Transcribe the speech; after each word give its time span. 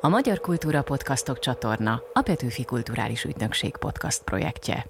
A 0.00 0.08
Magyar 0.08 0.40
Kultúra 0.40 0.82
Podcastok 0.82 1.38
csatorna 1.38 2.02
a 2.12 2.22
Petőfi 2.22 2.64
Kulturális 2.64 3.24
Ügynökség 3.24 3.76
podcast 3.76 4.22
projektje. 4.22 4.86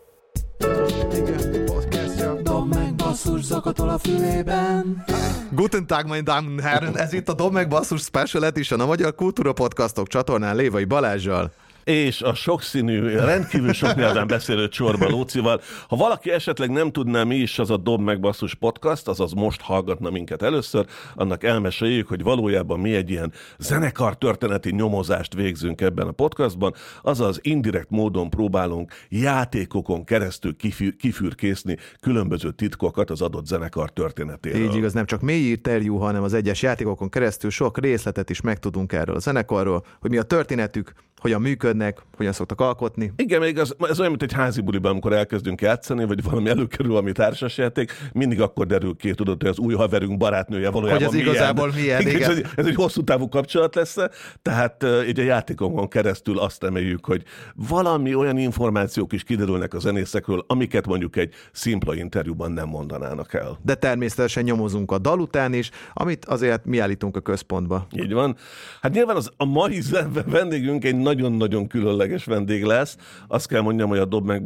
Igen, 1.12 1.64
podcastja. 1.64 2.34
Dob 2.42 2.74
meg 2.74 2.94
basszus, 2.94 3.42
zakatol 3.42 3.88
a 3.88 3.98
fülében. 3.98 5.04
Guten 5.50 5.86
Tag, 5.86 6.06
meine 6.06 6.22
Damen 6.22 6.60
Herren! 6.60 6.98
Ez 6.98 7.12
itt 7.12 7.28
a 7.28 7.34
Dob 7.34 7.52
meg 7.52 7.68
Basszus 7.68 8.02
Special 8.02 8.44
Edition 8.44 8.80
a 8.80 8.86
Magyar 8.86 9.14
Kultúra 9.14 9.52
Podcastok 9.52 10.06
csatornán 10.08 10.56
Lévai 10.56 10.84
Balázsjal. 10.84 11.52
És 11.84 12.22
a 12.22 12.34
sokszínű, 12.34 13.08
rendkívül 13.08 13.72
sok 13.72 13.94
nyelven 13.94 14.26
beszélő 14.26 14.68
Csorba 14.68 15.08
Lócival. 15.08 15.60
Ha 15.88 15.96
valaki 15.96 16.30
esetleg 16.30 16.70
nem 16.70 16.92
tudná, 16.92 17.24
mi 17.24 17.36
is 17.36 17.58
az 17.58 17.70
a 17.70 17.76
Dob 17.76 18.00
meg 18.00 18.20
Basszus 18.20 18.54
podcast, 18.54 19.08
azaz 19.08 19.32
most 19.32 19.60
hallgatna 19.60 20.10
minket 20.10 20.42
először, 20.42 20.86
annak 21.14 21.44
elmeséljük, 21.44 22.08
hogy 22.08 22.22
valójában 22.22 22.80
mi 22.80 22.94
egy 22.94 23.10
ilyen 23.10 23.32
zenekar 23.58 24.18
történeti 24.18 24.70
nyomozást 24.70 25.34
végzünk 25.34 25.80
ebben 25.80 26.06
a 26.06 26.12
podcastban, 26.12 26.74
azaz 27.02 27.38
indirekt 27.42 27.90
módon 27.90 28.30
próbálunk 28.30 28.92
játékokon 29.08 30.04
keresztül 30.04 30.56
kifür, 30.56 30.96
kifürkészni 30.96 31.76
különböző 32.00 32.50
titkokat 32.50 33.10
az 33.10 33.22
adott 33.22 33.46
zenekar 33.46 33.90
történetéről. 33.90 34.62
Így 34.62 34.76
igaz, 34.76 34.92
nem 34.92 35.06
csak 35.06 35.20
mély 35.20 35.50
interjú, 35.50 35.96
hanem 35.96 36.22
az 36.22 36.34
egyes 36.34 36.62
játékokon 36.62 37.08
keresztül 37.08 37.50
sok 37.50 37.78
részletet 37.78 38.30
is 38.30 38.40
megtudunk 38.40 38.92
erről 38.92 39.16
a 39.16 39.18
zenekarról, 39.18 39.84
hogy 40.00 40.10
mi 40.10 40.16
a 40.16 40.22
történetük, 40.22 40.92
hogyan 41.20 41.40
működnek, 41.74 42.16
hogyan 42.16 42.32
szoktak 42.32 42.60
alkotni. 42.60 43.12
Igen, 43.16 43.40
még 43.40 43.58
az, 43.58 43.74
ez 43.80 43.98
olyan, 43.98 44.10
mint 44.10 44.22
egy 44.22 44.32
házi 44.32 44.60
buliban, 44.60 44.90
amikor 44.90 45.12
elkezdünk 45.12 45.60
játszani, 45.60 46.04
vagy 46.04 46.22
valami 46.22 46.48
előkerül, 46.48 46.96
ami 46.96 47.12
társasjáték, 47.12 47.92
mindig 48.12 48.40
akkor 48.40 48.66
derül 48.66 48.96
ki, 48.96 49.14
tudod, 49.14 49.40
hogy 49.40 49.50
az 49.50 49.58
új 49.58 49.74
haverünk 49.74 50.16
barátnője 50.16 50.70
valójában 50.70 51.02
Hogy 51.02 51.06
ez 51.06 51.20
milyen. 51.20 51.34
igazából 51.34 51.72
milyen, 51.74 52.00
igen. 52.00 52.14
igen. 52.14 52.30
Ez, 52.30 52.36
egy, 52.36 52.46
ez 52.56 52.66
egy 52.66 52.74
hosszú 52.74 53.04
távú 53.04 53.28
kapcsolat 53.28 53.74
lesz, 53.74 53.96
tehát 54.42 54.86
így 55.08 55.20
a 55.20 55.22
játékokon 55.22 55.88
keresztül 55.88 56.38
azt 56.38 56.62
reméljük, 56.62 57.06
hogy 57.06 57.22
valami 57.54 58.14
olyan 58.14 58.38
információk 58.38 59.12
is 59.12 59.22
kiderülnek 59.22 59.74
a 59.74 59.78
zenészekről, 59.78 60.44
amiket 60.46 60.86
mondjuk 60.86 61.16
egy 61.16 61.34
szimpla 61.52 61.94
interjúban 61.94 62.52
nem 62.52 62.68
mondanának 62.68 63.34
el. 63.34 63.58
De 63.62 63.74
természetesen 63.74 64.42
nyomozunk 64.42 64.90
a 64.90 64.98
dal 64.98 65.20
után 65.20 65.52
is, 65.52 65.70
amit 65.92 66.24
azért 66.24 66.64
mi 66.64 66.78
állítunk 66.78 67.16
a 67.16 67.20
központba. 67.20 67.86
Így 67.92 68.12
van. 68.12 68.36
Hát 68.80 68.92
nyilván 68.92 69.16
az, 69.16 69.30
a 69.36 69.44
mai 69.44 69.82
vendégünk 70.26 70.84
egy 70.84 70.96
nagyon-nagyon 70.96 71.63
különleges 71.66 72.24
vendég 72.24 72.64
lesz. 72.64 72.96
Azt 73.28 73.48
kell 73.48 73.60
mondjam, 73.60 73.88
hogy 73.88 73.98
a 73.98 74.04
Dob 74.04 74.26
meg 74.26 74.42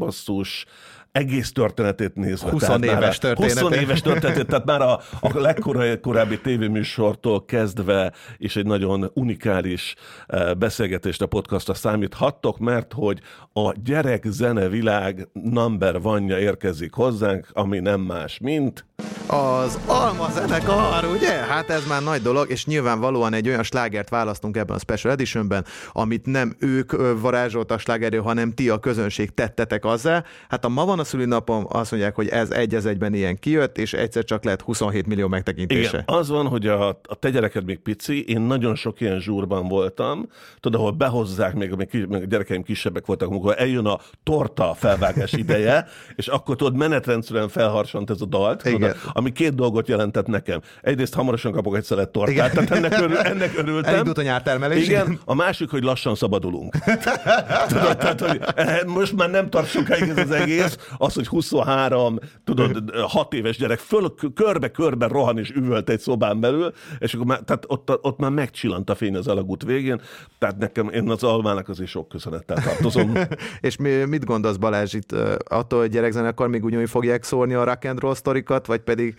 egész 1.12 1.52
történetét 1.52 2.14
nézve. 2.14 2.50
20 2.50 2.60
tehát 2.60 2.80
már 2.80 2.88
éves 2.88 3.16
a- 3.16 3.20
története. 3.20 3.60
20 3.60 3.72
éves 3.72 4.00
történetét, 4.00 4.46
tehát 4.46 4.64
már 4.64 4.80
a, 4.80 5.00
a 5.20 5.38
legkorábbi 5.40 6.40
tévéműsortól 6.40 7.44
kezdve, 7.44 8.12
és 8.36 8.56
egy 8.56 8.66
nagyon 8.66 9.10
unikális 9.14 9.94
eh, 10.26 10.54
beszélgetést 10.54 11.22
a 11.22 11.26
podcastra 11.26 11.74
számíthattok, 11.74 12.58
mert 12.58 12.92
hogy 12.92 13.20
a 13.52 13.72
gyerek 13.84 14.24
zene 14.26 14.68
világ 14.68 15.28
number 15.32 16.00
vanja 16.00 16.38
érkezik 16.38 16.92
hozzánk, 16.92 17.48
ami 17.52 17.78
nem 17.78 18.00
más, 18.00 18.38
mint... 18.38 18.86
Az 19.26 19.78
Alma 19.86 20.28
zenekar, 20.30 21.04
ugye? 21.04 21.30
Hát 21.30 21.70
ez 21.70 21.86
már 21.86 22.02
nagy 22.02 22.22
dolog, 22.22 22.50
és 22.50 22.66
nyilvánvalóan 22.66 23.32
egy 23.32 23.48
olyan 23.48 23.62
slágert 23.62 24.08
választunk 24.08 24.56
ebben 24.56 24.76
a 24.76 24.78
Special 24.78 25.12
Editionben, 25.12 25.64
amit 25.92 26.26
nem 26.26 26.56
ők 26.58 26.92
ö, 26.92 27.12
varázsoltak 27.20 27.80
slágerről, 27.80 28.22
hanem 28.22 28.52
ti 28.52 28.68
a 28.68 28.78
közönség 28.78 29.34
tettetek 29.34 29.84
azzá. 29.84 30.24
Hát 30.48 30.64
a 30.64 30.68
ma 30.68 30.84
van 30.84 30.97
a 30.98 31.04
szülinapom, 31.04 31.66
azt 31.68 31.90
mondják, 31.90 32.14
hogy 32.14 32.28
ez 32.28 32.50
egy 32.50 32.74
az 32.74 32.86
egyben 32.86 33.14
ilyen 33.14 33.38
kijött, 33.38 33.78
és 33.78 33.92
egyszer 33.92 34.24
csak 34.24 34.44
lett 34.44 34.62
27 34.62 35.06
millió 35.06 35.28
megtekintése. 35.28 35.88
Igen, 35.88 36.04
az 36.06 36.28
van, 36.28 36.46
hogy 36.46 36.66
a, 36.66 36.88
a 36.88 37.14
te 37.18 37.30
gyereked 37.30 37.64
még 37.64 37.78
pici, 37.78 38.24
én 38.24 38.40
nagyon 38.40 38.74
sok 38.74 39.00
ilyen 39.00 39.20
zsúrban 39.20 39.68
voltam, 39.68 40.28
tudod, 40.60 40.80
ahol 40.80 40.92
behozzák, 40.92 41.54
még, 41.54 41.70
még, 41.70 42.06
még 42.08 42.22
a 42.22 42.26
gyerekeim 42.26 42.62
kisebbek 42.62 43.06
voltak, 43.06 43.28
amikor 43.28 43.54
eljön 43.58 43.86
a 43.86 43.98
torta 44.22 44.74
felvágás 44.74 45.32
ideje, 45.32 45.86
és 46.16 46.26
akkor 46.26 46.56
tudod, 46.56 46.76
menetrendszerűen 46.76 47.48
felharsant 47.48 48.10
ez 48.10 48.20
a 48.20 48.26
dalt, 48.26 48.62
tudod, 48.62 48.80
Igen. 48.80 48.94
ami 49.12 49.32
két 49.32 49.54
dolgot 49.54 49.88
jelentett 49.88 50.26
nekem. 50.26 50.60
Egyrészt 50.82 51.14
hamarosan 51.14 51.52
kapok 51.52 51.76
egy 51.76 51.84
szelet 51.84 52.08
tortát, 52.08 52.34
Igen. 52.34 52.50
tehát 52.50 52.70
ennek, 52.70 53.00
örül, 53.00 53.18
ennek 53.18 53.58
örültem. 53.58 53.94
Elindult 53.94 54.18
a 54.18 54.22
nyártermelés. 54.22 54.86
Igen, 54.86 55.20
a 55.24 55.34
másik, 55.34 55.70
hogy 55.70 55.82
lassan 55.82 56.14
szabadulunk. 56.14 56.76
tudod, 57.68 57.96
tehát, 57.96 58.20
hogy 58.20 58.40
eh, 58.54 58.78
most 58.86 59.16
már 59.16 59.30
nem 59.30 59.50
tart 59.50 59.68
sokáig 59.68 60.08
ez 60.08 60.18
az 60.18 60.30
egész, 60.30 60.76
az, 60.96 61.14
hogy 61.14 61.26
23, 61.26 62.18
tudod, 62.44 62.90
6 63.18 63.34
éves 63.34 63.56
gyerek 63.56 63.78
föl, 63.78 64.14
körbe-körbe 64.34 65.06
rohan 65.06 65.38
és 65.38 65.50
üvölt 65.50 65.88
egy 65.88 66.00
szobán 66.00 66.40
belül, 66.40 66.72
és 66.98 67.14
akkor 67.14 67.26
már, 67.26 67.40
tehát 67.40 67.64
ott, 67.66 68.04
ott 68.04 68.18
már 68.18 68.30
megcsillant 68.30 68.90
a 68.90 68.94
fény 68.94 69.16
az 69.16 69.26
alagút 69.26 69.62
végén, 69.62 70.00
tehát 70.38 70.58
nekem, 70.58 70.88
én 70.88 71.10
az 71.10 71.22
almának 71.22 71.68
azért 71.68 71.90
sok 71.90 72.08
köszönettel 72.08 72.62
tartozom. 72.62 73.12
És 73.60 73.76
mi, 73.76 73.90
mit 73.90 74.24
gondolsz 74.24 74.56
Balázs 74.56 74.94
itt 74.94 75.12
attól, 75.48 75.80
hogy 75.80 75.90
gyerekzenekar 75.90 76.48
még 76.48 76.64
ugyanúgy 76.64 76.90
fogják 76.90 77.22
szórni 77.22 77.54
a 77.54 77.64
rock 77.64 77.84
and 77.84 78.00
roll 78.00 78.14
sztorikat, 78.14 78.66
vagy 78.66 78.80
pedig 78.80 79.14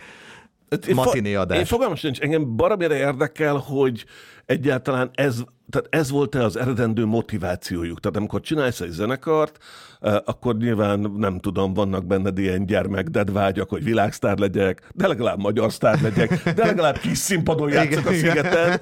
matiné 0.94 1.36
adás? 1.36 1.58
Én 1.58 1.66
fogalmam 1.66 1.96
sincs, 1.96 2.20
engem 2.20 2.56
baromira 2.56 2.96
érdekel, 2.96 3.56
hogy 3.56 4.06
egyáltalán 4.46 5.10
ez, 5.14 5.44
tehát 5.70 5.88
ez 5.90 6.12
volt-e 6.12 6.44
az 6.44 6.58
eredendő 6.58 7.06
motivációjuk. 7.06 8.00
Tehát 8.00 8.18
amikor 8.18 8.42
csinálsz 8.42 8.82
egy 8.82 8.90
zenekart, 8.90 9.58
eh, 10.00 10.16
akkor 10.26 10.58
nyilván 10.58 11.00
nem 11.00 11.40
tudom, 11.40 11.74
vannak 11.74 12.06
benned 12.06 12.38
ilyen 12.38 12.66
gyermek 12.66 13.08
vágyak, 13.32 13.70
hogy 13.70 13.84
világsztár 13.84 14.38
legyek, 14.38 14.90
de 14.94 15.08
legalább 15.08 15.40
magyar 15.40 15.72
sztár 15.72 16.02
legyek, 16.02 16.44
de 16.56 16.66
legalább 16.66 16.98
kis 16.98 17.18
színpadon 17.18 17.70
játszok 17.70 18.06
a 18.06 18.14
szigeten. 18.14 18.80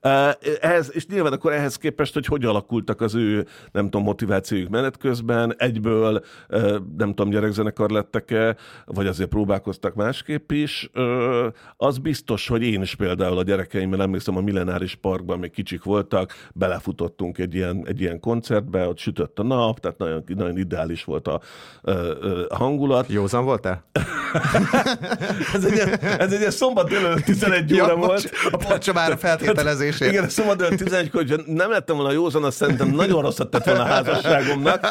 Eh, 0.00 0.32
Ez, 0.60 0.90
és 0.92 1.06
nyilván 1.06 1.32
akkor 1.32 1.52
ehhez 1.52 1.76
képest, 1.76 2.14
hogy 2.14 2.26
hogy 2.26 2.44
alakultak 2.44 3.00
az 3.00 3.14
ő, 3.14 3.46
nem 3.72 3.84
tudom, 3.84 4.02
motivációjuk 4.02 4.68
menet 4.68 4.96
közben, 4.96 5.54
egyből, 5.58 6.24
eh, 6.48 6.62
nem 6.96 7.08
tudom, 7.08 7.30
gyerekzenekar 7.30 7.90
lettek-e, 7.90 8.56
vagy 8.84 9.06
azért 9.06 9.28
próbálkoztak 9.28 9.94
másképp 9.94 10.50
is, 10.50 10.90
az 11.76 11.98
biztos, 11.98 12.48
hogy 12.48 12.62
én 12.62 12.82
is 12.82 12.94
például 12.94 13.38
a 13.38 13.42
gyerekeimmel 13.42 14.02
emlékszem, 14.02 14.36
a 14.36 14.40
Millenáris 14.40 14.94
Parkban 14.94 15.38
még 15.38 15.50
kicsik 15.50 15.82
voltak, 15.82 16.25
belefutottunk 16.54 17.38
egy 17.38 17.54
ilyen, 17.54 17.82
egy 17.86 18.00
ilyen 18.00 18.20
koncertbe, 18.20 18.86
ott 18.88 18.98
sütött 18.98 19.38
a 19.38 19.42
nap, 19.42 19.80
tehát 19.80 19.98
nagyon, 19.98 20.24
nagyon 20.26 20.58
ideális 20.58 21.04
volt 21.04 21.28
a, 21.28 21.40
ö, 21.82 22.44
a 22.48 22.56
hangulat. 22.56 23.08
Józan 23.08 23.44
voltál? 23.44 23.84
Ez 25.54 25.64
egy, 25.64 25.72
ilyen- 25.72 26.00
ez 26.00 26.32
egy 26.32 26.38
ilyen 26.38 26.50
szombat 26.50 26.88
délelőtt 26.88 27.24
11 27.24 27.72
óra 27.74 27.86
Ja, 27.86 27.96
volt. 27.96 28.30
a 28.50 28.56
bocs, 28.68 28.92
már 28.92 29.12
a 29.12 29.16
feltételezésért. 29.16 30.10
Igen, 30.12 30.24
a 30.24 30.28
szombat 30.28 30.56
délelőtt 30.56 30.78
11 30.78 31.10
hogyha 31.12 31.36
nem 31.46 31.70
lettem 31.70 31.96
volna 31.96 32.12
józan, 32.12 32.44
azt 32.44 32.56
szerintem 32.56 32.88
nagyon 32.90 33.22
rosszat 33.22 33.50
tett 33.50 33.64
volna 33.64 33.82
a 33.82 33.86
házasságomnak, 33.86 34.86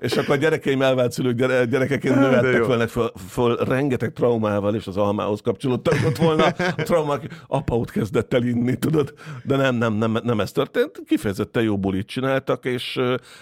és 0.00 0.16
akkor 0.16 0.34
a 0.34 0.38
gyerekeim 0.38 0.82
elvált 0.82 1.12
szülők 1.12 1.36
gyere, 1.36 1.64
gyerekeként 1.64 2.14
jó. 2.14 2.20
nőhettek 2.20 2.88
föl, 2.88 3.12
föl, 3.28 3.56
rengeteg 3.56 4.12
traumával, 4.12 4.74
és 4.74 4.86
az 4.86 4.96
almához 4.96 5.40
kapcsolódtak 5.40 5.94
ott 6.06 6.16
volna. 6.16 6.44
A 6.46 6.82
traumák 6.82 7.42
apaut 7.48 7.90
kezdett 7.90 8.34
el 8.34 8.42
inni, 8.42 8.76
tudod, 8.78 9.14
de 9.44 9.56
nem, 9.56 9.74
nem, 9.74 9.92
nem, 9.94 10.18
nem 10.22 10.40
ez 10.40 10.49
történt. 10.52 11.02
Kifejezetten 11.06 11.62
jó 11.62 11.78
bulit 11.78 12.06
csináltak, 12.06 12.64
és 12.64 13.00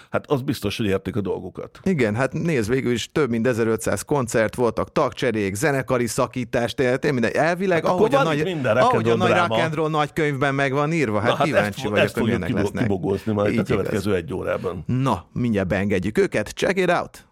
hát 0.09 0.25
az 0.27 0.41
biztos, 0.41 0.77
hogy 0.77 0.85
érték 0.85 1.15
a 1.15 1.21
dolgukat. 1.21 1.79
Igen, 1.83 2.15
hát 2.15 2.33
nézd, 2.33 2.69
végül 2.69 2.91
is 2.91 3.11
több 3.11 3.29
mint 3.29 3.47
1500 3.47 4.01
koncert 4.01 4.55
voltak, 4.55 4.91
tagcserék, 4.91 5.53
zenekari 5.55 6.07
szakítás, 6.07 6.73
tényleg 6.73 7.11
minden. 7.13 7.31
Elvileg, 7.33 7.83
Hát 7.85 7.93
ahogy 7.93 8.15
a, 8.15 8.23
nagy, 8.23 8.41
ahogy 8.63 9.09
a 9.09 9.15
nagy 9.15 9.31
rock 9.31 9.51
and 9.51 9.73
roll 9.73 9.89
nagy 9.89 10.13
könyvben 10.13 10.55
meg 10.55 10.73
van 10.73 10.93
írva, 10.93 11.19
hát, 11.19 11.29
Na, 11.29 11.35
hát 11.35 11.45
kíváncsi 11.45 11.79
ezt, 11.79 11.89
vagyok, 11.89 12.05
ezt 12.05 12.13
hogy 12.13 12.23
milyenek 12.23 12.47
kibo- 12.47 12.61
lesznek. 12.61 12.81
kibogózni 12.83 13.33
majd 13.33 13.51
Így 13.51 13.57
a 13.59 13.63
következő 13.63 14.15
egy 14.15 14.33
órában. 14.33 14.83
Na, 14.87 15.25
mindjárt 15.33 15.67
beengedjük 15.67 16.17
őket, 16.17 16.49
check 16.49 16.79
it 16.79 16.89
out! 16.91 17.27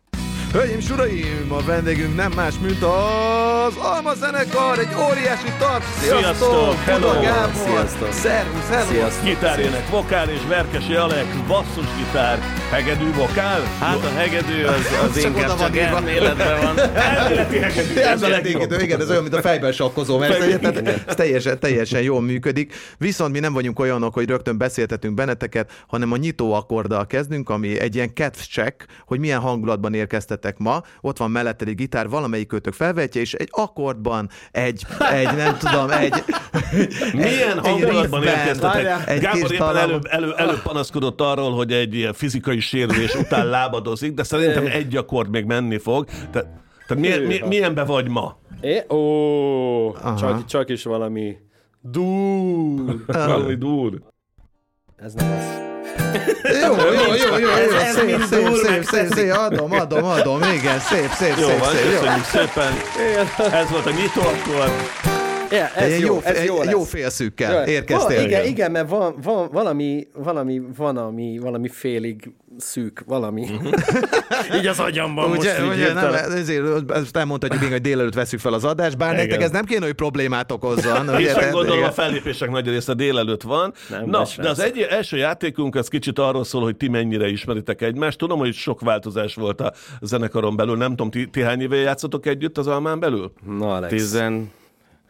Hölgyeim, 0.58 0.80
és 0.80 0.90
uraim, 0.90 1.52
a 1.52 1.62
vendégünk 1.62 2.16
nem 2.16 2.32
más, 2.36 2.54
mint 2.62 2.84
az 2.84 3.76
Alma 3.78 4.14
zenekar, 4.14 4.80
egy 4.80 4.94
óriási 5.10 5.52
tart. 5.60 5.84
Sziasztok, 6.00 6.76
hello! 6.76 7.08
Buda 7.08 7.22
Gábor! 7.22 7.52
Sziasztok! 7.54 8.12
Szervusz, 8.12 8.70
hello! 8.70 8.92
Sziasztok! 8.92 9.24
Gitárjének 9.24 9.90
vokál 9.90 10.30
és 10.30 10.40
Verkesi 10.48 10.94
Alex, 10.94 11.28
basszusgitár, 11.48 12.40
hegedű 12.72 13.14
vokál. 13.14 13.62
Hát 13.80 14.04
a 14.04 14.10
hegedű 14.10 14.64
az, 14.64 14.76
az 15.10 15.22
Csak 15.22 15.36
inkább 15.36 15.58
csak 15.58 15.78
elméletben 15.78 16.62
van. 16.62 16.80
Elméleti 17.14 17.58
hegedű, 17.58 18.00
ez 18.00 18.22
a 18.22 18.28
legjobb. 18.28 18.62
Igen, 18.62 18.82
igen, 18.82 19.02
ez 19.02 19.10
olyan, 19.10 19.22
mint 19.22 19.36
a 19.36 19.42
fejben 19.42 19.72
sakkozó, 19.72 20.18
mert 20.18 20.34
ez, 20.34 20.78
ez 21.08 21.16
teljesen, 21.16 21.60
teljesen 21.60 22.02
jól 22.02 22.22
működik. 22.22 22.74
Viszont 22.98 23.32
mi 23.32 23.40
nem 23.40 23.54
vagyunk 23.54 23.80
olyanok, 23.80 24.14
hogy 24.14 24.28
rögtön 24.28 24.58
beszéltetünk 24.58 25.14
benneteket, 25.14 25.72
hanem 25.88 26.12
a 26.12 26.18
nyitó 26.18 26.54
akkorddal 26.54 27.08
kezdünk, 27.08 27.50
ami 27.50 27.80
egy 27.80 27.96
ilyen 27.96 28.12
check, 28.50 28.86
hogy 29.06 29.20
milyen 29.20 29.40
hangulatban 29.40 29.94
érkeztetek 29.94 30.47
ma. 30.58 30.82
Ott 31.02 31.18
van 31.18 31.32
melletted 31.32 31.68
egy 31.68 31.76
gitár, 31.76 32.10
valamelyik 32.10 32.48
kötök 32.48 32.74
felvetje, 32.74 33.22
és 33.22 33.34
egy 33.34 33.50
akkordban, 33.52 34.30
egy, 34.52 34.86
egy 35.12 35.36
nem 35.36 35.58
tudom, 35.58 35.90
egy... 35.90 36.14
Milyen 37.14 37.60
hangulatban 37.60 38.24
érkeztetek? 38.24 39.08
egy 39.08 39.20
Gábor 39.20 39.52
éppen 39.52 39.78
előbb, 39.78 40.06
elő, 40.10 40.34
előbb 40.34 40.62
panaszkodott 40.62 41.22
arról, 41.22 41.52
hogy 41.52 41.72
egy 41.72 41.94
ilyen 41.94 42.14
fizikai 42.14 42.60
sérülés 42.60 43.16
után 43.16 43.48
lábadozik, 43.58 44.14
de 44.14 44.24
szerintem 44.24 44.66
egy 44.66 44.96
akkord 44.96 45.30
még 45.30 45.46
menni 45.46 45.78
fog. 45.78 46.06
Tehát, 46.06 46.48
tehát 46.88 47.04
milyen, 47.04 47.22
mi, 47.22 47.40
milyenbe 47.48 47.84
vagy 47.84 48.10
ma? 48.10 48.38
É, 48.62 48.84
ó, 48.90 49.96
Aha. 49.96 50.18
csak, 50.18 50.46
csak 50.46 50.70
is 50.70 50.84
valami 50.84 51.38
dur. 51.82 53.04
Valami 53.06 53.56
dur. 53.56 54.02
Ez 55.06 55.14
nem 55.14 55.32
az. 55.38 55.66
Jó, 56.62 56.76
jó, 56.76 56.92
jó, 56.92 57.14
jó, 57.14 57.38
jó, 57.38 57.50
Ez 57.50 57.94
szép, 57.96 58.22
szép, 58.22 58.24
szép, 58.24 58.44
megteszik. 58.44 58.84
szép, 58.84 59.14
szép, 59.14 59.32
adom, 59.32 59.72
adom, 59.72 60.04
adom, 60.04 60.42
igen, 60.44 60.80
szép, 60.80 61.12
szép, 61.12 61.38
Jó 61.38 61.48
szép, 61.48 61.60
van, 61.60 61.70
szép, 61.76 61.92
jó. 61.92 62.08
szépen. 62.32 62.74
Ez 63.54 63.70
volt 63.70 63.86
a 63.86 63.90
nyitó 63.92 64.22
akkor. 64.22 64.72
Ja, 65.52 65.68
ez 65.76 66.00
jó, 66.00 66.06
jó, 66.06 66.20
ez 66.24 66.44
jó 66.44 66.58
lesz. 66.58 66.72
jó 66.72 66.84
félszűkkel 66.84 67.54
Jó, 67.54 67.72
érkeztél. 67.72 68.16
Van, 68.18 68.26
igen, 68.26 68.46
igen, 68.46 68.72
mert 68.72 68.90
van, 68.90 69.16
van 69.24 69.50
valami, 69.52 70.08
valami, 70.14 70.62
valami, 70.78 71.40
valami 71.40 71.70
félig 71.70 72.32
szűk, 72.58 73.04
valami. 73.06 73.48
Így 74.58 74.68
az 74.68 74.80
agyamban 74.80 75.30
most 75.30 75.40
Ugye, 75.40 75.64
így 75.64 75.70
ugye 75.70 75.94
nem, 75.94 76.14
ezért 76.14 76.92
ezt 76.92 77.18
elmondhatjuk 77.18 77.62
még, 77.62 77.72
hogy 77.72 77.82
délelőtt 77.82 78.14
veszük 78.14 78.40
fel 78.40 78.54
az 78.54 78.64
adást, 78.64 78.98
bár 78.98 79.16
nektek 79.16 79.42
ez 79.42 79.52
nem 79.52 79.66
kéne, 79.66 79.86
hogy 79.86 79.94
problémát 79.94 80.52
okozzon. 80.52 81.20
És 81.20 81.32
ugye, 81.32 81.50
gondolom 81.52 81.78
a 81.78 81.82
igen. 81.82 81.92
fellépések 81.92 82.50
nagy 82.50 82.68
része 82.68 82.94
délelőtt 82.94 83.42
van. 83.42 83.74
Nem, 83.90 84.10
Na, 84.10 84.24
de 84.38 84.50
az 84.50 84.60
egy, 84.60 84.80
első 84.90 85.18
játékunk 85.18 85.76
az 85.76 85.88
kicsit 85.88 86.20
arról 86.20 86.44
szól, 86.44 86.62
hogy 86.62 86.78
ti 86.78 86.88
mennyire 86.88 87.28
ismeritek 87.28 87.82
egymást. 87.82 88.18
Tudom, 88.18 88.40
hogy 88.40 88.54
sok 88.54 88.82
változás 88.82 89.36
volt 89.36 89.62
a 89.62 89.74
zenekaron 90.02 90.56
belül. 90.56 90.78
Nem 90.78 90.90
tudom, 90.90 91.10
ti, 91.10 91.30
ti 91.30 91.42
hány 91.42 91.62
éve 91.62 91.76
játszotok 91.76 92.26
együtt 92.26 92.58
az 92.58 92.68
Almán 92.68 93.00
belül? 93.00 93.32
Na, 93.58 93.76
Alex. 93.76 93.94
Tizen... 93.94 94.52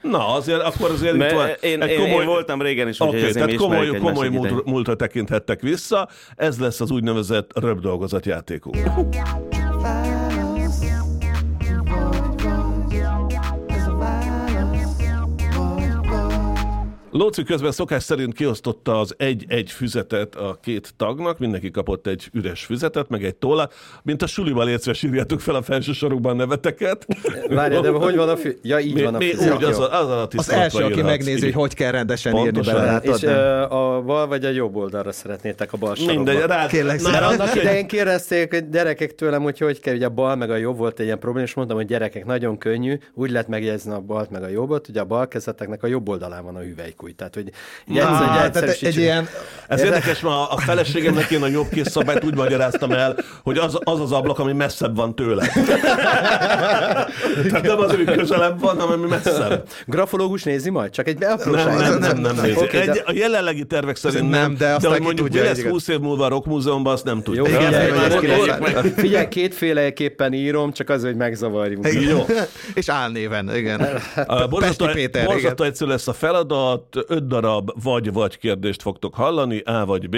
Na, 0.02 0.34
azért 0.34 0.62
akkor 0.62 0.92
azért 0.92 1.16
itt 1.16 1.32
van. 1.32 1.50
én, 1.62 1.82
egy 1.82 1.96
komoly... 1.96 2.22
én, 2.22 2.26
voltam 2.26 2.62
régen 2.62 2.88
is, 2.88 2.98
mi 3.00 3.32
tehát 3.32 3.56
komoly, 3.56 3.98
komoly 3.98 4.30
múlt, 4.30 4.66
múltra 4.66 4.96
tekinthettek 4.96 5.62
vissza. 5.62 6.10
Ez 6.36 6.60
lesz 6.60 6.82
az 6.82 6.92
úgynevezett 6.92 7.60
röpdolgozat 7.60 8.26
Lóci 17.18 17.44
közben 17.44 17.72
szokás 17.72 18.04
szerint 18.04 18.34
kiosztotta 18.34 19.00
az 19.00 19.14
egy-egy 19.18 19.72
füzetet 19.72 20.36
a 20.36 20.58
két 20.62 20.94
tagnak, 20.98 21.40
mindenki 21.40 21.72
kapott 21.72 22.08
egy 22.08 22.30
üres 22.34 22.66
füzetet, 22.66 23.10
meg 23.10 23.24
egy 23.24 23.36
tollat, 23.36 23.74
mint 24.04 24.22
a 24.22 24.28
sulival 24.28 24.66
létszve 24.66 24.94
sírjátok 24.94 25.40
fel 25.42 25.56
a 25.56 25.62
felső 25.62 25.92
sorokban 25.92 26.36
neveteket. 26.36 27.06
Várjál, 27.50 27.82
de 27.82 27.90
hogy 27.90 28.16
van 28.16 28.30
a 28.30 28.36
fű? 28.38 28.58
Ja, 28.62 28.80
így 28.80 28.94
Mi, 28.94 29.02
van 29.04 29.16
a 29.16 29.18
mi 29.18 29.26
fű. 29.34 29.50
úgy, 29.52 29.64
az, 29.64 29.80
a- 29.80 30.22
az 30.22 30.28
is 30.34 30.40
Az 30.40 30.50
első, 30.50 30.78
aki 30.84 30.88
írhatsz. 30.94 31.06
megnézi, 31.10 31.44
hogy 31.46 31.54
hogy 31.54 31.74
kell 31.74 31.92
rendesen 31.92 32.32
Pontosan. 32.32 32.76
írni 32.76 32.86
bele. 32.88 33.16
És 33.16 33.20
nem? 33.22 33.34
ö, 33.36 33.62
a 33.62 34.02
bal 34.02 34.28
vagy 34.28 34.46
a 34.46 34.50
jobb 34.50 34.76
oldalra 34.76 35.12
szeretnétek 35.12 35.74
a 35.74 35.78
bal 35.78 35.96
sarokba. 35.96 36.16
Mindegy, 36.24 36.48
rád. 36.48 36.70
Kérlek 36.70 37.02
Na. 37.02 37.10
Mert 37.10 37.22
rád- 37.22 37.40
annak 37.40 37.56
idején 37.56 37.88
kérdezték 37.88 38.54
a 38.54 38.58
gyerekek 38.72 39.16
tőlem, 39.16 39.42
hogy 39.42 39.60
hogy 39.60 39.80
kell, 39.80 39.96
ugye 39.96 40.06
a 40.06 40.10
bal 40.10 40.36
meg 40.36 40.50
a 40.52 40.56
jobb 40.56 40.78
volt 40.78 41.00
egy 41.00 41.06
ilyen 41.06 41.20
probléma, 41.20 41.48
és 41.48 41.54
mondtam, 41.54 41.78
hogy 41.78 41.88
gyerekek, 41.88 42.26
nagyon 42.26 42.58
könnyű, 42.58 42.98
úgy 43.14 43.32
lehet 43.32 43.48
megjegyezni 43.48 43.92
a 43.92 44.00
balt 44.00 44.30
meg 44.30 44.44
a 44.44 44.48
jobbot, 44.48 44.88
ugye 44.88 45.00
a 45.00 45.06
bal 45.06 45.28
kezeteknek 45.28 45.84
a 45.84 45.88
jobb 45.88 46.10
oldalán 46.10 46.44
van 46.44 46.56
a 46.56 46.60
hüvelykúj. 46.60 47.07
Tehát, 47.16 47.34
hogy 47.34 47.52
egy 47.88 47.98
egyszer, 47.98 48.12
Ah, 48.12 48.44
egy 48.44 48.52
tehát 48.52 48.70
egy 48.82 48.98
ilyen, 48.98 49.28
Ez 49.68 49.82
érdekes, 49.82 50.20
mert 50.20 50.36
a- 50.36 50.58
feleségemnek 50.58 51.30
én 51.32 51.44
a 51.44 51.48
jobb 51.48 51.70
kész 51.70 51.90
szabályt 51.92 52.24
úgy 52.24 52.36
magyaráztam 52.36 52.92
el, 52.92 53.16
hogy 53.44 53.58
az 53.58 53.78
az, 53.84 54.00
az 54.00 54.12
ablak, 54.12 54.40
ami 54.40 54.54
messzebb 54.54 54.96
van 54.96 55.16
tőle. 55.16 55.48
Tehát 57.50 57.62
nem 57.62 57.80
az, 57.80 57.90
hogy 57.92 58.04
közelebb 58.04 58.60
van, 58.60 58.80
hanem 58.80 59.00
ami 59.00 59.08
messzebb. 59.10 59.68
Grafológus 59.86 60.44
nézi 60.44 60.70
majd? 60.70 60.92
Csak 60.92 61.08
egy 61.08 61.18
Nem, 61.20 61.32
apróság. 61.32 61.78
nem, 61.78 61.98
nem, 61.98 62.18
nem 62.18 62.36
nézi. 62.36 62.58
Oké, 62.58 62.78
de- 62.86 62.92
Egy, 62.92 63.02
a 63.06 63.12
jelenlegi 63.12 63.66
tervek 63.66 63.96
szerint 63.96 64.30
Nem, 64.30 64.42
nem, 64.42 64.56
de 64.58 64.74
aztán 64.74 64.92
hogy 64.92 65.02
mondjuk 65.02 65.28
tudja, 65.28 65.42
mi 65.42 65.48
lesz 65.48 65.58
igen. 65.58 65.72
20 65.72 65.88
év 65.88 66.00
múlva 66.00 66.26
a 66.26 66.30
Rock 66.30 66.46
Múzeumban, 66.46 66.94
azt 66.94 67.04
nem 67.04 67.22
tudjuk. 67.22 67.48
Jó, 67.48 67.56
Igen, 67.56 68.94
figyelj, 68.96 69.28
kétféleképpen 69.28 70.34
írom, 70.34 70.72
csak 70.72 70.90
az, 70.90 71.04
hogy 71.04 71.16
megzavarjunk. 71.16 71.88
Jó. 72.10 72.26
és 72.74 72.90
álnéven, 72.90 73.56
igen. 73.56 73.88
Borzasztó 74.50 75.64
egyszerű 75.64 75.90
lesz 75.92 76.08
a 76.08 76.14
feladat, 76.14 76.97
öt 77.08 77.28
darab 77.28 77.72
vagy-vagy 77.84 78.38
kérdést 78.38 78.82
fogtok 78.82 79.16
hallani, 79.16 79.60
A 79.60 79.86
vagy 79.86 80.10
B, 80.10 80.16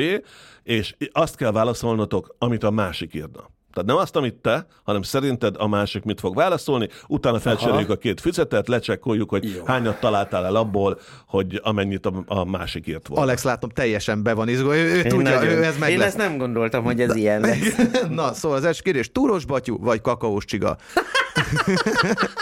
és 0.63 0.95
azt 1.11 1.35
kell 1.35 1.51
válaszolnotok, 1.51 2.35
amit 2.37 2.63
a 2.63 2.71
másik 2.71 3.13
írna. 3.13 3.49
Tehát 3.73 3.89
nem 3.89 3.97
azt, 3.97 4.15
amit 4.15 4.35
te, 4.35 4.65
hanem 4.83 5.01
szerinted 5.01 5.55
a 5.57 5.67
másik 5.67 6.03
mit 6.03 6.19
fog 6.19 6.35
válaszolni, 6.35 6.89
utána 7.07 7.39
felcseréljük 7.39 7.89
a 7.89 7.95
két 7.95 8.21
füzetet, 8.21 8.67
lecsekkoljuk, 8.67 9.29
hogy 9.29 9.43
Jó. 9.55 9.63
hányat 9.65 9.99
találtál 9.99 10.45
el 10.45 10.55
abból, 10.55 10.99
hogy 11.27 11.59
amennyit 11.63 12.05
a, 12.05 12.23
a 12.27 12.43
másik 12.45 12.87
írt 12.87 13.07
volna. 13.07 13.23
Alex 13.23 13.43
látom 13.43 13.69
teljesen 13.69 14.23
be 14.23 14.33
van 14.33 14.47
izgulva, 14.49 14.75
ő, 14.75 14.91
ő 14.91 14.97
Én 14.97 15.07
tudja, 15.07 15.29
nagyon- 15.35 15.53
ő 15.53 15.63
ez 15.63 15.77
meg 15.77 15.91
Én 15.91 15.97
lesz. 15.97 16.07
ezt 16.07 16.17
nem 16.17 16.37
gondoltam, 16.37 16.83
hogy 16.83 17.01
ez 17.01 17.15
ilyen 17.15 17.41
lesz. 17.49 17.75
Na, 18.09 18.33
szóval 18.33 18.57
az 18.57 18.63
első 18.65 18.81
kérdés, 18.83 19.11
túros 19.11 19.45
batyú 19.45 19.77
vagy 19.79 20.01
kakaós 20.01 20.45
csiga? 20.45 20.77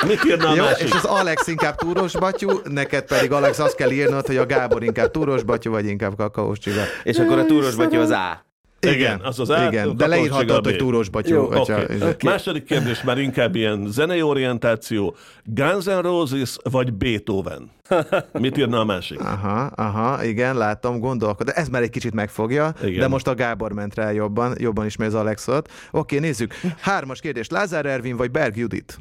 Mit 0.08 0.24
írna 0.26 0.50
a 0.50 0.56
Jó, 0.56 0.64
másik? 0.64 0.88
és 0.88 0.94
az 0.94 1.06
Alex 1.06 1.48
inkább 1.48 1.76
túros 1.76 2.14
batyú, 2.18 2.50
neked 2.64 3.04
pedig 3.04 3.32
Alex 3.32 3.60
azt 3.60 3.76
kell 3.76 3.92
írnod, 3.92 4.26
hogy 4.28 4.38
a 4.38 4.46
Gábor 4.46 4.84
inkább 4.84 5.12
túros 5.12 5.44
batyú, 5.44 5.72
vagy 5.72 5.86
inkább 5.86 6.16
kakaós 6.16 6.60
csiga. 6.60 6.82
És 7.04 7.18
akkor 7.18 7.38
a 7.38 7.46
túros 7.46 7.76
batyú 7.76 8.00
az 8.00 8.10
A. 8.10 8.47
Igen, 8.80 9.20
az 9.24 9.40
az 9.40 9.50
A, 9.50 9.66
a 9.66 9.68
Igen, 9.68 9.98
de 9.98 10.08
leírhatod, 10.08 10.66
a 10.66 10.70
hogy 10.70 10.78
túros 10.78 11.10
batyú. 11.10 11.34
Jó, 11.34 11.48
hogyha, 11.48 11.82
Oké. 11.82 11.96
okay. 11.96 12.14
Második 12.24 12.64
kérdés 12.64 13.04
már 13.04 13.18
inkább 13.18 13.56
ilyen 13.56 13.86
zenei 13.90 14.22
orientáció. 14.22 15.16
Guns 15.44 15.86
N' 15.86 16.02
Roses 16.02 16.58
vagy 16.64 16.94
Beethoven? 16.94 17.72
Mit 18.34 18.58
írna 18.58 18.80
a 18.80 18.84
másik? 18.86 19.20
Aha, 19.20 19.60
aha, 19.76 20.24
igen, 20.24 20.58
látom, 20.58 21.00
gondolkod. 21.00 21.46
De 21.46 21.52
ez 21.52 21.68
már 21.68 21.82
egy 21.82 21.90
kicsit 21.90 22.14
megfogja, 22.14 22.74
Igen. 22.84 23.00
de 23.00 23.08
most 23.08 23.28
a 23.28 23.36
Gábor 23.36 23.72
ment 23.72 23.96
rá 23.96 24.12
jobban, 24.12 24.56
jobban 24.58 24.86
ismeri 24.86 25.10
az 25.10 25.20
Alexot. 25.20 25.72
Oké, 25.92 26.20
nézzük. 26.20 26.54
Hármas 26.80 27.20
kérdés, 27.20 27.50
Lázár 27.50 27.86
Ervin 27.86 28.16
vagy 28.16 28.32
Berg 28.32 28.58
Judit? 28.58 29.00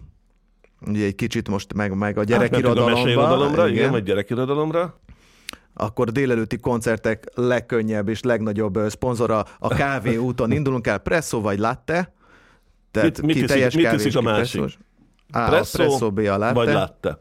Ugye 0.87 1.05
egy 1.05 1.15
kicsit 1.15 1.49
most 1.49 1.75
meg, 1.75 1.97
meg 1.97 2.17
a 2.17 2.21
Átmentünk 2.21 2.43
a 2.43 2.47
gyerekirodalomba. 2.47 2.99
meseirodalomra, 2.99 3.69
igen, 3.69 3.91
vagy 3.91 4.03
gyerekirodalomra. 4.03 5.01
Akkor 5.79 6.11
délelőtti 6.13 6.57
koncertek 6.59 7.25
legkönnyebb 7.35 8.09
és 8.09 8.23
legnagyobb 8.23 8.79
szponzora 8.89 9.45
a 9.59 9.69
kávé 9.69 10.17
úton. 10.17 10.51
Indulunk 10.53 10.87
el, 10.87 10.99
presszó 10.99 11.41
vagy 11.41 11.59
latte? 11.59 12.13
Tehát 12.91 13.09
Mit- 13.09 13.23
mit 13.23 13.31
ki 13.33 13.37
iszik- 13.39 13.49
teljes 13.51 13.75
mit 13.75 13.93
iszik 13.93 14.17
a 14.17 14.19
ki 14.19 14.25
másik? 14.25 14.61
presszós? 14.61 14.79
A, 15.33 15.49
Presszó, 15.49 15.83
a 15.83 15.87
presszó, 15.87 16.11
B 16.13 16.19
a 16.19 16.37
latte. 16.39 16.53
vagy 16.53 16.73
latte. 16.73 17.21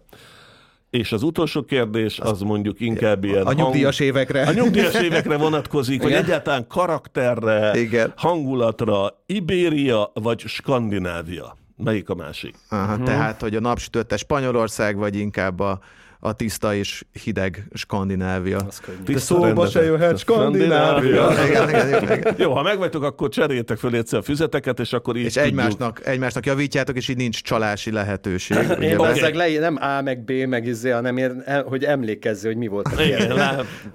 És 0.89 1.11
az 1.11 1.23
utolsó 1.23 1.63
kérdés, 1.63 2.19
az 2.19 2.41
mondjuk 2.41 2.79
inkább 2.79 3.23
ilyen 3.23 3.45
A 3.45 3.53
nyugdíjas 3.53 3.99
évekre. 3.99 4.47
A 4.47 4.51
nyugdíjas 4.53 4.93
évekre 4.93 5.37
vonatkozik, 5.37 6.01
vagy 6.01 6.11
Igen. 6.11 6.23
egyáltalán 6.23 6.67
karakterre, 6.67 7.79
Igen. 7.79 8.13
hangulatra, 8.15 9.21
Ibéria 9.25 10.11
vagy 10.13 10.39
Skandinávia. 10.39 11.57
Melyik 11.77 12.09
a 12.09 12.15
másik? 12.15 12.55
Aha, 12.69 13.03
Tehát, 13.03 13.41
hogy 13.41 13.55
a 13.55 13.59
napsütötte 13.59 14.17
Spanyolország, 14.17 14.97
vagy 14.97 15.15
inkább 15.15 15.59
a, 15.59 15.79
a 16.25 16.33
tiszta 16.33 16.75
és 16.75 17.03
hideg 17.23 17.67
Skandinávia. 17.73 18.67
Tiszta 19.05 19.19
szóba 19.19 19.67
se 19.67 19.83
jöhet 19.83 20.17
Skandinávia. 20.17 21.31
Igen, 21.47 21.69
igen, 21.69 21.87
igen, 21.87 22.03
igen. 22.03 22.35
Jó, 22.37 22.53
ha 22.53 22.61
megvagytok, 22.61 23.03
akkor 23.03 23.29
cseréljétek 23.29 23.77
föl 23.77 23.95
egyszer 23.95 24.19
a 24.19 24.21
füzeteket, 24.21 24.79
és 24.79 24.93
akkor 24.93 25.15
így 25.15 25.25
És 25.25 25.33
tudjuk. 25.33 25.51
egymásnak, 25.51 26.07
egymásnak 26.07 26.45
javítjátok, 26.45 26.95
és 26.95 27.07
így 27.07 27.17
nincs 27.17 27.41
csalási 27.41 27.91
lehetőség. 27.91 28.57
Én 28.81 28.97
okay. 28.97 29.33
le, 29.33 29.59
nem 29.59 29.77
A 29.81 30.01
meg 30.01 30.23
B 30.23 30.31
meg 30.31 30.65
izé, 30.65 30.89
hanem 30.89 31.17
ér, 31.17 31.31
hogy 31.65 31.83
emlékezzél, 31.83 32.51
hogy 32.51 32.59
mi 32.59 32.67
volt 32.67 32.87
a 32.87 33.01
Igen, 33.01 33.35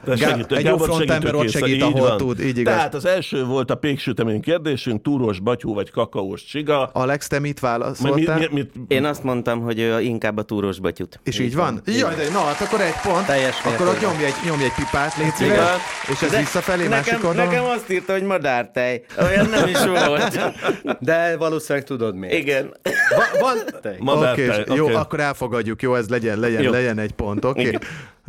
de 0.05 0.17
segítő, 0.17 0.57
egy 0.57 0.65
jó 0.65 0.77
frontember 0.77 1.35
ott 1.35 1.51
segít, 1.51 1.83
ahol 1.83 2.09
van. 2.09 2.17
tud, 2.17 2.41
így 2.41 2.59
igaz. 2.59 2.75
Tehát 2.75 2.95
az 2.95 3.07
első 3.07 3.45
volt 3.45 3.71
a 3.71 3.75
péksütemény 3.75 4.41
kérdésünk, 4.41 5.03
túros 5.03 5.41
batyú 5.41 5.75
vagy 5.75 5.91
kakaós 5.91 6.45
csiga. 6.45 6.91
Alex, 6.93 7.27
te 7.27 7.39
mit 7.39 7.61
válaszoltál? 7.61 8.39
mit, 8.39 8.53
mit, 8.53 8.75
mit, 8.77 8.91
Én 8.93 9.05
azt 9.05 9.23
mondtam, 9.23 9.61
hogy 9.61 9.99
inkább 10.03 10.37
a 10.37 10.43
túros 10.43 10.79
batyut. 10.79 11.21
És 11.23 11.39
így 11.39 11.55
van? 11.55 11.81
Jaj, 11.87 12.15
de 12.15 12.20
na, 12.29 12.41
hát 12.41 12.61
akkor 12.61 12.81
egy 12.81 12.95
pont. 13.03 13.27
Teljes 13.27 13.61
akkor 13.65 13.87
ott 13.87 14.01
nyomj 14.01 14.25
egy, 14.25 14.35
nyomj 14.45 14.65
egy 14.65 14.75
pipát, 14.75 15.17
légy 15.17 15.35
szíves. 15.35 15.57
Igen. 15.57 15.79
És 16.09 16.23
ez 16.23 16.37
visszafelé 16.37 16.89
másik 16.89 17.13
nekem, 17.13 17.29
oldalon. 17.29 17.51
nekem 17.51 17.65
azt 17.65 17.91
írta, 17.91 18.13
hogy 18.13 18.23
madártej. 18.23 19.05
Olyan 19.19 19.49
nem 19.49 19.69
is 19.69 19.85
volt. 19.85 20.41
De 21.11 21.37
valószínűleg 21.37 21.87
tudod 21.87 22.15
miért. 22.15 22.35
Igen. 22.35 22.75
Va, 23.17 23.41
van, 23.41 23.59
te, 23.83 23.95
Madártej, 23.99 24.49
Oké, 24.49 24.61
okay, 24.61 24.77
jó, 24.77 24.87
akkor 24.87 25.21
elfogadjuk, 25.21 25.83
jó, 25.83 25.95
ez 25.95 26.09
legyen, 26.09 26.39
legyen, 26.39 26.63
Jó. 26.63 26.71
legyen 26.71 26.99
egy 26.99 27.13
pont, 27.13 27.45
oké? 27.45 27.67
Okay? 27.67 27.79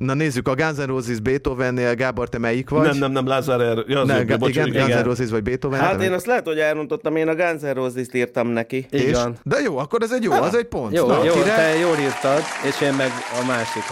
Na 0.02 0.14
nézzük, 0.14 0.48
a 0.48 0.56
Guns 0.56 0.78
N' 0.78 0.82
Roses 0.86 1.20
Beethovennél, 1.20 1.96
Gábor, 1.96 2.30
te 2.30 2.38
melyik 2.38 2.70
vagy? 2.70 2.88
Nem, 2.88 2.98
nem, 2.98 3.12
nem, 3.12 3.28
Lázár 3.28 3.60
er... 3.62 3.78
Ja, 3.88 4.04
Ne, 4.04 4.24
Ga- 4.24 4.40
bocs, 4.40 4.50
igen, 4.50 4.68
igen, 4.68 4.86
Guns 4.86 5.00
N' 5.02 5.04
Roses 5.04 5.30
vagy 5.30 5.44
Beethoven? 5.44 5.80
Hát 5.80 6.02
én 6.02 6.12
azt 6.12 6.26
lehet, 6.26 6.46
hogy 6.48 6.58
elrontottam, 6.60 7.16
én 7.16 7.28
a 7.28 7.36
Guns 7.36 7.62
N' 7.62 7.74
Roses-t 7.74 8.14
írtam 8.14 8.48
neki. 8.48 8.86
és? 8.90 9.02
Igen. 9.02 9.36
De 9.44 9.60
jó, 9.60 9.78
akkor 9.78 10.02
ez 10.02 10.12
egy 10.12 10.24
jó, 10.24 10.32
az 10.32 10.56
egy 10.56 10.66
pont. 10.66 10.94
Jó, 10.96 11.08
Na, 11.08 11.24
jó, 11.24 11.34
kire? 11.34 11.56
te 11.56 11.76
jól 11.78 11.98
írtad, 11.98 12.42
és 12.68 12.82
én 12.82 12.94
meg 12.94 13.10
a 13.42 13.46
másik. 13.48 13.84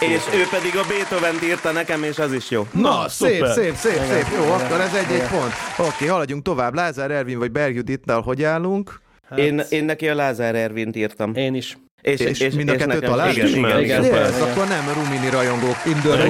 És 0.00 0.22
ő 0.34 0.42
pedig 0.50 0.76
a 0.76 0.82
Beethoven-t 0.88 1.42
írta 1.42 1.72
nekem, 1.72 2.02
és 2.02 2.18
az 2.18 2.32
is 2.32 2.50
jó. 2.50 2.66
Na, 2.72 2.80
Na, 2.80 3.08
szép, 3.08 3.32
szuper. 3.34 3.52
szép, 3.52 3.74
szép, 3.74 4.00
szép. 4.10 4.26
Jó, 4.36 4.52
akkor 4.52 4.80
ez 4.80 4.94
egy-egy 4.94 5.28
pont. 5.28 5.52
Oké, 5.88 6.06
haladjunk 6.06 6.42
tovább. 6.42 6.74
Lázár 6.74 7.10
Ervin 7.10 7.38
vagy 7.38 7.52
Berg 7.52 7.74
Juditnál 7.74 8.20
hogy 8.20 8.42
állunk? 8.42 9.00
Én, 9.36 9.62
én 9.68 9.84
neki 9.84 10.08
a 10.08 10.14
Lázár 10.14 10.54
Ervint 10.54 10.96
írtam. 10.96 11.34
Én 11.34 11.54
is. 11.54 11.76
És, 12.06 12.40
És, 12.40 12.54
mind 12.54 12.68
a 12.68 12.76
kettőt 12.76 13.04
találtuk? 13.04 13.36
Igen, 13.36 13.48
igen, 13.48 13.80
Igen. 13.80 14.04
igen. 14.04 14.04
Igen. 14.04 14.42
akkor 14.42 14.66
nem 14.68 14.92
Rumini 14.94 15.30
rajongók. 15.30 15.76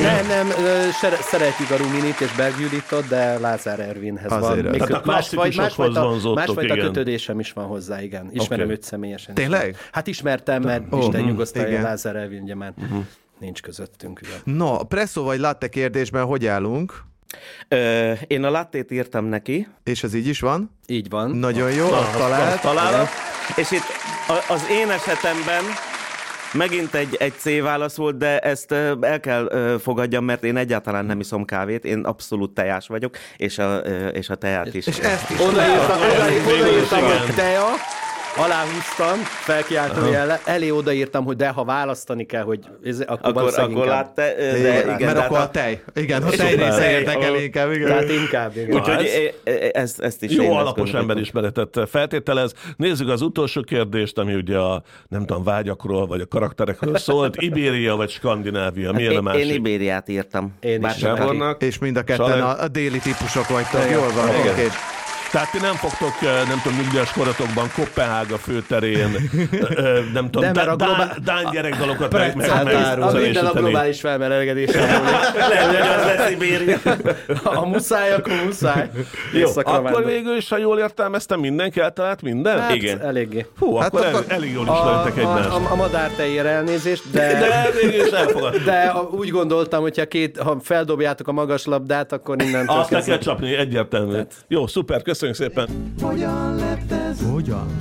Nem, 0.02 0.26
nem, 0.26 0.48
szeretjük 1.20 1.70
a 1.70 1.76
Ruminit 1.76 2.20
és 2.20 2.32
Berg 2.36 2.60
Juditot, 2.60 3.08
de 3.08 3.38
Lázár 3.38 3.80
Ervinhez 3.80 4.32
Azért 4.32 4.62
van. 4.62 4.70
Még 4.70 4.80
Tehát 4.80 4.90
a 4.90 4.94
vagy 4.94 5.02
klasszikusokhoz 5.02 5.56
másfajta, 5.56 6.08
vonzottok, 6.08 6.36
másfajta 6.36 6.74
igen. 6.74 6.86
kötődésem 6.86 7.40
is 7.40 7.52
van 7.52 7.66
hozzá, 7.66 8.02
igen. 8.02 8.28
Ismerem 8.32 8.64
Oké. 8.64 8.74
őt 8.74 8.82
személyesen. 8.82 9.34
Tényleg? 9.34 9.76
Hát 9.92 10.06
ismertem, 10.06 10.62
mert 10.62 10.82
Ó, 10.92 10.98
Isten 10.98 11.20
hm, 11.20 11.26
nyugosztalja. 11.26 11.82
Lázár 11.82 12.16
Ervin, 12.16 12.42
ugye 12.42 12.54
már 12.54 12.72
nincs 13.40 13.62
közöttünk. 13.62 14.20
Ugye. 14.22 14.54
No, 14.56 14.76
presszó 14.76 15.24
vagy 15.24 15.38
latte 15.38 15.68
kérdésben 15.68 16.24
hogy 16.24 16.46
állunk? 16.46 17.04
Ö, 17.68 18.12
én 18.26 18.44
a 18.44 18.50
lattét 18.50 18.90
írtam 18.90 19.24
neki, 19.24 19.68
És 19.84 20.02
ez 20.02 20.14
így 20.14 20.26
is 20.26 20.40
van? 20.40 20.70
Így 20.86 21.08
van. 21.08 21.30
Nagyon 21.30 21.72
jó, 21.72 21.92
azt 21.92 22.16
talált. 22.16 22.60
Találat? 22.60 23.08
és 23.56 23.70
itt 23.70 24.05
a, 24.26 24.52
az 24.52 24.66
én 24.70 24.90
esetemben 24.90 25.64
megint 26.52 26.94
egy, 26.94 27.16
egy 27.18 27.32
C 27.38 27.60
válasz 27.60 27.96
volt, 27.96 28.16
de 28.16 28.38
ezt 28.38 28.72
el 29.00 29.20
kell 29.20 29.76
fogadjam, 29.82 30.24
mert 30.24 30.44
én 30.44 30.56
egyáltalán 30.56 31.04
nem 31.04 31.20
iszom 31.20 31.44
kávét, 31.44 31.84
én 31.84 32.00
abszolút 32.00 32.54
tejás 32.54 32.86
vagyok, 32.86 33.16
és 33.36 33.58
a, 33.58 33.76
és 34.12 34.28
a 34.28 34.34
teját 34.34 34.74
is. 34.74 34.86
És 34.86 34.98
ezt 34.98 35.30
is. 35.30 35.40
Odaírtam, 35.40 36.00
odaírtam, 36.00 36.52
odaírtam 36.52 36.98
igen. 36.98 37.18
hogy 37.18 37.34
tea, 37.34 37.64
aláhúztam, 38.36 39.18
felkiáltom 39.22 40.06
jelle, 40.12 40.40
elé 40.44 40.70
odaírtam, 40.70 41.24
hogy 41.24 41.36
de 41.36 41.48
ha 41.48 41.64
választani 41.64 42.26
kell, 42.26 42.42
hogy 42.42 42.58
ez, 42.84 43.00
akkor, 43.00 43.18
akkor, 43.22 43.52
akkor 43.56 43.70
inkább. 43.70 43.86
látta, 43.86 44.22
de 44.22 44.58
Igen, 44.58 44.94
igen, 44.94 45.14
mert 45.14 45.18
akkor 45.26 45.38
hát 45.38 45.46
a 45.46 45.50
tej. 45.50 45.82
Igen, 45.94 46.22
a 46.22 46.28
tej 46.28 46.54
része 46.54 46.90
érdekel 46.90 47.22
Ahol- 47.22 47.40
inkább. 47.40 47.72
Igen. 47.72 47.86
Tehát 47.86 48.10
inkább, 48.10 48.56
igen. 48.56 48.74
Úgyhogy 48.76 49.04
ez- 49.04 49.12
e- 49.44 49.50
e- 49.50 49.70
ezt, 49.72 50.00
ezt 50.00 50.22
is 50.22 50.32
Jó 50.32 50.52
alapos 50.52 50.92
emberismeretet 50.92 51.78
feltételez. 51.90 52.52
Nézzük 52.76 53.08
az 53.08 53.20
utolsó 53.22 53.60
kérdést, 53.60 54.18
ami 54.18 54.34
ugye 54.34 54.56
a, 54.58 54.82
nem 55.08 55.24
tudom, 55.26 55.44
vágyakról, 55.44 56.06
vagy 56.06 56.20
a 56.20 56.26
karakterekről 56.26 56.98
szólt. 56.98 57.36
Ibéria 57.48 57.96
vagy 57.96 58.10
Skandinávia? 58.10 58.92
Milyen 58.92 59.10
a 59.10 59.14
Én, 59.14 59.22
másik? 59.22 59.44
én 59.44 59.54
Ibériát 59.54 60.08
írtam. 60.08 60.54
Én 60.60 60.84
is. 60.86 61.02
Bár? 61.02 61.56
És 61.58 61.78
mind 61.78 61.96
a 61.96 62.02
ketten 62.02 62.40
a, 62.42 62.62
a 62.62 62.68
déli 62.68 62.98
típusok 62.98 63.48
vagytok. 63.48 63.90
Jól 63.90 64.12
van, 64.12 64.28
Igen. 64.40 64.54
Tehát 65.36 65.50
ti 65.50 65.58
nem 65.58 65.74
fogtok, 65.74 66.14
eh, 66.22 66.48
nem 66.48 66.60
tudom, 66.62 66.78
nyugdíjas 66.78 67.12
koratokban 67.12 67.66
Kopenhága 67.74 68.36
főterén, 68.36 69.30
ö, 69.76 70.00
nem 70.12 70.30
tudom, 70.30 70.52
De, 70.52 70.60
a 70.60 70.64
dán, 70.64 70.76
globál- 70.76 71.20
dán 71.24 71.48
gyerekdalokat 71.52 72.12
meg, 72.12 72.36
meg, 72.36 72.50
Hát 72.50 72.64
minden 73.12 73.46
a 73.46 73.52
globális 73.52 74.00
felmelegedésen 74.00 74.82
múlik. 74.98 75.10
Lehet, 75.48 75.66
hogy 75.66 75.76
az 75.76 76.04
lesz 76.04 76.30
Ibéria. 76.30 76.78
Ha 77.44 77.66
muszáj, 77.66 78.12
akkor 78.12 78.32
muszáj. 78.44 78.90
Jó, 79.32 79.50
akkor 79.54 80.04
végül 80.04 80.36
is, 80.36 80.48
ha 80.48 80.58
jól 80.58 80.78
értelmeztem, 80.78 81.40
mindenki 81.40 81.80
eltalált 81.80 82.22
minden? 82.22 82.60
Hát, 82.60 82.74
Igen. 82.74 83.00
eléggé. 83.02 83.46
Hú, 83.58 83.76
Hát 83.76 83.86
akkor, 83.94 84.06
akkor- 84.06 84.24
elég, 84.28 84.30
elég 84.30 84.52
jól 84.52 84.68
A, 84.68 84.74
ismertek 84.74 85.16
egymást. 85.16 85.48
a, 85.48 85.54
a, 85.54 85.70
a 85.70 85.74
madártejére 85.74 86.48
elnézést, 86.48 87.02
de... 87.12 87.20
De 87.38 87.70
végül 87.82 88.06
is 88.06 88.12
elfogad. 88.12 88.56
De 88.56 88.82
a- 88.82 89.08
úgy 89.12 89.30
gondoltam, 89.30 89.80
hogy 89.80 89.98
ha, 89.98 90.04
két, 90.06 90.38
ha 90.38 90.56
feldobjátok 90.62 91.28
a 91.28 91.32
magas 91.32 91.64
labdát, 91.64 92.12
akkor 92.12 92.42
innentől 92.42 92.76
Azt 92.76 92.90
le 92.90 93.02
kell 93.02 93.18
csapni, 93.18 93.54
egyértelmű. 93.56 94.18
Jó, 94.48 94.66
szuper, 94.66 95.02
köszönjük 95.26 95.54
szépen. 95.54 95.92
Hogyan 96.02 96.54
lett 96.54 96.90
ez? 96.90 97.30
Hogyan? 97.30 97.76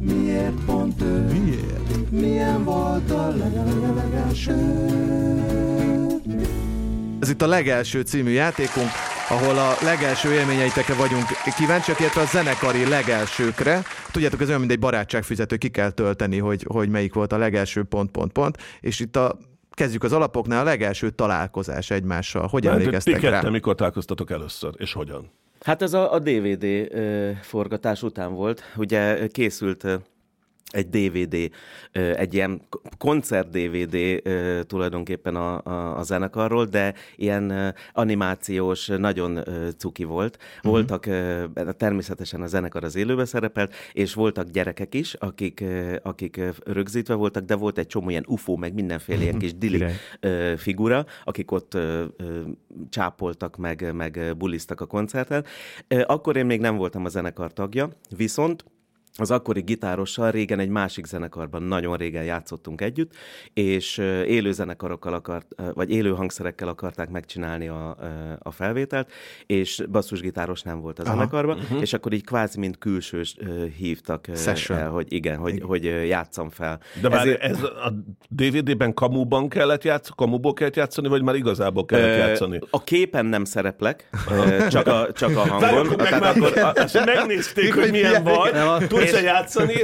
Miért 0.00 0.64
pont 0.66 1.02
ő? 1.02 1.24
Miért? 1.24 2.10
Milyen 2.10 2.64
volt 2.64 3.10
a 3.10 3.34
legelső? 3.94 4.54
Ez 7.20 7.28
itt 7.28 7.42
a 7.42 7.46
legelső 7.46 8.00
című 8.00 8.30
játékunk, 8.30 8.88
ahol 9.28 9.58
a 9.58 9.74
legelső 9.84 10.32
élményeitekre 10.32 10.94
vagyunk 10.94 11.24
kíváncsiak, 11.56 12.00
illetve 12.00 12.20
a 12.20 12.24
zenekari 12.24 12.88
legelsőkre. 12.88 13.82
Tudjátok, 14.12 14.40
ez 14.40 14.48
olyan, 14.48 14.60
mint 14.60 14.72
egy 14.72 14.78
barátságfüzető, 14.78 15.56
ki 15.56 15.68
kell 15.68 15.90
tölteni, 15.90 16.38
hogy, 16.38 16.64
hogy 16.68 16.88
melyik 16.88 17.14
volt 17.14 17.32
a 17.32 17.38
legelső 17.38 17.82
pont, 17.82 18.10
pont, 18.10 18.32
pont. 18.32 18.56
És 18.80 19.00
itt 19.00 19.16
a 19.16 19.38
kezdjük 19.70 20.02
az 20.02 20.12
alapoknál, 20.12 20.60
a 20.60 20.64
legelső 20.64 21.10
találkozás 21.10 21.90
egymással. 21.90 22.46
Hogy 22.46 22.66
Hát, 22.66 22.74
Ti 22.74 22.80
emlékeztek 22.80 23.20
rá? 23.20 23.30
ketten 23.30 23.52
mikor 23.52 23.74
találkoztatok 23.74 24.30
először, 24.30 24.74
és 24.76 24.92
hogyan? 24.92 25.30
Hát 25.66 25.82
ez 25.82 25.92
a, 25.92 26.12
a 26.12 26.18
DVD 26.18 26.66
forgatás 27.42 28.02
után 28.02 28.34
volt. 28.34 28.62
Ugye 28.76 29.26
készült 29.26 29.86
egy 30.70 30.88
DVD, 30.88 31.50
egy 31.92 32.34
ilyen 32.34 32.62
koncert 32.98 33.50
DVD 33.50 34.22
tulajdonképpen 34.66 35.36
a, 35.36 35.60
a, 35.64 35.98
a 35.98 36.02
zenekarról, 36.02 36.64
de 36.64 36.94
ilyen 37.16 37.74
animációs, 37.92 38.86
nagyon 38.86 39.44
cuki 39.76 40.04
volt. 40.04 40.38
Voltak, 40.62 41.06
ö, 41.06 41.44
természetesen 41.76 42.42
a 42.42 42.46
zenekar 42.46 42.84
az 42.84 42.96
élőbe 42.96 43.24
szerepelt, 43.24 43.74
és 43.92 44.14
voltak 44.14 44.48
gyerekek 44.48 44.94
is, 44.94 45.14
akik, 45.14 45.64
akik 46.02 46.40
rögzítve 46.64 47.14
voltak, 47.14 47.44
de 47.44 47.54
volt 47.54 47.78
egy 47.78 47.86
csomó 47.86 48.10
ilyen 48.10 48.24
UFO, 48.28 48.56
meg 48.56 48.74
mindenféle 48.74 49.22
ilyen 49.22 49.38
kis 49.38 49.54
dili 49.54 49.84
figura, 50.56 51.06
akik 51.24 51.50
ott 51.50 51.78
csápoltak, 52.90 53.56
meg, 53.56 53.94
meg 53.94 54.34
buliztak 54.36 54.80
a 54.80 54.86
koncerten. 54.86 55.44
Akkor 56.06 56.36
én 56.36 56.46
még 56.46 56.60
nem 56.60 56.76
voltam 56.76 57.04
a 57.04 57.08
zenekar 57.08 57.52
tagja, 57.52 57.88
viszont 58.16 58.64
az 59.18 59.30
akkori 59.30 59.60
gitárossal 59.60 60.30
régen 60.30 60.58
egy 60.58 60.68
másik 60.68 61.06
zenekarban 61.06 61.62
nagyon 61.62 61.96
régen 61.96 62.24
játszottunk 62.24 62.80
együtt, 62.80 63.14
és 63.54 63.98
élő 64.26 64.52
zenekarokkal 64.52 65.14
akart, 65.14 65.46
vagy 65.74 65.90
élő 65.90 66.10
hangszerekkel 66.10 66.68
akarták 66.68 67.08
megcsinálni 67.10 67.68
a, 67.68 67.96
a 68.38 68.50
felvételt, 68.50 69.12
és 69.46 69.82
basszusgitáros 69.90 70.62
nem 70.62 70.80
volt 70.80 70.98
a 70.98 71.04
zenekarban, 71.04 71.58
uh-huh. 71.58 71.80
és 71.80 71.92
akkor 71.92 72.12
így 72.12 72.24
kvázi 72.24 72.58
mint 72.58 72.78
külsős 72.78 73.36
hívtak 73.76 74.26
Session. 74.34 74.78
el, 74.78 74.90
hogy 74.90 75.12
igen, 75.12 75.38
hogy, 75.38 75.60
hogy 75.62 75.86
ö, 75.86 76.00
játszam 76.02 76.50
fel. 76.50 76.80
De 77.00 77.08
várj, 77.08 77.28
Ezért- 77.28 77.42
ez 77.42 77.62
a 77.62 77.92
DVD-ben 78.28 78.94
kamuban 78.94 79.48
kellett 79.48 79.84
játszani, 79.84 80.14
kamuból 80.16 80.52
kellett 80.52 80.76
játszani, 80.76 81.08
vagy 81.08 81.22
már 81.22 81.34
igazából 81.34 81.84
kellett 81.84 82.18
játszani? 82.18 82.60
A 82.70 82.84
képen 82.84 83.26
nem 83.26 83.44
szereplek, 83.44 84.08
csak 84.68 84.86
a, 84.86 85.12
csak 85.12 85.36
a 85.36 85.40
hangon. 85.40 85.60
Várjuk, 85.60 85.96
meg, 85.96 86.08
Tehát 86.08 86.20
már, 86.20 86.36
akkor, 86.36 86.58
a, 86.94 87.04
megnézték, 87.04 87.74
hogy 87.74 87.90
milyen 87.90 88.24
vagy, 88.24 88.52
tudsz-e 89.10 89.22
játszani? 89.22 89.74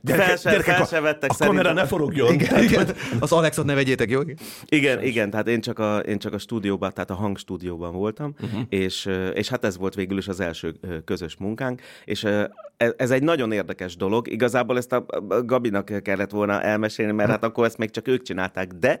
de 0.00 0.14
fel 0.14 0.36
se, 0.36 0.60
fel 0.62 0.84
se 0.86 1.00
vettek 1.00 1.30
a 1.30 1.34
kamera 1.38 1.54
szerintem. 1.56 1.74
ne 1.74 1.86
forogjon. 1.86 2.32
Igen, 2.32 2.62
igen. 2.62 2.88
Az 3.20 3.32
Alexot 3.32 3.64
ne 3.64 3.74
vegyétek, 3.74 4.10
jó? 4.10 4.20
Igen, 4.68 5.02
igen, 5.02 5.30
tehát 5.30 5.48
én 5.48 5.60
csak 5.60 5.78
a, 5.78 5.98
én 5.98 6.18
csak 6.18 6.32
a 6.32 6.38
stúdióban, 6.38 6.92
tehát 6.94 7.10
a 7.10 7.14
hangstúdióban 7.14 7.92
voltam, 7.92 8.34
Mhm. 8.38 8.44
uh-huh. 8.46 8.62
és, 8.68 9.06
ö, 9.06 9.28
és 9.28 9.48
hát 9.48 9.64
ez 9.64 9.76
volt 9.78 9.94
végül 9.94 10.18
is 10.18 10.28
az 10.28 10.40
első 10.40 10.74
ö, 10.80 10.96
közös 11.04 11.36
munkánk, 11.36 11.80
és 12.04 12.22
ö, 12.24 12.44
ez, 12.76 12.92
ez 12.96 13.10
egy 13.10 13.22
nagyon 13.22 13.52
érdekes 13.52 13.96
dolog. 13.96 14.28
Igazából 14.28 14.76
ezt 14.76 14.92
a 14.92 15.04
a 15.28 15.42
Gabinak 15.44 16.02
kellett 16.02 16.30
volna 16.30 16.62
elmesélni, 16.62 17.12
mert 17.12 17.30
hát 17.30 17.44
akkor 17.44 17.64
ezt 17.64 17.78
még 17.78 17.90
csak 17.90 18.08
ők 18.08 18.22
csinálták, 18.22 18.72
de 18.72 19.00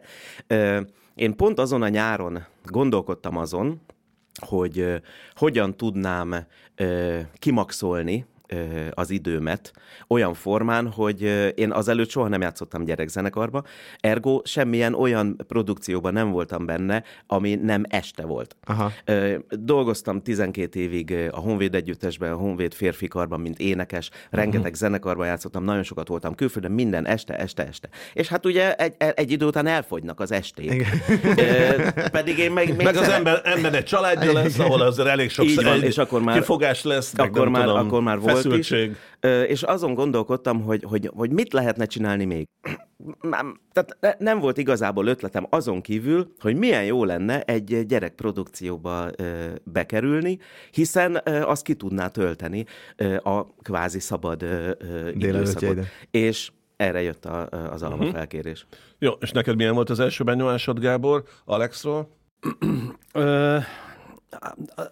én 1.14 1.36
pont 1.36 1.58
azon 1.58 1.82
a 1.82 1.88
nyáron 1.88 2.44
gondolkodtam 2.64 3.36
azon, 3.36 3.80
hogy 4.46 5.00
hogyan 5.34 5.76
tudnám 5.76 6.46
kimaxolni 7.38 8.26
az 8.90 9.10
időmet 9.10 9.72
olyan 10.08 10.34
formán, 10.34 10.86
hogy 10.92 11.22
én 11.54 11.70
azelőtt 11.72 12.10
soha 12.10 12.28
nem 12.28 12.40
játszottam 12.40 12.84
gyerekzenekarba, 12.84 13.62
ergo 14.00 14.40
semmilyen 14.44 14.94
olyan 14.94 15.36
produkcióban 15.48 16.12
nem 16.12 16.30
voltam 16.30 16.66
benne, 16.66 17.02
ami 17.26 17.54
nem 17.54 17.82
este 17.88 18.22
volt. 18.26 18.56
Aha. 18.64 18.92
Dolgoztam 19.48 20.22
12 20.22 20.80
évig 20.80 21.14
a 21.30 21.38
Honvéd 21.38 21.74
együttesben, 21.74 22.32
a 22.32 22.36
Honvéd 22.36 22.74
férfikarban, 22.74 23.40
mint 23.40 23.58
énekes, 23.58 24.10
rengeteg 24.30 24.74
zenekarban 24.74 25.26
játszottam, 25.26 25.64
nagyon 25.64 25.82
sokat 25.82 26.08
voltam 26.08 26.34
külföldön, 26.34 26.70
minden 26.72 27.06
este, 27.06 27.36
este, 27.38 27.66
este. 27.66 27.88
És 28.12 28.28
hát 28.28 28.46
ugye 28.46 28.74
egy, 28.74 28.94
egy 29.14 29.30
idő 29.30 29.46
után 29.46 29.66
elfogynak 29.66 30.20
az 30.20 30.32
esték. 30.32 30.86
Pedig 32.10 32.38
én 32.38 32.52
meg, 32.52 32.76
még 32.76 32.86
Meg 32.86 32.96
az 32.96 33.00
szeret- 33.02 33.16
ember, 33.16 33.40
ember 33.44 33.74
egy 33.74 33.84
családja 33.84 34.32
lesz, 34.32 34.58
ahol 34.58 34.80
azért 34.82 35.08
elég 35.08 35.30
sok 35.30 35.44
Így 35.44 35.64
van, 35.64 35.82
és 35.82 35.98
akkor 35.98 36.22
már- 36.22 36.38
kifogás 36.38 36.82
lesz, 36.84 37.12
akkor 37.16 37.48
már, 37.48 37.64
tudom, 37.64 37.86
akkor 37.86 38.02
már 38.02 38.18
volt. 38.18 38.37
Feszültség. 38.42 38.96
Ö, 39.20 39.42
És 39.42 39.62
azon 39.62 39.94
gondolkodtam, 39.94 40.62
hogy, 40.62 40.82
hogy, 40.82 41.10
hogy 41.14 41.30
mit 41.30 41.52
lehetne 41.52 41.86
csinálni 41.86 42.24
még. 42.24 42.46
Nem, 43.20 43.60
tehát 43.72 43.96
ne- 44.00 44.14
nem 44.18 44.38
volt 44.38 44.58
igazából 44.58 45.06
ötletem 45.06 45.46
azon 45.50 45.80
kívül, 45.80 46.32
hogy 46.38 46.56
milyen 46.56 46.84
jó 46.84 47.04
lenne 47.04 47.42
egy 47.42 47.86
gyerekprodukcióba 47.86 49.10
bekerülni, 49.64 50.38
hiszen 50.70 51.20
azt 51.24 51.62
ki 51.62 51.74
tudná 51.74 52.08
tölteni 52.08 52.64
a 53.22 53.46
kvázi 53.56 53.98
szabad 54.00 54.44
időszakot. 55.14 55.70
ide. 55.70 55.84
És 56.10 56.50
erre 56.76 57.02
jött 57.02 57.24
a, 57.24 57.48
az 57.70 57.82
alapfelkérés. 57.82 58.66
Jó, 58.98 59.12
és 59.20 59.30
neked 59.30 59.56
milyen 59.56 59.74
volt 59.74 59.90
az 59.90 60.00
első 60.00 60.24
benyomásod, 60.24 60.78
Gábor, 60.80 61.24
Alexról? 61.44 62.16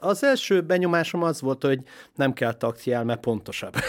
Az 0.01 0.25
első 0.25 0.61
benyomásom 0.61 1.23
az 1.23 1.41
volt, 1.41 1.63
hogy 1.63 1.81
nem 2.15 2.33
kell 2.33 2.53
taxijel, 2.53 3.05
mert 3.05 3.21
pontosabb. 3.21 3.75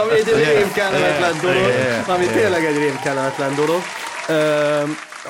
ami 0.00 0.12
egy 0.12 0.32
rém 0.34 0.72
kellemetlen 0.72 1.40
dolog. 1.40 1.70
Ami 2.06 2.26
tényleg 2.26 2.64
egy 2.64 2.76
rém 2.76 3.00
kellemetlen 3.02 3.54
dolog. 3.54 3.80
Ö, 4.28 4.82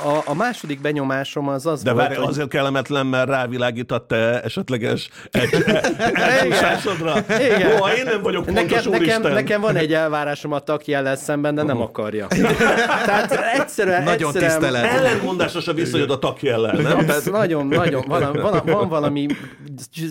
a, 0.04 0.22
a 0.30 0.34
második 0.34 0.80
benyomásom 0.80 1.48
az 1.48 1.66
az 1.66 1.82
De 1.82 1.92
volt, 1.92 2.06
várj, 2.06 2.18
hogy... 2.18 2.28
azért 2.28 2.48
kellemetlen, 2.48 3.06
mert 3.06 3.28
rávilágított 3.28 4.08
te 4.08 4.40
esetleges 4.42 5.08
egy- 5.30 5.64
elcsúszásodra. 6.14 7.14
Igen. 7.28 7.80
Ó, 7.82 7.86
én 7.86 8.04
nem 8.04 8.22
vagyok 8.22 8.44
pontos, 8.44 8.62
Nekem, 8.64 8.90
nekem, 8.90 9.00
úristen. 9.00 9.32
nekem 9.32 9.60
van 9.60 9.76
egy 9.76 9.92
elvárásom 9.92 10.52
a 10.52 10.58
takjellel 10.58 11.16
szemben, 11.16 11.54
de 11.54 11.62
nem 11.62 11.80
akarja. 11.80 12.26
Tehát 13.06 13.32
egyszerűen... 13.54 14.02
Nagyon 14.02 14.28
egyszerűen, 14.28 14.50
tisztelet. 14.60 14.84
Ellenmondásos 14.84 15.68
a 15.68 15.72
viszonyod 15.72 16.10
a 16.10 16.18
takjellel? 16.18 16.76
Nem, 16.76 17.06
Tehát, 17.06 17.30
nagyon, 17.30 17.66
nagyon, 17.66 18.04
van, 18.06 18.32
van, 18.32 18.62
van 18.64 18.88
valami 18.88 19.26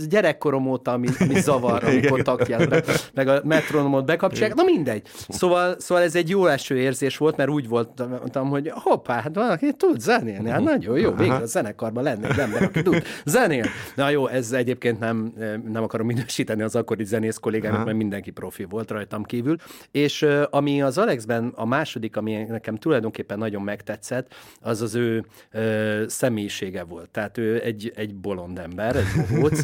gyerekkorom 0.10 0.68
óta, 0.68 0.92
ami, 0.92 1.08
ami 1.20 1.40
zavar, 1.40 1.84
amikor 1.84 2.22
takjelre, 2.22 2.82
meg 3.14 3.28
a 3.28 3.42
metronomot 3.44 4.06
bekapcsolják, 4.06 4.56
na 4.56 4.64
mindegy. 4.64 5.02
Szóval, 5.30 5.76
szóval 5.80 6.04
ez 6.04 6.16
egy 6.16 6.30
jó 6.30 6.46
eső 6.46 6.78
érzés 6.78 7.18
volt, 7.18 7.38
mert 7.38 7.50
úgy 7.50 7.68
voltam, 7.68 8.50
hogy 8.50 8.72
hoppá, 8.74 9.22
hát 9.22 9.32
valaki 9.36 9.73
tud 9.78 10.00
zenélni, 10.00 10.50
hát 10.50 10.64
nagyon 10.64 11.00
jó, 11.00 11.12
végre 11.12 11.36
a 11.36 11.46
zenekarban 11.46 12.04
lenne 12.04 12.30
egy 12.30 12.40
ember, 12.40 12.64
aki 12.64 12.82
tud 12.82 13.04
zenélni. 13.26 13.70
Na 13.96 14.10
jó, 14.10 14.28
ez 14.28 14.52
egyébként 14.52 15.00
nem, 15.00 15.34
nem 15.72 15.84
akarom 15.84 16.08
minősíteni 16.08 16.62
az 16.62 16.76
akkori 16.76 17.04
zenész 17.04 17.38
kollégának, 17.38 17.86
mert 17.86 17.98
mindenki 17.98 18.32
profi 18.32 18.64
volt 18.64 18.92
rajtam 18.92 19.24
kívül. 19.24 19.56
És 19.92 20.26
ami 20.50 20.82
az 20.82 20.98
Alexben 20.98 21.52
a 21.56 21.66
második, 21.66 22.16
ami 22.16 22.44
nekem 22.44 22.76
tulajdonképpen 22.76 23.38
nagyon 23.38 23.62
megtetszett, 23.62 24.34
az 24.62 24.82
az 24.82 24.96
ő 24.96 25.26
ö, 25.52 26.04
személyisége 26.08 26.84
volt. 26.84 27.10
Tehát 27.10 27.38
ő 27.38 27.62
egy, 27.62 27.92
egy 27.96 28.16
bolond 28.16 28.60
ember, 28.60 28.96
egy 28.96 29.06
bohóc, 29.30 29.64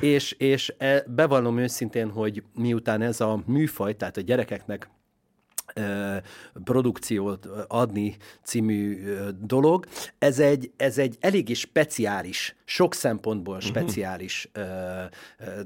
és, 0.00 0.32
és 0.32 0.74
e, 0.78 1.04
bevallom 1.06 1.58
őszintén, 1.58 2.10
hogy 2.10 2.42
miután 2.54 3.02
ez 3.02 3.20
a 3.20 3.42
műfaj, 3.46 3.96
tehát 3.96 4.16
a 4.16 4.20
gyerekeknek 4.20 4.88
produkciót 6.64 7.46
adni 7.68 8.16
című 8.42 9.04
dolog. 9.40 9.86
Ez 10.18 10.38
egy, 10.38 10.72
ez 10.76 10.98
egy 10.98 11.16
eléggé 11.20 11.52
speciális, 11.52 12.56
sok 12.64 12.94
szempontból 12.94 13.54
uh-huh. 13.54 13.70
speciális, 13.70 14.50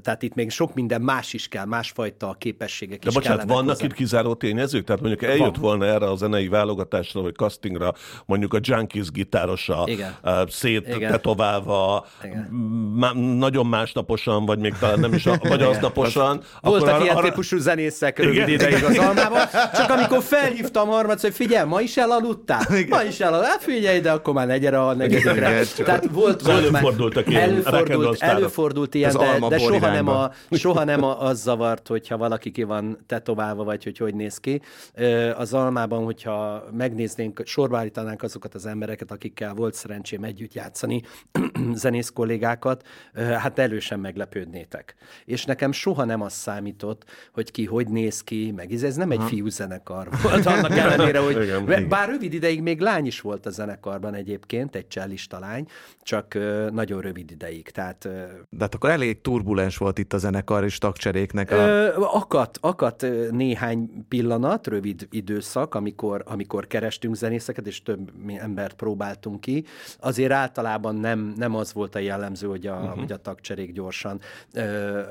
tehát 0.01 0.23
itt 0.23 0.33
még 0.33 0.51
sok 0.51 0.73
minden 0.73 1.01
más 1.01 1.33
is 1.33 1.47
kell, 1.47 1.65
másfajta 1.65 2.35
képességek 2.39 2.99
De 2.99 3.07
is 3.07 3.13
bocsánat, 3.13 3.47
vannak 3.47 3.69
hozzá. 3.69 3.85
itt 3.85 3.93
kizáró 3.93 4.33
tényezők? 4.33 4.83
Tehát 4.83 5.01
mondjuk 5.01 5.23
eljött 5.23 5.55
Van. 5.55 5.61
volna 5.61 5.85
erre 5.85 6.09
a 6.09 6.15
zenei 6.15 6.47
válogatásra, 6.47 7.21
vagy 7.21 7.35
castingra, 7.35 7.93
mondjuk 8.25 8.53
a 8.53 8.59
Junkies 8.61 9.11
gitárosa, 9.11 9.83
Igen. 9.85 10.15
széttetoválva, 10.47 12.07
nagyon 13.37 13.65
másnaposan, 13.65 14.45
vagy 14.45 14.59
még 14.59 14.73
talán 14.79 14.99
nem 14.99 15.13
is, 15.13 15.25
a, 15.25 15.37
vagy 15.41 15.61
aznaposan. 15.61 16.41
Voltak 16.61 17.03
ilyen 17.03 17.15
arra... 17.15 17.27
típusú 17.27 17.57
zenészek 17.57 18.19
rövid 18.19 18.47
ideig 18.47 18.83
az 18.83 18.97
almában, 18.97 19.47
csak 19.73 19.89
amikor 19.89 20.21
felhívtam 20.23 20.87
harmadszor, 20.87 21.29
hogy 21.29 21.37
figyelj, 21.47 21.67
ma 21.67 21.81
is 21.81 21.97
elaludtál? 21.97 22.61
Igen. 22.69 22.87
Ma 22.89 23.03
is 23.03 23.19
elaludtál? 23.19 23.51
Hát 23.51 23.63
figyelj, 23.63 23.99
de 23.99 24.11
akkor 24.11 24.33
már 24.33 24.47
ne 24.47 24.57
gyere 24.57 24.81
a 24.81 24.93
negyedikre. 24.93 25.63
Tehát 25.77 26.05
volt, 26.11 26.41
volt 26.41 26.88
előfordultak 26.89 27.29
ilyen 27.29 27.49
előfordult, 27.49 28.21
előfordult 28.21 28.93
ilyen, 28.93 29.13
de, 29.17 29.47
de 29.49 29.57
soha, 29.57 29.91
nem 29.91 30.07
a, 30.07 30.31
soha 30.51 30.83
nem 30.83 31.03
a, 31.03 31.21
az 31.21 31.41
zavart, 31.41 31.87
hogyha 31.87 32.17
valaki 32.17 32.51
ki 32.51 32.63
van 32.63 32.97
tetoválva, 33.05 33.63
vagy 33.63 33.83
hogy 33.83 33.97
hogy 33.97 34.15
néz 34.15 34.37
ki. 34.37 34.61
Az 35.35 35.53
almában, 35.53 36.03
hogyha 36.03 36.63
megnéznénk, 36.77 37.41
sorba 37.45 37.77
állítanánk 37.77 38.23
azokat 38.23 38.55
az 38.55 38.65
embereket, 38.65 39.11
akikkel 39.11 39.53
volt 39.53 39.73
szerencsém 39.73 40.23
együtt 40.23 40.53
játszani, 40.53 41.01
zenész 41.73 42.09
kollégákat, 42.09 42.87
hát 43.15 43.59
elősen 43.59 43.99
meglepődnétek. 43.99 44.95
És 45.25 45.45
nekem 45.45 45.71
soha 45.71 46.03
nem 46.03 46.21
az 46.21 46.33
számított, 46.33 47.05
hogy 47.33 47.51
ki 47.51 47.65
hogy 47.65 47.87
néz 47.87 48.23
ki, 48.23 48.53
meg 48.55 48.71
ez 48.71 48.95
nem 48.95 49.11
egy 49.11 49.21
fiú 49.21 49.47
zenekar 49.47 50.07
volt, 50.23 50.45
annak 50.45 50.77
ellenére, 50.77 51.19
hogy 51.19 51.41
igen, 51.43 51.87
bár 51.89 52.09
rövid 52.09 52.33
ideig 52.33 52.61
még 52.61 52.79
lány 52.79 53.05
is 53.05 53.21
volt 53.21 53.45
a 53.45 53.49
zenekarban 53.49 54.13
egyébként, 54.13 54.75
egy 54.75 54.87
csellista 54.87 55.39
lány, 55.39 55.67
csak 56.01 56.37
nagyon 56.79 57.01
rövid 57.01 57.31
ideig. 57.31 57.69
Tehát, 57.69 58.07
De 58.49 58.59
hát 58.59 58.75
akkor 58.75 58.89
elég 58.89 59.21
turbulens 59.21 59.77
volt 59.77 59.97
itt 59.97 60.13
a 60.13 60.17
zenekar 60.17 60.63
és 60.63 60.77
tagcseréknek. 60.77 61.51
A... 61.51 62.15
Akadt, 62.15 62.57
akadt 62.61 63.05
néhány 63.31 64.05
pillanat, 64.07 64.67
rövid 64.67 65.07
időszak, 65.11 65.75
amikor, 65.75 66.23
amikor 66.25 66.67
kerestünk 66.67 67.15
zenészeket, 67.15 67.67
és 67.67 67.83
több 67.83 68.11
embert 68.37 68.75
próbáltunk 68.75 69.41
ki. 69.41 69.65
Azért 69.99 70.31
általában 70.31 70.95
nem, 70.95 71.33
nem 71.35 71.55
az 71.55 71.73
volt 71.73 71.95
a 71.95 71.99
jellemző, 71.99 72.47
hogy 72.47 72.67
a, 72.67 72.75
uh-huh. 72.75 72.99
hogy 72.99 73.11
a 73.11 73.17
tagcserék 73.17 73.71
gyorsan 73.71 74.19
ö, 74.53 75.01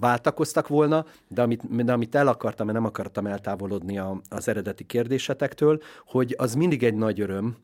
váltakoztak 0.00 0.68
volna, 0.68 1.04
de 1.28 1.42
amit, 1.42 1.84
de 1.84 1.92
amit 1.92 2.14
el 2.14 2.28
akartam, 2.28 2.66
mert 2.66 2.78
nem 2.78 2.86
akartam 2.86 3.26
eltávolodni 3.26 3.98
a, 3.98 4.20
az 4.28 4.48
eredeti 4.48 4.84
kérdésetektől, 4.84 5.82
hogy 6.06 6.34
az 6.38 6.54
mindig 6.54 6.82
egy 6.82 6.94
nagy 6.94 7.20
öröm, 7.20 7.56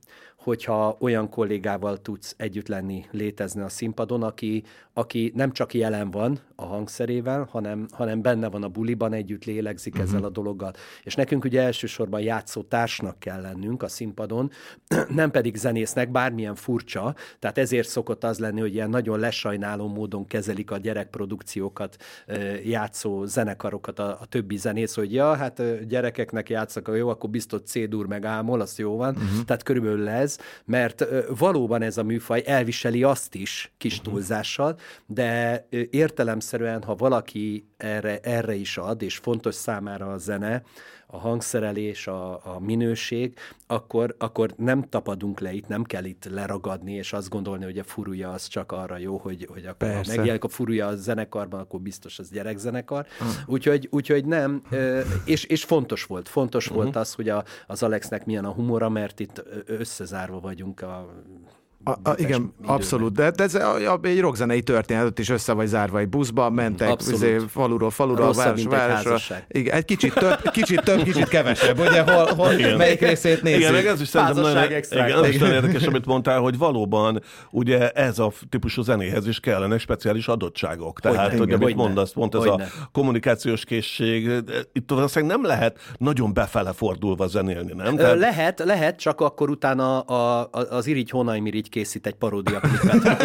hogyha 0.42 0.96
olyan 1.00 1.28
kollégával 1.28 1.98
tudsz 1.98 2.34
együtt 2.36 2.68
lenni, 2.68 3.04
létezni 3.10 3.60
a 3.62 3.68
színpadon, 3.68 4.22
aki, 4.22 4.62
aki 4.92 5.32
nem 5.34 5.52
csak 5.52 5.74
jelen 5.74 6.10
van 6.10 6.38
a 6.54 6.64
hangszerével, 6.64 7.48
hanem, 7.50 7.86
hanem 7.90 8.22
benne 8.22 8.48
van 8.48 8.62
a 8.62 8.68
buliban, 8.68 9.12
együtt 9.12 9.44
lélegzik 9.44 9.92
uh-huh. 9.92 10.08
ezzel 10.08 10.24
a 10.24 10.28
dologgal. 10.28 10.72
És 11.02 11.14
nekünk 11.14 11.44
ugye 11.44 11.62
elsősorban 11.62 12.20
játszó 12.20 12.62
társnak 12.62 13.18
kell 13.18 13.40
lennünk 13.40 13.82
a 13.82 13.88
színpadon, 13.88 14.50
nem 15.08 15.30
pedig 15.30 15.56
zenésznek, 15.56 16.10
bármilyen 16.10 16.54
furcsa, 16.54 17.14
tehát 17.38 17.58
ezért 17.58 17.88
szokott 17.88 18.24
az 18.24 18.38
lenni, 18.38 18.60
hogy 18.60 18.74
ilyen 18.74 18.90
nagyon 18.90 19.18
lesajnáló 19.18 19.88
módon 19.88 20.26
kezelik 20.26 20.70
a 20.70 20.76
gyerekprodukciókat, 20.76 21.96
játszó 22.64 23.24
zenekarokat 23.24 23.98
a, 23.98 24.18
a 24.20 24.26
többi 24.26 24.56
zenész, 24.56 24.94
hogy 24.94 25.12
ja, 25.12 25.34
hát 25.34 25.86
gyerekeknek 25.86 26.48
játszak, 26.48 26.90
jó, 26.96 27.08
akkor 27.08 27.30
biztos 27.30 27.60
C-dur 27.64 28.06
meg 28.06 28.24
ámol, 28.24 28.60
az 28.60 28.78
jó 28.78 28.96
van, 28.96 29.14
uh-huh. 29.14 29.44
tehát 29.44 29.62
körülbelül 29.62 30.08
ez, 30.08 30.29
mert 30.64 31.04
valóban 31.38 31.82
ez 31.82 31.98
a 31.98 32.02
műfaj 32.02 32.42
elviseli 32.46 33.02
azt 33.02 33.34
is 33.34 33.72
kis 33.78 33.98
uh-huh. 33.98 34.12
túlzással, 34.12 34.78
de 35.06 35.66
értelemszerűen, 35.90 36.82
ha 36.82 36.94
valaki 36.94 37.66
erre, 37.76 38.18
erre 38.22 38.54
is 38.54 38.76
ad, 38.76 39.02
és 39.02 39.16
fontos 39.16 39.54
számára 39.54 40.12
a 40.12 40.18
zene, 40.18 40.62
a 41.12 41.18
hangszerelés, 41.18 42.06
a, 42.06 42.32
a 42.32 42.58
minőség, 42.60 43.38
akkor, 43.66 44.14
akkor 44.18 44.54
nem 44.56 44.82
tapadunk 44.82 45.40
le 45.40 45.52
itt, 45.52 45.68
nem 45.68 45.84
kell 45.84 46.04
itt 46.04 46.24
leragadni, 46.24 46.92
és 46.92 47.12
azt 47.12 47.28
gondolni, 47.28 47.64
hogy 47.64 47.78
a 47.78 47.84
furúja 47.84 48.30
az 48.30 48.46
csak 48.46 48.72
arra 48.72 48.98
jó, 48.98 49.16
hogy, 49.16 49.46
hogy 49.52 49.64
akkor 49.64 49.88
Persze. 49.88 50.10
ha 50.10 50.16
megjelenik 50.16 50.44
a 50.44 50.48
furúja 50.48 50.86
a 50.86 50.96
zenekarban, 50.96 51.60
akkor 51.60 51.80
biztos 51.80 52.18
az 52.18 52.30
gyerekzenekar. 52.30 53.06
Uh. 53.20 53.26
Úgyhogy, 53.46 53.88
úgyhogy 53.90 54.24
nem, 54.24 54.62
és, 55.24 55.44
és 55.44 55.64
fontos 55.64 56.04
volt, 56.04 56.28
fontos 56.28 56.66
uh-huh. 56.66 56.82
volt 56.82 56.96
az, 56.96 57.14
hogy 57.14 57.28
a, 57.28 57.44
az 57.66 57.82
Alexnek 57.82 58.26
milyen 58.26 58.44
a 58.44 58.52
humora, 58.52 58.88
mert 58.88 59.20
itt 59.20 59.44
összezárva 60.20 60.40
vagyunk 60.40 60.80
a 60.80 61.22
a, 61.84 61.90
a, 61.90 62.14
igen, 62.16 62.28
időben. 62.28 62.52
abszolút, 62.66 63.12
de, 63.12 63.30
de 63.30 63.42
ez 63.42 63.54
a, 63.54 63.92
a, 63.92 63.98
egy 64.02 64.20
rockzenei 64.20 64.62
történet, 64.62 65.18
is 65.18 65.28
össze 65.28 65.52
vagy 65.52 65.66
zárva 65.66 65.98
egy 65.98 66.08
buszba, 66.08 66.50
mentek 66.50 67.00
izé, 67.10 67.38
faluról 67.48 67.90
falura, 67.90 68.24
Rosszabb, 68.24 68.44
város, 68.44 68.64
városra. 68.64 69.36
Igen, 69.48 69.74
egy 69.74 69.84
kicsit 69.84 70.14
több, 70.14 70.50
kicsit 70.50 70.82
több, 70.82 71.02
kicsit 71.02 71.28
kevesebb, 71.28 71.78
ugye, 71.78 72.02
hol, 72.02 72.24
hol 72.24 72.52
igen. 72.52 72.76
melyik 72.76 73.00
részét 73.00 73.42
nézzük. 73.42 73.60
Igen, 73.60 73.72
meg 73.72 73.86
ez 73.86 74.00
is 74.00 74.08
szerintem 74.08 74.42
nagyon, 74.42 74.64
igen, 74.64 74.82
igen. 74.90 75.20
nagyon 75.20 75.52
érdekes, 75.52 75.86
amit 75.86 76.06
mondtál, 76.06 76.40
hogy 76.40 76.58
valóban 76.58 77.22
ugye 77.50 77.90
ez 77.90 78.18
a 78.18 78.32
típusú 78.48 78.82
zenéhez 78.82 79.26
is 79.26 79.40
kellene 79.40 79.78
speciális 79.78 80.28
adottságok. 80.28 81.00
Tehát, 81.00 81.30
hogy, 81.30 81.38
hogy 81.38 81.52
amit 81.52 81.76
mondasz, 81.76 82.12
pont 82.12 82.34
ez 82.34 82.44
a 82.44 82.60
kommunikációs 82.92 83.64
készség, 83.64 84.30
itt 84.72 84.90
valószínűleg 84.90 85.36
nem 85.36 85.46
lehet 85.46 85.78
nagyon 85.98 86.32
befele 86.32 86.72
fordulva 86.72 87.26
zenélni, 87.26 87.72
nem? 87.72 87.96
Tehát... 87.96 88.18
Lehet, 88.18 88.58
lehet, 88.64 88.98
csak 88.98 89.20
akkor 89.20 89.50
utána 89.50 90.00
a, 90.00 90.48
a, 90.52 90.66
az 90.70 90.86
irigy 90.86 91.10
Honai 91.10 91.40
Mirigy 91.40 91.68
készít 91.70 92.06
egy 92.06 92.14
paródia 92.14 92.60
klipet. 92.60 93.22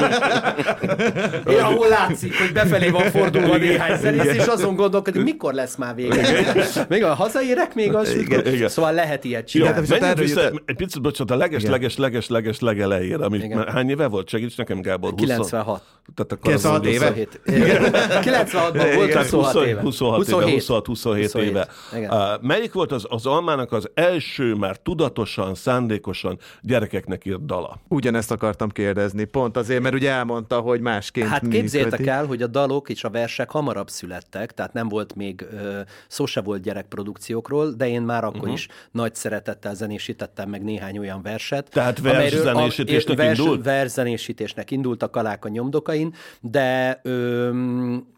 Én 1.54 1.60
ahol 1.60 1.88
látszik, 1.88 2.38
hogy 2.40 2.52
befelé 2.54 2.90
van 2.90 3.04
fordulva 3.12 3.58
néhány 3.58 4.00
zenész, 4.00 4.34
és 4.34 4.46
azon 4.46 4.76
gondolkodik, 4.76 5.24
mikor 5.24 5.54
lesz 5.54 5.76
már 5.76 5.96
vége. 5.96 6.54
Még 6.90 7.04
a 7.04 7.14
hazaérek 7.14 7.76
még 7.76 7.94
az. 7.94 8.16
Igen, 8.16 8.54
igen. 8.54 8.70
Szóval 8.70 8.94
lehet 8.94 9.24
ilyet 9.24 9.48
csinálni. 9.48 9.86
Igen, 9.86 10.00
Menjünk 10.00 10.20
vissza, 10.20 10.52
egy 10.66 10.76
picit, 10.76 11.02
bocsánat, 11.02 11.34
a 11.34 11.38
leges, 11.38 11.64
leges, 11.64 11.98
leges, 11.98 12.28
leges 12.28 12.60
legelejére, 12.60 13.26
amit 13.26 13.44
igen. 13.44 13.68
hány 13.68 13.90
éve 13.90 14.08
volt? 14.08 14.30
Segíts 14.30 14.58
nekem, 14.58 14.82
Gábor. 14.82 15.14
96. 15.16 15.84
Tehát 16.16 16.32
akkor 16.32 16.52
96 16.52 16.86
éve? 16.86 17.14
96-ban 17.46 18.92
volt 18.96 19.14
26 19.14 19.66
éve. 19.66 19.82
26 19.82 20.28
éve, 20.28 20.52
26, 20.52 20.86
27 20.86 21.34
éve. 21.34 21.68
Melyik 22.42 22.74
volt 22.74 22.92
az, 22.92 23.06
az 23.10 23.26
Almának 23.26 23.72
az 23.72 23.90
első 23.94 24.54
már 24.54 24.78
tudatosan, 24.78 25.56
szándékosan 25.56 26.40
gyerekeknek 26.62 27.26
írt 27.26 27.46
dala? 27.46 27.80
Ugyanezt 27.88 28.32
akartam 28.36 28.70
kérdezni, 28.70 29.24
pont 29.24 29.58
azért, 29.58 29.82
mert 29.82 29.96
ugye 29.96 30.12
elmondta, 30.12 30.60
hogy 30.60 30.82
másként 30.82 31.28
Hát 31.28 31.48
képzétek 31.48 31.90
működik. 31.90 32.08
el, 32.08 32.26
hogy 32.26 32.42
a 32.42 32.48
dalok 32.48 32.90
és 32.90 33.04
a 33.04 33.10
versek 33.10 33.52
hamarabb 33.52 33.90
születtek, 33.90 34.54
tehát 34.54 34.74
nem 34.74 34.88
volt 34.88 35.16
még, 35.16 35.46
szó 36.08 36.26
se 36.26 36.42
volt 36.42 36.62
gyerekprodukciókról, 36.62 37.72
de 37.72 37.88
én 37.88 38.02
már 38.02 38.24
akkor 38.24 38.40
uh-huh. 38.40 38.54
is 38.54 38.68
nagy 38.92 39.16
szeretettel 39.16 39.76
zenésítettem 39.76 40.50
meg 40.50 40.64
néhány 40.64 40.98
olyan 40.98 41.22
verset. 41.22 41.70
Tehát 41.70 42.00
verszenésítésnek 42.02 43.18
vers, 43.18 43.40
indult? 43.40 43.64
Verszenésítésnek 43.64 44.72
indult 44.72 45.04
a 45.04 45.10
Kaláka 45.10 45.50
nyomdokain, 45.50 46.14
de 46.42 47.00
öm, 47.04 48.14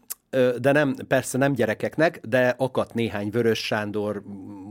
de 0.58 0.72
nem, 0.72 0.94
persze 1.08 1.38
nem 1.38 1.52
gyerekeknek, 1.52 2.20
de 2.28 2.54
akadt 2.58 2.94
néhány 2.94 3.30
Vörös 3.30 3.58
Sándor, 3.58 4.22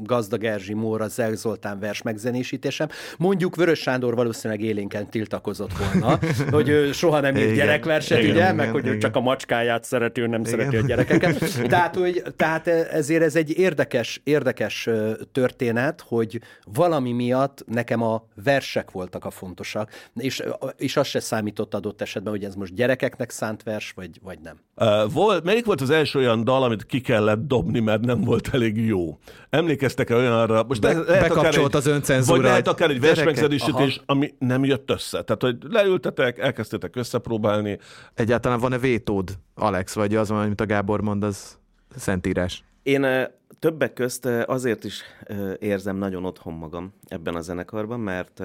Gazdag 0.07 0.43
Erzsi, 0.43 0.73
Móra, 0.73 1.07
Zel 1.07 1.35
Zoltán 1.35 1.79
vers 1.79 2.01
megzenésítésem. 2.01 2.87
Mondjuk 3.17 3.55
Vörös 3.55 3.79
Sándor 3.79 4.15
valószínűleg 4.15 4.63
élénken 4.63 5.09
tiltakozott 5.09 5.71
volna, 5.77 6.19
hogy 6.55 6.69
ő 6.69 6.91
soha 6.91 7.19
nem 7.19 7.35
írt 7.35 7.55
gyerekverset, 7.55 8.19
igen, 8.19 8.31
ugye, 8.31 8.39
igen, 8.39 8.55
meg 8.55 8.71
hogy 8.71 8.83
igen. 8.83 8.95
ő 8.95 8.97
csak 8.97 9.15
a 9.15 9.19
macskáját 9.19 9.83
szereti, 9.83 10.21
ő 10.21 10.27
nem 10.27 10.39
igen. 10.39 10.51
szereti 10.51 10.75
a 10.75 10.81
gyerekeket. 10.81 11.61
Tehát, 11.67 11.95
hogy, 11.95 12.23
tehát 12.35 12.67
ezért 12.67 13.23
ez 13.23 13.35
egy 13.35 13.57
érdekes, 13.57 14.21
érdekes 14.23 14.89
történet, 15.31 16.03
hogy 16.07 16.41
valami 16.73 17.11
miatt 17.11 17.63
nekem 17.67 18.01
a 18.01 18.25
versek 18.43 18.91
voltak 18.91 19.25
a 19.25 19.29
fontosak, 19.29 20.09
és, 20.15 20.43
és 20.77 20.97
az 20.97 21.07
se 21.07 21.19
számított 21.19 21.73
adott 21.73 22.01
esetben, 22.01 22.33
hogy 22.33 22.43
ez 22.43 22.55
most 22.55 22.73
gyerekeknek 22.73 23.29
szánt 23.29 23.63
vers, 23.63 23.91
vagy, 23.95 24.19
vagy 24.23 24.39
nem. 24.43 24.59
Uh, 24.75 25.11
volt, 25.13 25.43
melyik 25.43 25.65
volt 25.65 25.81
az 25.81 25.89
első 25.89 26.19
olyan 26.19 26.43
dal, 26.43 26.63
amit 26.63 26.85
ki 26.85 27.01
kellett 27.01 27.47
dobni, 27.47 27.79
mert 27.79 28.01
nem 28.01 28.21
volt 28.21 28.49
elég 28.53 28.85
jó? 28.85 29.17
Emlékeztek 29.49 29.96
emlékeztek-e 29.99 30.15
olyanra, 30.15 30.63
most 30.63 30.81
Be- 30.81 30.93
le- 30.93 30.99
lehet 30.99 31.23
akár 31.31 31.35
bekapcsolt 31.43 31.67
egy- 31.73 31.75
az 31.75 31.85
öncenzúra, 31.87 32.35
Vagy 32.37 32.45
lehet 32.45 32.67
akár 32.67 32.89
egy 32.89 32.99
gyerekek, 32.99 33.23
versmegzenésítés, 33.25 34.01
ami 34.05 34.33
nem 34.39 34.65
jött 34.65 34.89
össze. 34.91 35.21
Tehát, 35.23 35.41
hogy 35.41 35.57
leültetek, 35.69 36.37
elkezdtétek 36.39 36.95
összepróbálni, 36.95 37.77
Egyáltalán 38.13 38.59
van-e 38.59 38.77
vétód, 38.77 39.37
Alex, 39.55 39.93
vagy 39.93 40.15
az 40.15 40.29
van, 40.29 40.41
amit 40.41 40.61
a 40.61 40.65
Gábor 40.65 41.01
mond, 41.01 41.23
az 41.23 41.57
szentírás? 41.95 42.63
Én 42.83 43.03
ö, 43.03 43.23
többek 43.59 43.93
közt 43.93 44.25
ö, 44.25 44.43
azért 44.45 44.83
is 44.83 45.01
ö, 45.25 45.53
érzem 45.59 45.95
nagyon 45.97 46.25
otthon 46.25 46.53
magam 46.53 46.93
ebben 47.07 47.35
a 47.35 47.41
zenekarban, 47.41 47.99
mert 47.99 48.41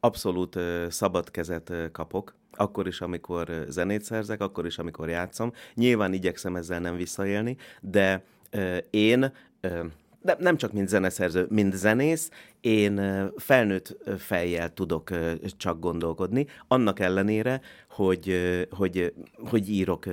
abszolút 0.00 0.58
szabad 0.88 1.30
kezet 1.30 1.72
kapok, 1.92 2.34
akkor 2.56 2.86
is, 2.86 3.00
amikor 3.00 3.64
zenét 3.68 4.04
szerzek, 4.04 4.40
akkor 4.40 4.66
is, 4.66 4.78
amikor 4.78 5.08
játszom. 5.08 5.52
Nyilván 5.74 6.12
igyekszem 6.12 6.56
ezzel 6.56 6.80
nem 6.80 6.96
visszaélni, 6.96 7.56
de 7.80 8.24
én 8.90 9.32
de 10.24 10.36
nem 10.38 10.56
csak 10.56 10.72
mint 10.72 10.88
zeneszerző, 10.88 11.46
mint 11.50 11.74
zenész, 11.74 12.30
én 12.60 13.00
felnőtt 13.36 13.96
fejjel 14.18 14.72
tudok 14.72 15.10
csak 15.56 15.80
gondolkodni, 15.80 16.46
annak 16.68 17.00
ellenére, 17.00 17.60
hogy, 17.90 18.40
hogy, 18.70 19.14
hogy 19.36 19.70
írok 19.70 20.06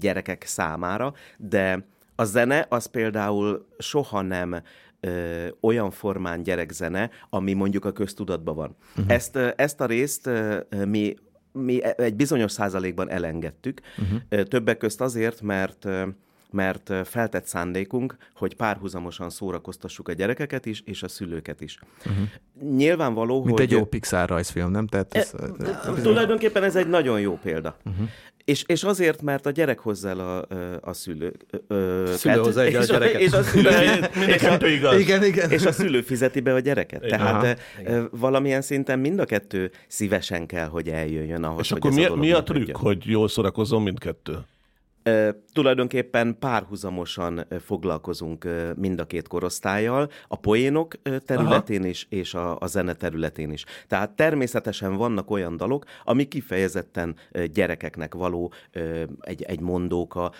gyerekek 0.00 0.44
számára, 0.46 1.14
de 1.36 1.86
a 2.14 2.24
zene 2.24 2.66
az 2.68 2.86
például 2.86 3.66
soha 3.78 4.22
nem 4.22 4.62
ö, 5.00 5.46
olyan 5.60 5.90
formán 5.90 6.42
gyerekzene, 6.42 7.10
ami 7.30 7.52
mondjuk 7.52 7.84
a 7.84 7.92
köztudatban 7.92 8.54
van. 8.54 8.76
Uh-huh. 8.90 9.14
Ezt, 9.14 9.36
ezt 9.36 9.80
a 9.80 9.86
részt 9.86 10.30
mi 10.86 11.16
mi 11.52 11.82
e- 11.84 11.94
egy 11.96 12.14
bizonyos 12.14 12.52
százalékban 12.52 13.10
elengedtük, 13.10 13.80
uh-huh. 13.98 14.42
többek 14.42 14.78
közt 14.78 15.00
azért, 15.00 15.40
mert 15.40 15.88
mert 16.50 16.92
feltett 17.04 17.46
szándékunk, 17.46 18.16
hogy 18.34 18.54
párhuzamosan 18.54 19.30
szórakoztassuk 19.30 20.08
a 20.08 20.12
gyerekeket 20.12 20.66
is, 20.66 20.82
és 20.84 21.02
a 21.02 21.08
szülőket 21.08 21.60
is. 21.60 21.78
Uh-huh. 22.06 22.74
Nyilvánvaló, 22.76 23.38
Mint 23.44 23.50
hogy... 23.50 23.60
egy 23.60 23.70
jó 23.70 23.84
Pixar 23.84 24.28
rajzfilm, 24.28 24.70
nem? 24.70 24.86
Tehát 24.86 25.14
ez, 25.14 25.34
Tulajdonképpen 26.02 26.62
ez 26.62 26.76
egy 26.76 26.88
nagyon 26.88 27.20
jó 27.20 27.38
példa. 27.42 27.76
Uh-huh. 27.84 28.08
És, 28.44 28.64
és 28.66 28.84
azért, 28.84 29.22
mert 29.22 29.46
a 29.46 29.50
gyerek 29.50 29.78
hozzá 29.78 30.10
el 30.10 30.18
a, 30.20 30.46
a 30.80 30.92
szülő. 30.92 31.32
ö, 31.66 32.12
Szülő 32.16 32.34
hát- 32.34 32.44
hozza 32.44 32.60
el 32.60 32.66
a 32.66 32.80
és 32.80 32.86
gyereket. 32.86 33.20
És 33.20 33.32
a 33.32 33.42
szülő, 33.52 33.70
mind 34.14 34.62
a 34.62 34.66
igaz. 34.66 34.98
igen, 35.00 35.24
igen. 35.24 35.50
és 35.50 35.64
a 35.66 35.72
szülő 35.72 36.00
fizeti 36.00 36.40
be 36.40 36.54
a 36.54 36.58
gyereket. 36.58 37.04
Igen. 37.04 37.18
Tehát 37.18 37.58
Aha. 37.86 37.96
ö, 37.96 38.04
valamilyen 38.10 38.62
szinten 38.62 38.98
mind 38.98 39.18
a 39.18 39.24
kettő 39.24 39.70
szívesen 39.88 40.46
kell, 40.46 40.66
hogy 40.66 40.88
eljöjjön 40.88 41.44
ahhoz, 41.44 41.60
És 41.60 41.68
hogy 41.68 41.78
akkor 41.78 41.90
ez 41.90 42.10
mi, 42.10 42.16
mi 42.18 42.32
a 42.32 42.42
trükk, 42.42 42.76
hogy 42.76 43.02
jól 43.06 43.28
szórakozzon 43.28 43.82
mindkettő? 43.82 44.38
Tulajdonképpen 45.52 46.36
párhuzamosan 46.38 47.46
foglalkozunk 47.64 48.48
mind 48.76 49.00
a 49.00 49.04
két 49.04 49.28
korosztályjal, 49.28 50.10
a 50.28 50.36
poénok 50.36 50.94
területén 51.24 51.84
is, 51.84 52.06
és 52.10 52.34
a, 52.34 52.58
a 52.60 52.66
zene 52.66 52.92
területén 52.92 53.52
is. 53.52 53.64
Tehát 53.86 54.10
természetesen 54.10 54.96
vannak 54.96 55.30
olyan 55.30 55.56
dalok, 55.56 55.84
ami 56.04 56.24
kifejezetten 56.24 57.16
gyerekeknek 57.52 58.14
való 58.14 58.52
egy, 59.20 59.42
egy 59.42 59.60
mondóka, 59.60 60.32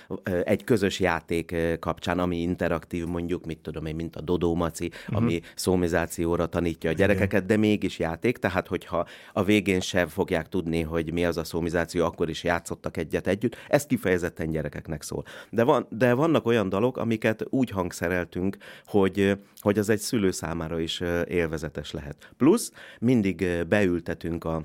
egy 0.44 0.64
közös 0.64 1.00
játék 1.00 1.56
kapcsán, 1.80 2.18
ami 2.18 2.36
interaktív, 2.36 3.06
mondjuk, 3.06 3.46
mit 3.46 3.58
tudom 3.58 3.86
én, 3.86 3.94
mint 3.94 4.16
a 4.16 4.20
Dodó 4.20 4.54
Maci, 4.54 4.86
uh-huh. 4.86 5.16
ami 5.16 5.40
szómizációra 5.54 6.46
tanítja 6.46 6.90
a 6.90 6.92
gyerekeket, 6.92 7.46
de 7.46 7.56
mégis 7.56 7.98
játék, 7.98 8.38
tehát 8.38 8.66
hogyha 8.66 9.06
a 9.32 9.44
végén 9.44 9.80
sem 9.80 10.08
fogják 10.08 10.48
tudni, 10.48 10.82
hogy 10.82 11.12
mi 11.12 11.24
az 11.24 11.36
a 11.36 11.44
szómizáció, 11.44 12.04
akkor 12.04 12.28
is 12.28 12.44
játszottak 12.44 12.96
egyet 12.96 13.26
együtt, 13.26 13.56
ez 13.68 13.86
kifejezetten 13.86 14.50
gyerekeknek 14.58 15.02
szól. 15.02 15.24
De, 15.50 15.62
van, 15.62 15.86
de 15.90 16.12
vannak 16.12 16.46
olyan 16.46 16.68
dalok, 16.68 16.96
amiket 16.96 17.44
úgy 17.48 17.70
hangszereltünk, 17.70 18.56
hogy, 18.86 19.38
hogy 19.60 19.78
az 19.78 19.88
egy 19.88 19.98
szülő 19.98 20.30
számára 20.30 20.80
is 20.80 21.00
élvezetes 21.26 21.90
lehet. 21.90 22.30
Plusz 22.36 22.72
mindig 23.00 23.46
beültetünk 23.68 24.44
a 24.44 24.64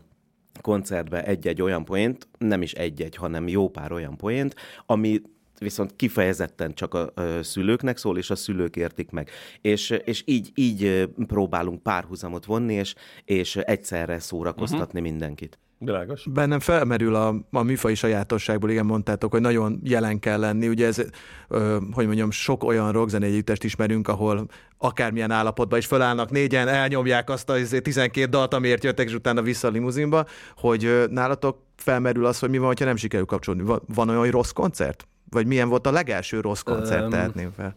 koncertbe 0.62 1.24
egy-egy 1.24 1.62
olyan 1.62 1.86
poént, 1.86 2.28
nem 2.38 2.62
is 2.62 2.74
egy-egy, 2.74 3.16
hanem 3.16 3.48
jó 3.48 3.70
pár 3.70 3.92
olyan 3.92 4.18
poént, 4.18 4.56
ami 4.86 5.22
viszont 5.60 5.96
kifejezetten 5.96 6.74
csak 6.74 6.94
a, 6.94 7.14
szülőknek 7.42 7.98
szól, 7.98 8.18
és 8.18 8.30
a 8.30 8.36
szülők 8.36 8.76
értik 8.76 9.12
meg. 9.12 9.30
És, 9.62 9.90
és 9.90 10.24
így, 10.26 10.52
így 10.56 11.10
próbálunk 11.28 11.84
párhuzamot 11.84 12.46
vonni, 12.46 12.74
és, 12.74 12.96
és 13.26 13.56
egyszerre 13.56 14.20
szórakoztatni 14.20 15.00
uh-huh. 15.00 15.12
mindenkit. 15.12 15.58
Világos. 15.86 16.26
Bennem 16.34 16.60
felmerül 16.60 17.16
a, 17.16 17.36
a 17.52 17.62
műfai 17.62 17.96
sajátosságból, 17.96 18.70
igen, 18.70 18.86
mondtátok, 18.86 19.32
hogy 19.32 19.42
nagyon 19.42 19.80
jelen 19.84 20.20
kell 20.20 20.40
lenni. 20.40 20.68
Ugye 20.68 20.86
ez, 20.86 21.02
ö, 21.48 21.78
hogy 21.92 22.06
mondjam, 22.06 22.32
sok 22.32 22.64
olyan 22.64 22.92
rockzenei 22.92 23.30
együttest 23.32 23.64
ismerünk, 23.64 24.08
ahol 24.08 24.46
akármilyen 24.78 25.32
állapotban 25.32 25.80
is 25.80 25.86
fölállnak 25.86 26.32
négyen, 26.32 26.68
elnyomják 26.68 27.30
azt 27.30 27.50
a 27.50 27.58
izé, 27.58 27.80
12 27.80 28.26
dalt, 28.30 28.54
amiért 28.54 28.84
jöttek, 28.84 29.08
és 29.08 29.14
utána 29.14 29.42
vissza 29.42 29.68
a 29.68 29.72
limuzinba, 29.72 30.26
hogy 30.58 30.86
ö, 30.86 31.06
nálatok 31.10 31.58
felmerül 31.76 32.26
az, 32.26 32.40
hogy 32.40 32.50
mi 32.50 32.58
van, 32.58 32.74
ha 32.80 32.86
nem 32.86 32.96
sikerül 32.96 33.26
kapcsolni. 33.26 33.62
Van, 33.62 33.82
van 33.96 34.10
olyan, 34.10 34.22
hogy 34.22 34.32
rossz 34.32 34.52
koncert? 34.52 35.08
Vagy 35.30 35.48
milyen 35.48 35.70
volt 35.70 35.88
a 35.88 35.92
legelső 35.92 36.40
rossz 36.40 36.62
koncert, 36.62 37.04
Öm, 37.04 37.10
tehetném 37.10 37.52
fel? 37.58 37.74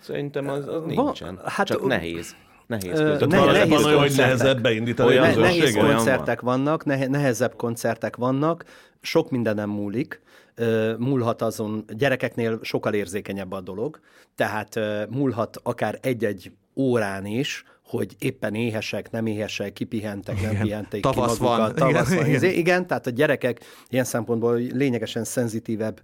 Szerintem 0.00 0.48
az, 0.48 0.58
az 0.68 0.72
Van- 0.94 1.04
nincsen. 1.04 1.36
hát, 1.36 1.48
Hát, 1.52 1.66
Csak 1.66 1.82
ö, 1.82 1.86
nehéz. 1.86 2.34
Nehéz. 2.66 2.98
ö, 2.98 3.26
Ne- 3.26 3.38
van, 3.38 3.52
nehéz 3.52 3.68
van 3.70 3.84
olyan, 3.84 3.98
hogy 3.98 4.12
nehezebb 4.16 4.60
beindítani 4.60 5.08
Olyan- 5.08 5.24
a 5.24 5.28
Ne, 5.28 5.34
nehéz 5.40 5.76
olyan 5.76 5.94
koncertek 5.96 6.40
vannak, 6.40 6.84
nehe, 6.84 7.06
nehezebb 7.06 7.56
koncertek 7.56 8.16
vannak, 8.16 8.64
sok 9.00 9.30
mindenem 9.30 9.70
múlik, 9.70 10.20
múlhat 10.98 11.42
azon, 11.42 11.84
gyerekeknél 11.88 12.58
sokkal 12.62 12.94
érzékenyebb 12.94 13.52
a 13.52 13.60
dolog, 13.60 14.00
tehát 14.34 14.80
múlhat 15.10 15.60
akár 15.62 15.98
egy-egy 16.02 16.52
órán 16.76 17.26
is, 17.26 17.64
hogy 17.84 18.14
éppen 18.18 18.54
éhesek, 18.54 19.10
nem 19.10 19.26
éhesek, 19.26 19.72
kipihentek, 19.72 20.40
nem 20.42 20.50
Igen. 20.50 20.62
pihenték 20.62 21.02
Tavasz 21.02 21.36
ki 21.36 21.42
magukat. 21.42 21.78
van. 21.78 21.92
Tavasz 21.92 22.06
Igen, 22.10 22.18
van. 22.22 22.26
igen. 22.28 22.42
Igen. 22.42 22.58
igen, 22.58 22.86
tehát 22.86 23.06
a 23.06 23.10
gyerekek 23.10 23.60
ilyen 23.88 24.04
szempontból 24.04 24.54
lényegesen 24.56 25.24
szenzitívebb 25.24 26.00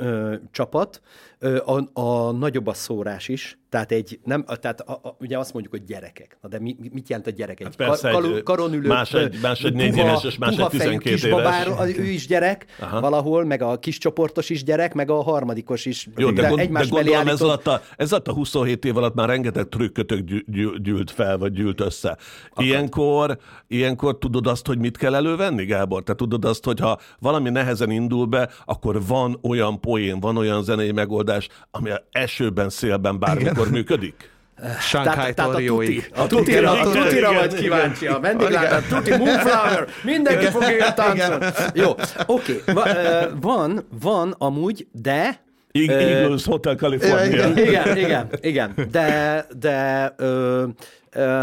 ö, 0.00 0.34
csapat. 0.50 1.00
Ö, 1.38 1.56
a, 1.64 2.00
a 2.00 2.30
nagyobb 2.32 2.66
a 2.66 2.74
szórás 2.74 3.28
is, 3.28 3.58
tehát 3.74 3.92
egy, 3.92 4.18
nem, 4.24 4.44
tehát 4.60 4.80
a, 4.80 4.92
a, 4.92 5.16
ugye 5.20 5.38
azt 5.38 5.52
mondjuk, 5.52 5.74
hogy 5.74 5.84
gyerekek. 5.84 6.36
Na 6.42 6.48
de 6.48 6.60
mi, 6.60 6.76
mit 6.92 7.08
jelent 7.08 7.26
a 7.26 7.30
gyerek? 7.30 7.60
Egy 7.60 7.66
Hát 7.66 7.76
persze, 7.76 8.08
egy, 8.08 8.14
karu- 8.14 8.42
karon 8.42 8.72
ülő, 8.72 8.88
más 8.88 9.14
egy- 9.14 9.38
más 9.42 9.62
egy 9.62 9.74
négy 9.74 9.96
éves, 9.96 10.24
és 10.24 10.38
más 10.38 10.50
egy 10.50 10.56
puha 10.56 10.68
fejű 10.70 10.82
12 10.82 11.10
kisbabáról, 11.14 11.86
éves. 11.86 11.96
ő 11.98 12.04
is 12.08 12.26
gyerek 12.26 12.66
Aha. 12.80 13.00
Valahol, 13.00 13.44
meg 13.44 13.62
a 13.62 13.78
kis 13.78 13.98
csoportos 13.98 14.50
is 14.50 14.64
gyerek, 14.64 14.94
meg 14.94 15.10
a 15.10 15.22
harmadikos 15.22 15.86
is. 15.86 16.08
Jó, 16.16 16.30
de, 16.30 16.42
gond, 16.42 16.56
de 16.56 16.62
egymás 16.62 16.88
mellé 16.88 17.04
gondolom 17.10 17.28
ez 17.28 17.42
állított- 17.42 17.66
alatt, 17.66 17.82
a, 17.82 17.84
ez 17.96 18.12
alatt 18.12 18.28
a 18.28 18.32
27 18.32 18.84
év 18.84 18.96
alatt 18.96 19.14
már 19.14 19.28
rengeteg 19.28 19.68
trükkötök 19.68 20.20
gyű- 20.20 20.44
gyű- 20.50 20.82
gyűlt 20.82 21.10
fel, 21.10 21.38
vagy 21.38 21.52
gyűlt 21.52 21.80
össze. 21.80 22.16
Ilyenkor, 22.56 23.38
ilyenkor 23.68 24.18
tudod 24.18 24.46
azt, 24.46 24.66
hogy 24.66 24.78
mit 24.78 24.96
kell 24.96 25.14
elővenni, 25.14 25.64
Gábor? 25.64 26.02
Te 26.02 26.14
tudod 26.14 26.44
azt, 26.44 26.64
hogy 26.64 26.80
ha 26.80 26.98
valami 27.18 27.50
nehezen 27.50 27.90
indul 27.90 28.26
be, 28.26 28.48
akkor 28.64 29.06
van 29.06 29.38
olyan 29.42 29.80
poén, 29.80 30.20
van 30.20 30.36
olyan 30.36 30.62
zenei 30.62 30.92
megoldás, 30.92 31.48
ami 31.70 31.90
a 31.90 32.02
esőben, 32.10 32.68
szélben 32.68 33.18
bármikor 33.18 33.63
működik? 33.70 34.32
Shanghai 34.80 35.34
tehát 35.34 35.54
a 35.54 35.56
tuti, 35.66 36.04
a 36.14 36.26
tutira, 36.26 36.70
a 36.80 37.34
vagy 37.34 37.54
kíváncsi, 37.54 38.06
a 38.06 38.20
vendéglátó, 38.20 38.96
tuti, 38.96 39.10
moonflower, 39.16 39.86
mindenki 40.04 40.44
fogja 40.46 40.92
táncolni. 40.94 41.46
Jó, 41.74 41.90
oké, 42.26 42.62
Va, 42.66 42.88
ö, 42.96 43.24
van, 43.40 43.86
van 44.00 44.34
amúgy, 44.38 44.86
de 44.92 45.40
Ö, 45.72 45.92
Eagles 45.92 46.44
Hotel 46.44 46.74
California. 46.76 47.46
igen, 47.48 47.96
igen, 47.96 48.28
igen, 48.40 48.74
de, 48.90 49.46
de 49.58 50.12
ö, 50.16 50.64
ö, 51.12 51.42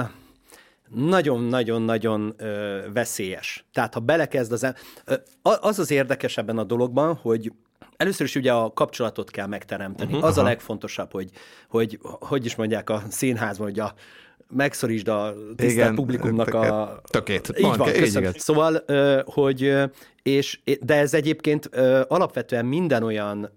nagyon-nagyon-nagyon 0.95 2.35
veszélyes. 2.93 3.65
Tehát, 3.73 3.93
ha 3.93 3.99
belekezd 3.99 4.51
az... 4.51 4.63
em- 4.63 4.75
a- 5.41 5.67
az 5.67 5.79
az 5.79 5.91
érdekes 5.91 6.37
ebben 6.37 6.57
a 6.57 6.63
dologban, 6.63 7.15
hogy 7.21 7.51
először 8.01 8.25
is 8.25 8.35
ugye 8.35 8.51
a 8.51 8.73
kapcsolatot 8.73 9.31
kell 9.31 9.47
megteremteni. 9.47 10.11
Uh-huh, 10.11 10.27
az 10.27 10.37
a 10.37 10.43
legfontosabb, 10.43 11.11
hogy, 11.11 11.29
hogy 11.67 11.99
hogy 12.01 12.45
is 12.45 12.55
mondják 12.55 12.89
a 12.89 13.03
színházban, 13.09 13.67
hogy 13.67 13.79
a 13.79 13.93
megszorítsd 14.49 15.07
a 15.07 15.33
tisztelt 15.55 15.71
Igen, 15.71 15.95
publikumnak 15.95 16.53
a... 16.53 17.01
tökét. 17.03 17.53
Így 17.57 17.77
Van, 17.77 17.91
köszönöm. 17.91 18.31
Szóval, 18.35 18.83
hogy, 19.25 19.73
és, 20.23 20.59
de 20.81 20.95
ez 20.95 21.13
egyébként 21.13 21.65
alapvetően 22.07 22.65
minden 22.65 23.03
olyan 23.03 23.49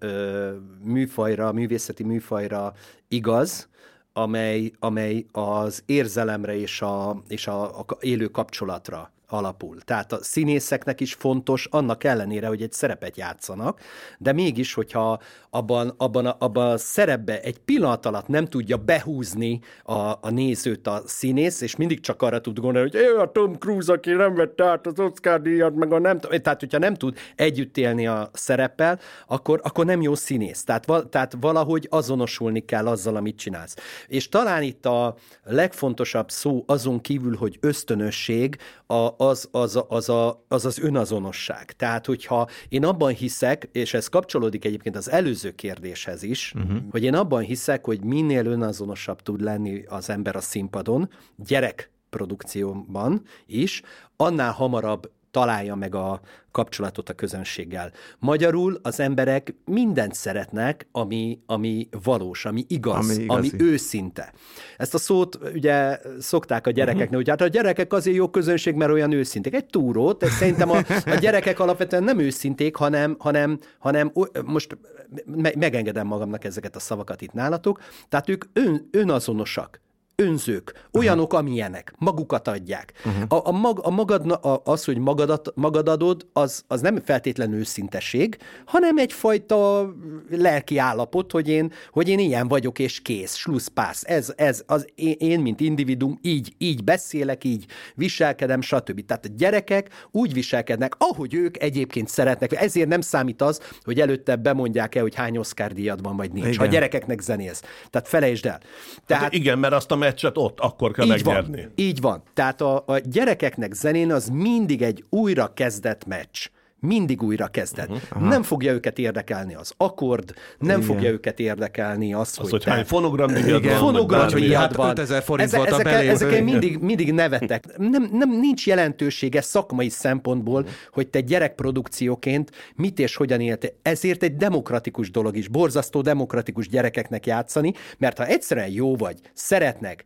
műfajra, 0.83 1.51
művészeti 1.51 2.03
műfajra 2.03 2.73
igaz, 3.07 3.69
amely, 4.13 4.71
amely 4.79 5.25
az 5.31 5.83
érzelemre 5.85 6.59
és 6.59 6.81
a, 6.81 7.23
és 7.27 7.47
a, 7.47 7.79
a 7.79 7.85
élő 7.99 8.27
kapcsolatra 8.27 9.13
alapul. 9.27 9.81
Tehát 9.81 10.11
a 10.11 10.23
színészeknek 10.23 11.01
is 11.01 11.13
fontos, 11.13 11.67
annak 11.71 12.03
ellenére, 12.03 12.47
hogy 12.47 12.61
egy 12.61 12.71
szerepet 12.71 13.17
játszanak, 13.17 13.79
de 14.17 14.31
mégis, 14.31 14.73
hogyha 14.73 15.19
abban, 15.55 15.93
abban, 15.97 16.25
a, 16.25 16.35
abban 16.39 16.71
a 16.71 16.77
szerepbe 16.77 17.41
egy 17.41 17.57
pillanat 17.59 18.05
alatt 18.05 18.27
nem 18.27 18.45
tudja 18.45 18.77
behúzni 18.77 19.59
a, 19.83 19.93
a 20.21 20.29
nézőt 20.29 20.87
a 20.87 21.01
színész, 21.05 21.61
és 21.61 21.75
mindig 21.75 21.99
csak 21.99 22.21
arra 22.21 22.41
tud 22.41 22.59
gondolni, 22.59 22.89
hogy 22.91 23.01
a 23.19 23.31
Tom 23.31 23.53
Cruise, 23.53 23.93
aki 23.93 24.11
nem 24.11 24.35
vette 24.35 24.65
át 24.65 24.87
az 24.87 24.99
Oscar 24.99 25.41
díjat, 25.41 25.75
meg 25.75 25.91
a 25.91 25.99
nem 25.99 26.19
tehát 26.19 26.59
hogyha 26.59 26.77
nem 26.77 26.93
tud 26.93 27.17
együtt 27.35 27.77
élni 27.77 28.07
a 28.07 28.29
szereppel, 28.33 28.99
akkor, 29.27 29.59
akkor 29.63 29.85
nem 29.85 30.01
jó 30.01 30.15
színész. 30.15 30.63
Tehát, 30.63 30.85
val, 30.85 31.09
tehát 31.09 31.37
valahogy 31.39 31.87
azonosulni 31.89 32.65
kell 32.65 32.87
azzal, 32.87 33.15
amit 33.15 33.37
csinálsz. 33.37 33.75
És 34.07 34.29
talán 34.29 34.63
itt 34.63 34.85
a 34.85 35.15
legfontosabb 35.43 36.29
szó 36.31 36.63
azon 36.67 37.01
kívül, 37.01 37.35
hogy 37.35 37.57
ösztönösség, 37.59 38.57
a, 38.87 39.09
az, 39.17 39.47
az, 39.51 39.83
az, 39.87 40.09
a, 40.09 40.43
az 40.47 40.65
az 40.65 40.79
önazonosság. 40.79 41.71
Tehát, 41.71 42.05
hogyha 42.05 42.47
én 42.69 42.85
abban 42.85 43.13
hiszek, 43.13 43.69
és 43.71 43.93
ez 43.93 44.07
kapcsolódik 44.07 44.65
egyébként 44.65 44.95
az 44.95 45.11
előző 45.11 45.44
kérdéshez 45.51 46.23
is, 46.23 46.53
uh-huh. 46.55 46.77
hogy 46.91 47.03
én 47.03 47.15
abban 47.15 47.41
hiszek, 47.41 47.85
hogy 47.85 48.03
minél 48.03 48.45
önazonosabb 48.45 49.21
tud 49.21 49.41
lenni 49.41 49.83
az 49.87 50.09
ember 50.09 50.35
a 50.35 50.41
színpadon, 50.41 51.09
gyerek 51.35 51.89
produkcióban 52.09 53.21
is, 53.45 53.81
annál 54.15 54.51
hamarabb 54.51 55.11
találja 55.35 55.75
meg 55.75 55.95
a 55.95 56.19
kapcsolatot 56.51 57.09
a 57.09 57.13
közönséggel. 57.13 57.91
Magyarul 58.19 58.79
az 58.81 58.99
emberek 58.99 59.55
mindent 59.65 60.13
szeretnek, 60.13 60.87
ami, 60.91 61.39
ami 61.45 61.87
valós, 62.03 62.45
ami 62.45 62.65
igaz, 62.67 63.09
ami, 63.09 63.27
ami 63.27 63.49
őszinte. 63.57 64.33
Ezt 64.77 64.93
a 64.93 64.97
szót 64.97 65.39
ugye 65.53 65.99
szokták 66.19 66.67
a 66.67 66.71
gyerekeknek, 66.71 67.03
uh-huh. 67.03 67.15
hogy 67.15 67.29
hát 67.29 67.41
a 67.41 67.47
gyerekek 67.47 67.93
azért 67.93 68.17
jó 68.17 68.29
közönség, 68.29 68.75
mert 68.75 68.91
olyan 68.91 69.11
őszinték. 69.11 69.53
Egy 69.53 69.65
túrót, 69.65 70.19
de 70.19 70.29
szerintem 70.29 70.71
a, 70.71 70.77
a 71.05 71.15
gyerekek 71.15 71.59
alapvetően 71.59 72.03
nem 72.03 72.19
őszinték, 72.19 72.75
hanem, 72.75 73.15
hanem, 73.19 73.59
hanem 73.79 74.11
most 74.45 74.77
me- 75.25 75.55
megengedem 75.55 76.07
magamnak 76.07 76.43
ezeket 76.43 76.75
a 76.75 76.79
szavakat 76.79 77.21
itt 77.21 77.33
nálatok, 77.33 77.79
tehát 78.09 78.29
ők 78.29 78.43
ön, 78.53 78.89
önazonosak 78.91 79.83
önzők, 80.15 80.87
olyanok, 80.93 81.33
uh-huh. 81.33 81.39
amilyenek, 81.39 81.93
magukat 81.97 82.47
adják. 82.47 82.93
Uh-huh. 83.05 83.23
A, 83.27 83.47
a, 83.47 83.51
mag, 83.51 83.79
a 83.83 83.89
magad, 83.89 84.31
a, 84.31 84.61
az, 84.63 84.85
hogy 84.85 84.97
magadat, 84.97 85.51
magad 85.55 85.89
adod, 85.89 86.25
az, 86.33 86.63
az 86.67 86.81
nem 86.81 87.01
feltétlenül 87.05 87.59
őszinteség, 87.59 88.37
hanem 88.65 88.97
egyfajta 88.97 89.89
lelki 90.29 90.77
állapot, 90.77 91.31
hogy 91.31 91.47
én, 91.47 91.71
hogy 91.91 92.09
én 92.09 92.19
ilyen 92.19 92.47
vagyok, 92.47 92.79
és 92.79 93.01
kész, 93.01 93.35
slusszpász. 93.35 94.03
Ez, 94.05 94.33
ez 94.35 94.63
az 94.65 94.87
én, 94.95 95.15
én, 95.17 95.39
mint 95.39 95.59
individum, 95.59 96.19
így, 96.21 96.53
így 96.57 96.83
beszélek, 96.83 97.43
így 97.43 97.65
viselkedem, 97.95 98.61
stb. 98.61 99.05
Tehát 99.05 99.25
a 99.25 99.29
gyerekek 99.37 100.07
úgy 100.11 100.33
viselkednek, 100.33 100.93
ahogy 100.97 101.33
ők 101.33 101.61
egyébként 101.61 102.07
szeretnek. 102.07 102.61
Ezért 102.61 102.87
nem 102.87 103.01
számít 103.01 103.41
az, 103.41 103.61
hogy 103.83 103.99
előtte 103.99 104.35
bemondják 104.35 104.95
el, 104.95 105.01
hogy 105.01 105.15
hány 105.15 105.37
Oscar 105.37 105.73
díjad 105.73 106.01
van, 106.01 106.15
vagy 106.15 106.31
nincs. 106.31 106.47
Igen. 106.47 106.59
Ha 106.59 106.65
gyerekeknek 106.65 107.19
zenész. 107.19 107.61
Tehát 107.89 108.07
felejtsd 108.07 108.45
el. 108.45 108.59
Tehát, 109.05 109.23
hát 109.23 109.33
igen, 109.33 109.59
mert 109.59 109.73
azt 109.73 109.91
a 109.91 109.95
meccset 110.05 110.37
ott, 110.37 110.59
akkor 110.59 110.91
kell 110.91 111.05
így 111.05 111.11
megnyerni. 111.25 111.61
Van, 111.61 111.71
így 111.75 112.01
van. 112.01 112.23
Tehát 112.33 112.61
a, 112.61 112.83
a 112.85 112.97
gyerekeknek 112.97 113.73
zenén 113.73 114.11
az 114.11 114.29
mindig 114.29 114.81
egy 114.81 115.03
újra 115.09 115.53
kezdett 115.53 116.05
meccs 116.05 116.49
mindig 116.85 117.21
újra 117.21 117.47
kezded. 117.47 117.91
Uh-huh. 117.91 118.29
Nem 118.29 118.43
fogja 118.43 118.73
őket 118.73 118.97
érdekelni 118.99 119.55
az 119.55 119.73
akkord, 119.77 120.33
nem 120.59 120.81
Igen. 120.81 120.81
fogja 120.81 121.09
őket 121.09 121.39
érdekelni 121.39 122.13
az, 122.13 122.21
az 122.21 122.37
hogy, 122.37 122.49
hogy 122.49 122.63
te... 122.63 122.71
hány 122.71 122.85
fonogram 122.85 123.33
van. 123.33 123.61
Fonogram 123.77 124.27
díjad 124.27 124.75
van. 124.75 124.89
5000 124.89 125.23
forint 125.23 125.47
Eze, 125.47 125.57
volt 125.57 125.71
a 125.71 125.79
ezek, 125.79 126.07
ezeken 126.07 126.43
mindig, 126.43 126.77
mindig 126.77 127.13
nevetek. 127.13 127.77
Nem, 127.77 128.09
nem, 128.11 128.39
nincs 128.39 128.67
jelentősége 128.67 129.41
szakmai 129.41 129.89
szempontból, 129.89 130.61
uh-huh. 130.61 130.75
hogy 130.91 131.07
te 131.07 131.19
gyerekprodukcióként 131.19 132.51
mit 132.75 132.99
és 132.99 133.15
hogyan 133.15 133.41
élte. 133.41 133.69
Ezért 133.81 134.23
egy 134.23 134.35
demokratikus 134.35 135.11
dolog 135.11 135.37
is, 135.37 135.47
borzasztó 135.47 136.01
demokratikus 136.01 136.69
gyerekeknek 136.69 137.25
játszani, 137.25 137.73
mert 137.97 138.17
ha 138.17 138.25
egyszerűen 138.25 138.69
jó 138.69 138.95
vagy, 138.95 139.19
szeretnek, 139.33 140.03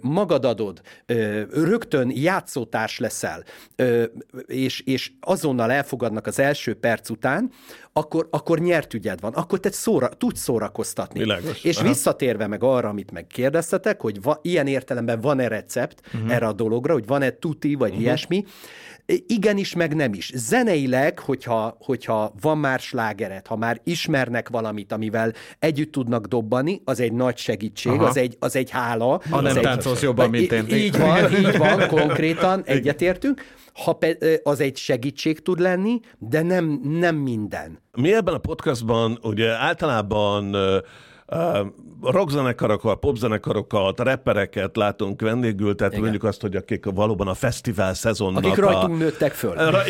magad 0.00 0.44
adod, 0.44 0.80
rögtön 1.52 2.10
játszótárs 2.14 2.98
leszel, 2.98 3.44
és, 4.46 4.80
és 4.80 5.12
azonnal 5.20 5.72
elfogadnak 5.72 6.17
vannak 6.18 6.26
az 6.26 6.38
első 6.38 6.74
perc 6.74 7.10
után, 7.10 7.50
akkor, 7.92 8.28
akkor 8.30 8.58
nyert 8.58 8.94
ügyed 8.94 9.20
van, 9.20 9.32
akkor 9.32 9.60
te 9.60 9.70
szóra, 9.70 10.08
tudsz 10.08 10.40
szórakoztatni. 10.40 11.18
Világos. 11.18 11.64
És 11.64 11.76
Aha. 11.76 11.88
visszatérve 11.88 12.46
meg 12.46 12.62
arra, 12.62 12.88
amit 12.88 13.10
megkérdeztetek, 13.10 14.00
hogy 14.00 14.22
va, 14.22 14.38
ilyen 14.42 14.66
értelemben 14.66 15.20
van-e 15.20 15.48
recept 15.48 16.00
uh-huh. 16.14 16.34
erre 16.34 16.46
a 16.46 16.52
dologra, 16.52 16.92
hogy 16.92 17.06
van-e 17.06 17.30
tuti, 17.30 17.74
vagy 17.74 17.88
uh-huh. 17.88 18.02
ilyesmi, 18.04 18.44
igenis, 19.26 19.74
meg 19.74 19.94
nem 19.94 20.14
is. 20.14 20.30
Zeneileg, 20.34 21.18
hogyha, 21.18 21.76
hogyha 21.80 22.32
van 22.40 22.58
már 22.58 22.80
slágeret, 22.80 23.46
ha 23.46 23.56
már 23.56 23.80
ismernek 23.84 24.48
valamit, 24.48 24.92
amivel 24.92 25.32
együtt 25.58 25.92
tudnak 25.92 26.26
dobbani, 26.26 26.80
az 26.84 27.00
egy 27.00 27.12
nagy 27.12 27.36
segítség, 27.36 28.00
az 28.00 28.16
egy, 28.16 28.36
az 28.38 28.56
egy 28.56 28.70
hála. 28.70 29.20
Ha 29.30 29.40
nem 29.40 29.56
egy, 29.56 29.62
táncolsz 29.62 30.02
jobban, 30.02 30.30
mint 30.30 30.52
én. 30.52 30.66
Így 30.68 30.98
van, 30.98 31.32
így 31.40 31.56
van, 31.56 31.88
konkrétan, 31.88 32.62
egyetértünk 32.64 33.42
ha 33.84 33.92
pe, 33.92 34.16
az 34.42 34.60
egy 34.60 34.76
segítség 34.76 35.40
tud 35.42 35.58
lenni, 35.58 36.00
de 36.18 36.42
nem, 36.42 36.80
nem 36.82 37.16
minden. 37.16 37.78
Mi 37.96 38.14
ebben 38.14 38.34
a 38.34 38.38
podcastban 38.38 39.18
ugye 39.22 39.50
általában 39.50 40.56
Rockzenekarokkal, 42.02 42.98
popzenekarokkal, 42.98 43.94
rappereket 43.96 44.76
látunk 44.76 45.20
vendégül, 45.20 45.74
tehát 45.74 45.92
Igen. 45.92 46.02
mondjuk 46.04 46.24
azt, 46.24 46.40
hogy 46.40 46.56
akik 46.56 46.84
valóban 46.94 47.28
a 47.28 47.34
fesztivál 47.34 47.94
szezonnak... 47.94 48.44
Akik 48.44 48.56
rajtunk 48.56 48.94
a... 48.94 48.96
nőttek 48.96 49.32
föl. 49.32 49.54
Ra, 49.54 49.82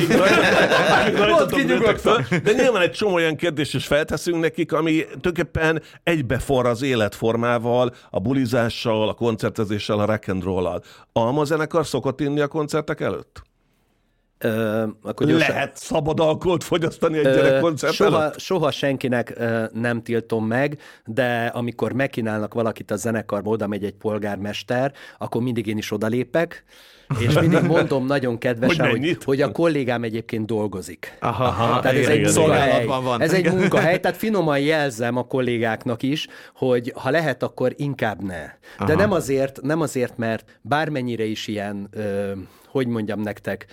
akik 1.37 1.67
nőttek 1.67 1.97
föl. 1.97 2.17
De 2.43 2.53
nyilván 2.53 2.83
egy 2.83 2.91
csomó 2.91 3.15
olyan 3.15 3.37
kérdést 3.37 3.75
is 3.75 3.87
felteszünk 3.87 4.41
nekik, 4.41 4.73
ami 4.73 5.05
tulajdonképpen 5.05 5.83
egybefor 6.03 6.67
az 6.67 6.83
életformával, 6.83 7.95
a 8.11 8.21
bulizással, 8.21 9.09
a 9.09 9.15
koncertezéssel, 9.15 9.99
a 9.99 10.05
rock 10.05 10.29
and 10.29 10.43
roll-al. 10.43 10.83
Alma 11.13 11.45
zenekar 11.45 11.87
szokott 11.87 12.21
inni 12.21 12.41
a 12.41 12.49
koncertek 12.49 13.01
előtt? 13.01 13.48
Ö, 14.39 14.85
akkor 15.03 15.27
gyorsan... 15.27 15.55
Lehet 15.55 15.77
szabad 15.77 16.21
alkoholt 16.21 16.65
fogyasztani 16.65 17.19
egy 17.19 17.23
gyerekkoncert 17.23 17.93
soha, 17.93 18.23
előtt? 18.23 18.39
soha 18.39 18.71
senkinek 18.71 19.33
ö, 19.37 19.65
nem 19.73 20.03
tiltom 20.03 20.47
meg, 20.47 20.79
de 21.05 21.47
amikor 21.47 21.93
megkínálnak 21.93 22.55
valakit 22.55 22.91
a 22.91 22.97
zenekarba, 22.97 23.51
oda 23.51 23.67
megy 23.67 23.85
egy 23.85 23.95
polgármester, 23.95 24.93
akkor 25.19 25.43
mindig 25.43 25.67
én 25.67 25.79
is 25.79 25.91
odalépek, 25.91 26.65
és 27.19 27.39
mindig 27.39 27.63
mondom 27.77 28.07
nagyon 28.07 28.39
kedvesen, 28.39 28.89
hogy, 28.89 28.99
hogy, 28.99 29.25
hogy 29.25 29.41
a 29.41 29.53
kollégám 29.53 30.03
egyébként 30.03 30.47
dolgozik. 30.47 31.17
Aha, 31.21 31.45
aha 31.45 31.81
tehát 31.81 31.97
ez 31.97 32.09
egy 32.09 32.37
munkahely. 32.37 32.87
Van. 32.87 33.21
Ez 33.21 33.33
egy 33.33 33.53
munkahely, 33.53 34.01
tehát 34.01 34.17
finoman 34.17 34.59
jelzem 34.59 35.17
a 35.17 35.27
kollégáknak 35.27 36.03
is, 36.03 36.27
hogy 36.55 36.93
ha 36.97 37.11
lehet, 37.11 37.43
akkor 37.43 37.73
inkább 37.77 38.23
ne. 38.23 38.43
De 38.45 38.53
aha. 38.79 38.95
nem 38.95 39.13
azért, 39.13 39.61
nem 39.63 39.81
azért, 39.81 40.17
mert 40.17 40.59
bármennyire 40.63 41.25
is 41.25 41.47
ilyen, 41.47 41.89
ö, 41.91 42.33
hogy 42.71 42.87
mondjam 42.87 43.21
nektek, 43.21 43.67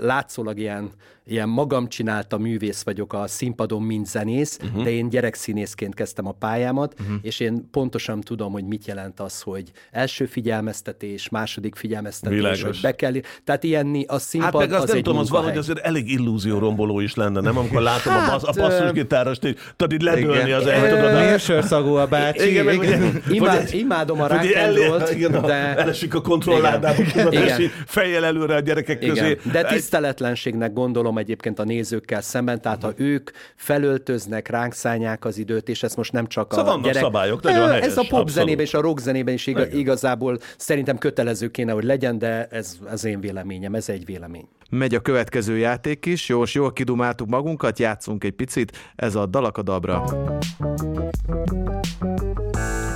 látszólag 0.00 0.58
ilyen, 0.58 0.90
ilyen 1.26 1.48
magam 1.48 1.88
csinálta 1.88 2.38
művész 2.38 2.82
vagyok 2.82 3.12
a 3.12 3.26
színpadon, 3.26 3.82
mint 3.82 4.06
zenész, 4.06 4.58
uh-huh. 4.62 4.84
de 4.84 4.90
én 4.90 5.08
gyerekszínészként 5.08 5.94
kezdtem 5.94 6.26
a 6.26 6.32
pályámat, 6.32 6.94
uh-huh. 7.00 7.16
és 7.22 7.40
én 7.40 7.70
pontosan 7.70 8.20
tudom, 8.20 8.52
hogy 8.52 8.64
mit 8.64 8.86
jelent 8.86 9.20
az, 9.20 9.40
hogy 9.40 9.70
első 9.90 10.26
figyelmeztetés, 10.26 11.28
második 11.28 11.74
figyelmeztetés, 11.74 12.36
Világos. 12.36 12.62
hogy 12.62 12.78
be 12.82 12.94
kell... 12.94 13.12
Tehát 13.44 13.64
ilyen 13.64 14.04
a 14.06 14.18
színpad 14.18 14.50
Hát 14.52 14.60
meg 14.60 14.72
azt 14.72 14.82
az 14.82 14.88
nem 14.88 14.96
egy 14.96 15.02
tudom, 15.02 15.18
az 15.18 15.30
van, 15.30 15.42
hogy 15.42 15.56
azért 15.56 15.78
elég 15.78 16.10
illúzióromboló 16.10 17.00
is 17.00 17.14
lenne, 17.14 17.40
nem? 17.40 17.58
Amikor 17.58 17.82
látom 17.82 18.12
hát, 18.12 18.28
a, 18.28 18.32
basz, 18.32 18.56
a 18.56 18.60
basszusgitárost, 18.60 19.42
hogy 19.42 19.56
tudod 19.76 19.92
így 19.92 20.02
ledőlni 20.02 20.52
az 20.52 20.66
el. 20.66 21.12
Mérsőrszagú 21.12 21.94
a 21.94 22.06
bácsi. 22.06 22.50
Igen, 22.50 22.72
igen. 22.72 23.22
Imád, 23.28 23.68
imádom 23.72 24.20
a 24.20 24.26
rock 24.26 25.38
de... 25.46 25.76
Elesik 25.76 26.14
a 26.14 26.20
kontrolládába, 26.20 27.02
és 27.30 27.70
fejjel 28.00 28.24
előre 28.24 28.54
a 28.54 28.60
gyerekek 28.60 28.98
közé. 28.98 29.38
De 29.52 29.64
tiszteletlenségnek 29.64 30.72
gondolom 30.72 31.18
egyébként 31.18 31.58
a 31.58 31.64
nézőkkel 31.64 32.20
szemben, 32.20 32.60
tehát 32.60 32.82
ha 32.82 32.92
ők 32.96 33.30
felöltöznek, 33.56 34.48
ránk 34.48 34.72
szállják 34.72 35.24
az 35.24 35.38
időt, 35.38 35.68
és 35.68 35.82
ez 35.82 35.94
most 35.94 36.12
nem 36.12 36.26
csak 36.26 36.52
szóval 36.52 36.78
a 36.78 36.80
gyerek... 36.82 37.02
szabályok, 37.02 37.42
nagyon 37.42 37.68
helyes, 37.68 37.86
Ez 37.86 37.96
a 37.96 38.04
popzenében 38.08 38.64
és 38.64 38.74
a 38.74 38.80
rockzenében 38.80 39.34
is 39.34 39.46
igaz, 39.46 39.72
igazából 39.72 40.38
szerintem 40.56 40.98
kötelező 40.98 41.48
kéne, 41.48 41.72
hogy 41.72 41.84
legyen, 41.84 42.18
de 42.18 42.46
ez 42.50 42.78
az 42.90 43.04
én 43.04 43.20
véleményem, 43.20 43.74
ez 43.74 43.88
egy 43.88 44.04
vélemény. 44.04 44.48
Megy 44.70 44.94
a 44.94 45.00
következő 45.00 45.56
játék 45.56 46.06
is, 46.06 46.28
jó, 46.28 46.42
jól 46.52 46.72
kidumáltuk 46.72 47.28
magunkat, 47.28 47.78
játszunk 47.78 48.24
egy 48.24 48.32
picit, 48.32 48.92
ez 48.96 49.14
a 49.14 49.26
Dalakadabra. 49.26 50.04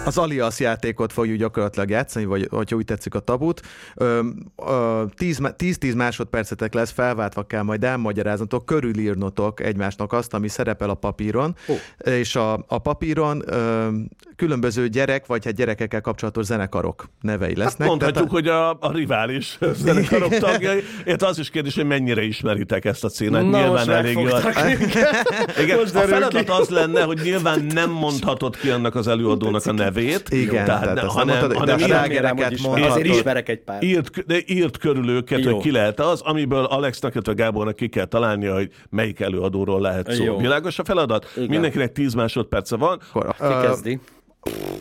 Az 0.04 0.18
Alias 0.18 0.60
játékot 0.60 1.12
fogjuk 1.12 1.38
gyakorlatilag 1.38 1.90
játszani, 1.90 2.24
vagy 2.24 2.46
hogyha 2.50 2.76
úgy 2.76 2.84
tetszik 2.84 3.14
a 3.14 3.18
tabut. 3.18 3.60
Ö, 3.94 4.20
ö, 4.66 5.02
10-10 5.16 5.96
másodpercetek 5.96 6.74
lesz, 6.74 6.90
felváltva 6.90 7.42
kell 7.42 7.62
majd 7.62 7.84
elmagyaráznotok, 7.84 8.66
körülírnotok 8.66 9.60
egymásnak 9.60 10.12
azt, 10.12 10.34
ami 10.34 10.48
szerepel 10.48 10.90
a 10.90 10.94
papíron, 10.94 11.56
Ó. 11.68 11.74
és 12.10 12.36
a, 12.36 12.52
a 12.68 12.78
papíron 12.78 13.42
ö, 13.46 13.88
különböző 14.36 14.88
gyerek, 14.88 15.26
vagy 15.26 15.44
hát 15.44 15.54
gyerekekkel 15.54 16.00
kapcsolatos 16.00 16.44
zenekarok 16.44 17.08
nevei 17.20 17.56
lesznek. 17.56 17.88
Mondhatjuk, 17.88 18.16
Tehát 18.16 18.30
hogy 18.30 18.48
a, 18.48 18.70
a 18.70 18.92
rivális 18.92 19.58
zenekarok 19.74 20.34
tagjai. 20.36 20.82
Érte 21.04 21.26
az 21.26 21.38
is 21.38 21.50
kérdés, 21.50 21.74
hogy 21.74 21.86
mennyire 21.86 22.22
ismeritek 22.22 22.84
ezt 22.84 23.04
a 23.04 23.08
címet. 23.08 23.42
Na, 23.42 23.58
nyilván 23.58 23.70
most 23.70 23.88
elég 23.88 24.16
megfogtak 24.16 24.54
Igen, 25.62 25.78
Most 25.78 25.94
a 25.94 26.00
feladat 26.00 26.44
ki. 26.44 26.50
az 26.50 26.68
lenne, 26.68 27.02
hogy 27.02 27.20
nyilván 27.22 27.60
nem 27.60 27.90
mondhatod 27.90 28.56
ki 28.56 28.70
annak 28.70 28.94
az 28.94 29.08
előadónak 29.08 29.66
a 29.66 29.72
nevét. 29.72 29.92
Igen, 29.96 30.64
tehát, 30.64 30.80
tehát 30.80 30.94
nem 30.94 31.07
hanem, 31.07 31.26
mondtad, 31.37 31.50
de 31.50 31.59
hanem 31.59 31.74
a 31.74 31.78
írt, 31.78 31.88
slágereket 31.88 32.61
mondhatod. 32.61 32.90
Azért 32.90 33.07
ismerek 33.14 33.48
egy 33.48 33.61
pár. 33.61 33.83
írt, 33.83 34.26
de 34.26 34.37
írt 34.46 34.76
körül 34.78 35.09
őket, 35.11 35.38
Jó. 35.44 35.52
hogy 35.54 35.62
ki 35.62 35.70
lehet 35.70 36.00
az, 36.00 36.20
amiből 36.20 36.64
Alexnak, 36.64 37.14
illetve 37.14 37.33
Gábornak 37.33 37.76
ki 37.76 37.88
kell 37.88 38.04
találnia, 38.04 38.54
hogy 38.54 38.70
melyik 38.90 39.20
előadóról 39.20 39.80
lehet 39.80 40.11
szó. 40.12 40.24
Jó. 40.24 40.37
Világos 40.38 40.78
a 40.78 40.85
feladat? 40.85 41.30
Igen. 41.37 41.48
Mindenkinek 41.48 41.92
10 41.92 42.14
másodperce 42.14 42.76
van. 42.76 43.00
akkor, 43.12 43.61
Ki 43.61 43.66
kezdi? 43.66 44.00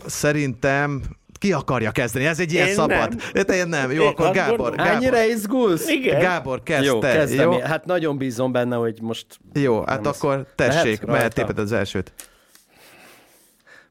Szerintem 0.05 1.01
ki 1.39 1.53
akarja 1.53 1.91
kezdeni? 1.91 2.25
Ez 2.25 2.39
egy 2.39 2.53
ilyen 2.53 2.67
Én 2.67 2.73
szabad. 2.73 3.15
nem. 3.33 3.43
Te 3.45 3.55
én 3.55 3.67
nem. 3.67 3.91
Jó, 3.91 4.01
Én 4.03 4.07
akkor 4.07 4.31
Gábor. 4.31 4.57
gondolom. 4.57 4.75
Gábor, 4.85 4.93
Ennyire 4.93 5.27
izgulsz? 5.27 5.87
Igen. 5.89 6.19
Gábor, 6.19 6.63
kezd 6.63 6.83
Jó, 6.85 6.99
te. 6.99 7.11
kezdem. 7.13 7.51
Jó? 7.51 7.57
én. 7.57 7.65
Hát 7.65 7.85
nagyon 7.85 8.17
bízom 8.17 8.51
benne, 8.51 8.75
hogy 8.75 8.97
most 9.01 9.25
Jó, 9.53 9.83
hát 9.85 10.07
akkor 10.07 10.45
tessék, 10.55 10.83
Lehet 10.83 11.05
mehet 11.05 11.21
rajta? 11.21 11.33
téped 11.35 11.57
az 11.59 11.71
elsőt. 11.71 12.13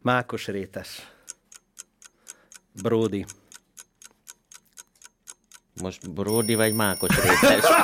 Mákos 0.00 0.46
rétes. 0.46 1.11
Brody. 2.82 3.24
Most 5.82 6.10
Brody 6.12 6.54
vagy 6.54 6.74
Mákos 6.74 7.10
rétes? 7.22 7.64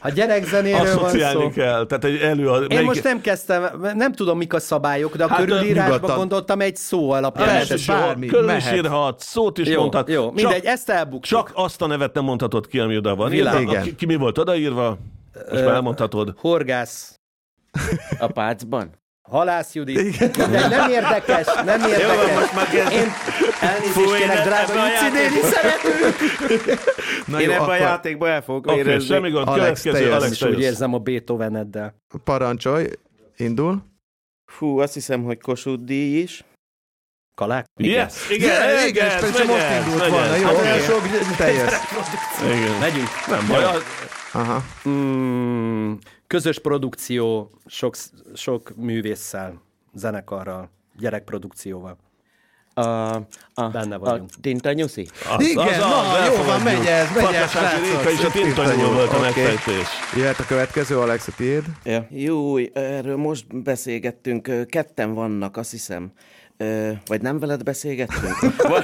Ha 0.00 0.08
gyerekzenéről 0.12 0.98
van 0.98 1.10
szó. 1.10 1.50
kell. 1.50 1.86
Tehát 1.86 2.04
egy 2.04 2.16
előadó. 2.16 2.64
Én 2.64 2.84
most 2.84 3.02
nem 3.02 3.20
kezdtem, 3.20 3.80
nem 3.94 4.12
tudom, 4.12 4.38
mik 4.38 4.52
a 4.52 4.60
szabályok, 4.60 5.16
de 5.16 5.24
a 5.24 5.28
Hát, 5.28 5.38
körülírásba 5.38 5.94
nyugodtan. 5.94 6.16
gondoltam 6.16 6.60
egy 6.60 6.76
szó 6.76 7.10
alapján. 7.10 7.46
Persze, 7.48 7.74
esetleg. 7.74 8.04
bármi, 8.06 8.26
Körül 8.26 8.48
is 8.50 8.64
mehet. 8.64 8.74
írhat, 8.76 9.20
szót 9.20 9.58
is 9.58 9.68
Jó, 9.68 9.80
mondhat. 9.80 10.08
jó, 10.08 10.30
mindegy, 10.30 10.52
Csak, 10.62 10.64
ezt 10.64 10.88
elbuktuk. 10.90 11.22
csak 11.24 11.50
azt 11.54 11.82
a 11.82 11.86
nevet 11.86 12.14
nem 12.14 12.24
mondhatod 12.24 12.66
ki, 12.66 12.78
ami 12.78 12.96
oda 12.96 13.14
van. 13.14 13.32
Írva. 13.32 13.60
Igen. 13.60 13.82
Ki, 13.82 13.94
ki 13.94 14.06
mi 14.06 14.14
volt 14.16 14.38
odaírva? 14.38 14.98
Most 15.50 15.64
már 15.64 15.74
elmondhatod. 15.74 16.34
Horgász, 16.38 17.20
A 18.18 18.26
pácban? 18.26 18.90
Halász 19.28 19.74
Judit. 19.74 20.18
De 20.36 20.68
nem 20.68 20.90
érdekes, 20.90 21.46
nem 21.64 21.80
érdekes. 21.80 22.34
most 22.38 22.54
már 22.54 22.68
kezd- 22.70 22.92
Én 22.92 23.12
elnézést 23.60 24.16
kérek, 24.16 24.42
drága 24.44 24.82
a 24.82 24.86
Juci 24.86 25.08
néni, 25.12 25.40
szerető. 25.40 26.14
Na 27.26 27.40
Én 27.40 27.46
jó, 27.48 27.52
ebben 27.52 27.58
a 27.60 27.62
akkor 27.62 27.76
játékban 27.76 28.30
el 28.30 28.42
fogok 28.42 28.66
okay, 28.66 28.78
érezni. 28.78 29.06
semmi 29.14 29.30
gond. 29.30 29.48
Alex, 29.48 29.82
Következő, 29.82 29.92
te 29.92 30.00
jössz. 30.00 30.22
Alex, 30.22 30.38
te 30.38 30.48
úgy 30.48 30.60
érzem 30.60 30.94
a 30.94 30.98
Beethoveneddel. 30.98 31.94
parancsolj, 32.24 32.86
indul. 33.36 33.82
Fú, 34.52 34.78
azt 34.78 34.94
hiszem, 34.94 35.22
hogy 35.22 35.40
Kossuth 35.40 35.82
díj 35.84 36.20
is. 36.22 36.44
Kalák? 37.34 37.64
Yes, 37.80 38.30
igen, 38.30 38.48
Igen, 38.48 38.72
igen, 38.72 38.86
igen, 38.88 39.20
persze 39.20 39.44
most 39.44 39.86
indult 39.86 40.08
volna, 40.08 40.34
jó, 40.36 40.46
Hát 40.46 40.56
olyan 40.60 40.78
sok... 40.80 41.02
Te 41.36 41.52
jössz. 41.52 41.80
Igen. 42.56 42.78
Megyünk. 42.80 43.08
Nem 43.26 43.46
baj. 43.48 43.64
az- 43.64 43.82
Aha. 44.32 44.62
Mm, 44.88 45.92
közös 46.26 46.58
produkció 46.58 47.50
sok, 47.66 47.96
sok 48.34 48.72
művésszel, 48.76 49.62
zenekarral, 49.94 50.70
gyerekprodukcióval. 50.98 51.96
A, 52.74 53.14
a, 53.54 53.68
Benne 53.72 53.94
a 53.94 53.98
vagyunk. 53.98 54.30
Tinta 54.40 54.72
Nyuszi. 54.72 55.08
Az, 55.36 55.46
Igen, 55.46 55.66
az, 55.66 55.76
na, 55.76 55.98
az, 55.98 56.36
jó 56.36 56.42
van, 56.42 56.60
megy 56.60 56.86
ez, 56.86 57.08
megy 57.14 57.34
ez. 57.34 57.52
Réka 57.80 58.10
is 58.10 58.24
a 58.24 58.30
Tinta 58.30 58.72
jó, 58.72 58.90
volt 58.90 59.12
a 59.12 59.20
megfejtés. 59.20 59.86
Jöhet 60.16 60.38
a 60.38 60.44
következő, 60.44 60.98
Alex, 60.98 61.28
a 61.28 61.32
tiéd. 61.36 61.64
Ja. 61.84 62.06
Júj, 62.10 62.70
erről 62.74 63.16
most 63.16 63.62
beszélgettünk, 63.62 64.66
ketten 64.68 65.14
vannak, 65.14 65.56
azt 65.56 65.70
hiszem. 65.70 66.12
Ö, 66.56 66.90
vagy 67.06 67.20
nem 67.20 67.38
veled 67.38 67.62
beszélgettünk? 67.62 68.36
Van, 68.68 68.82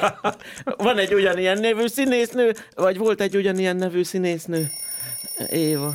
van 0.76 0.98
egy 0.98 1.14
ugyanilyen 1.14 1.58
nevű 1.60 1.86
színésznő, 1.86 2.54
vagy 2.74 2.98
volt 2.98 3.20
egy 3.20 3.36
ugyanilyen 3.36 3.76
nevű 3.76 4.02
színésznő? 4.02 4.70
Éva. 5.50 5.94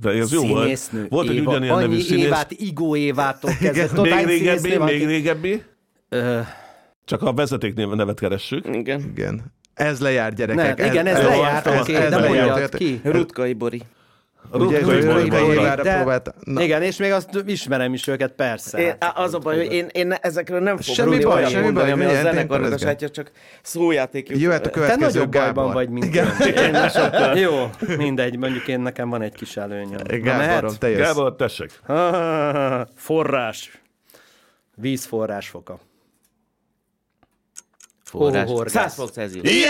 De 0.00 0.10
ez 0.10 0.32
jó 0.32 0.46
volt. 0.46 0.90
Volt 1.08 1.28
egy 1.28 1.38
ugyanilyen 1.40 1.76
nevű 1.78 1.92
Annyi 1.92 2.02
színész. 2.02 2.24
Évát, 2.24 2.50
Igó 2.50 2.96
Évától 2.96 3.50
kezdve. 3.60 4.00
Még 4.02 4.26
régebbi, 4.26 4.78
még 4.78 5.06
régebbi. 5.06 5.62
Csak 7.04 7.22
a 7.22 7.32
vezeték 7.32 7.74
nevet 7.74 8.20
keressük. 8.20 8.66
Igen. 8.72 9.00
Igen. 9.00 9.54
Ez 9.74 10.00
lejár, 10.00 10.32
gyerekek. 10.34 10.76
Nem, 10.78 10.90
igen, 10.90 11.06
ez 11.06 11.18
ez- 11.18 11.24
ez. 11.88 12.12
Rutkai 12.12 12.12
Bori. 12.12 13.02
Ugye, 13.02 13.12
Rutkai 13.12 13.52
ő 13.52 13.56
Bori 13.56 13.72
Rutkai 13.72 13.78
volt. 13.78 13.86
Évára 15.52 15.82
De- 15.82 15.96
próbált. 15.96 16.34
Na, 16.44 16.62
Igen, 16.62 16.82
és 16.82 16.96
még 16.96 17.12
azt 17.12 17.28
ismerem 17.46 17.94
is 17.94 18.06
őket, 18.06 18.32
persze. 18.32 18.78
Én, 18.78 18.94
hát. 19.00 19.18
az 19.18 19.34
a 19.34 19.38
baj, 19.38 19.56
hogy 19.56 19.72
én, 19.72 19.86
én 19.92 20.12
ezekről 20.12 20.60
nem 20.60 20.76
fogok 20.76 20.94
Semmi 20.94 21.24
baj, 21.24 21.44
semmi 21.48 21.62
mondani, 21.62 21.92
baj, 21.92 21.92
ami 21.92 22.04
a 22.04 22.30
tényleg 22.30 22.78
sajátja, 22.78 23.10
csak 23.10 23.30
szójáték. 23.62 24.28
Jöhet 24.28 24.60
a 24.60 24.62
Te 24.62 24.70
következő 24.70 25.04
nagyobb 25.18 25.32
bajban 25.32 25.54
Gábor. 25.54 25.72
vagy, 25.72 25.88
mint 25.88 26.04
Igen. 26.04 26.28
én. 26.56 26.76
Jó, 27.44 27.70
mindegy, 27.96 28.38
mondjuk 28.38 28.68
én 28.68 28.80
nekem 28.80 29.08
van 29.08 29.22
egy 29.22 29.34
kis 29.34 29.56
előnyöm. 29.56 30.00
Gáborom, 30.22 30.74
te 30.78 30.88
jössz. 30.88 31.00
Gábor, 31.00 31.36
tessék. 31.36 31.70
Forrás. 33.06 33.80
Vízforrás 34.74 35.48
foka. 35.48 35.78
Forrás. 38.16 38.48
Ó, 38.50 38.54
horgász. 38.54 38.72
100 38.72 38.94
fok 38.94 39.10
Celsius. 39.10 39.50
Yes! 39.50 39.64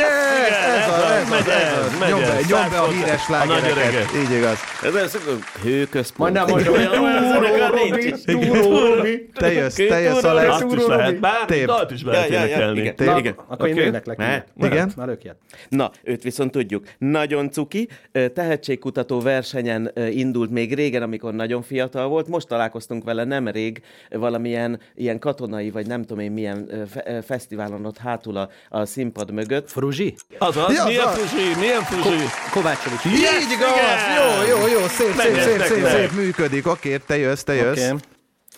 Ez 0.77 0.89
az, 0.89 1.11
ez 1.11 1.31
az, 1.31 1.49
ez 1.49 1.79
az. 1.85 1.99
megy 1.99 2.09
Nyom 2.11 2.21
be, 2.21 2.33
ez. 2.37 2.47
nyom 2.49 2.69
be 2.71 2.79
a 2.79 2.89
híres 2.89 3.29
öreget. 3.29 4.09
Így 4.23 4.37
igaz. 4.37 4.59
Ez 4.83 4.95
az 4.95 5.19
hőközpont. 5.63 6.19
Majd 6.19 6.47
nem 6.47 6.57
mondom, 6.57 6.75
Olyan- 6.75 7.73
nincs. 7.93 9.31
Te 9.35 9.53
jössz, 9.53 9.75
te 9.75 10.01
jössz, 10.01 10.23
Alex. 10.23 10.49
Azt 10.49 10.73
is 10.77 10.87
lehet. 10.87 11.21
Bár 11.21 11.65
dalt 11.65 11.91
is 11.91 12.03
lehet 12.03 12.31
énekelni. 12.31 12.79
igen. 12.81 13.19
Igen. 13.19 13.35
Akkor 13.49 13.69
én 13.69 13.77
éneklek. 13.77 14.45
Igen. 14.61 14.93
Na, 14.97 15.05
lökjed. 15.05 15.37
Na, 15.69 15.91
őt 16.03 16.23
viszont 16.23 16.51
tudjuk. 16.51 16.85
Nagyon 16.99 17.51
cuki, 17.51 17.89
tehetségkutató 18.35 19.21
versenyen 19.21 19.93
indult 20.11 20.51
még 20.51 20.75
régen, 20.75 21.03
amikor 21.03 21.35
nagyon 21.35 21.63
fiatal 21.63 22.09
volt. 22.09 22.29
Most 22.29 22.49
találkoztunk 22.49 23.05
vele 23.05 23.25
nemrég 23.25 23.83
valamilyen 24.11 24.81
ilyen 24.95 25.19
katonai, 25.19 25.71
vagy 25.71 25.87
nem 25.87 26.01
tudom 26.01 26.19
én 26.25 26.33
milyen 26.33 26.89
fesztiválon 27.27 27.85
ott 27.87 27.99
hátul 27.99 28.36
a, 28.37 28.49
a 28.69 28.85
színpad 28.85 29.31
mögött. 29.31 29.71
Fruzsi? 29.71 30.17
Azaz, 30.39 30.73
Ja, 30.75 30.85
milyen 30.85 31.07
az. 31.07 31.15
fruzsi, 31.19 31.55
milyen 31.59 31.83
fruzsi. 31.83 32.25
Kovácsovics. 32.53 33.05
Így 33.05 33.51
igaz! 33.51 33.71
Jó, 34.17 34.57
jó, 34.59 34.67
jó, 34.67 34.87
szép, 34.87 34.89
szép, 34.89 35.17
szép, 35.21 35.33
Menjetek 35.35 35.67
szép, 35.67 35.83
meg. 35.83 35.91
szép, 35.93 36.13
működik. 36.13 36.67
Oké, 36.67 36.97
te 36.99 37.17
jössz, 37.17 37.43
te 37.43 37.55
jössz. 37.55 37.91
Oké. 37.91 38.01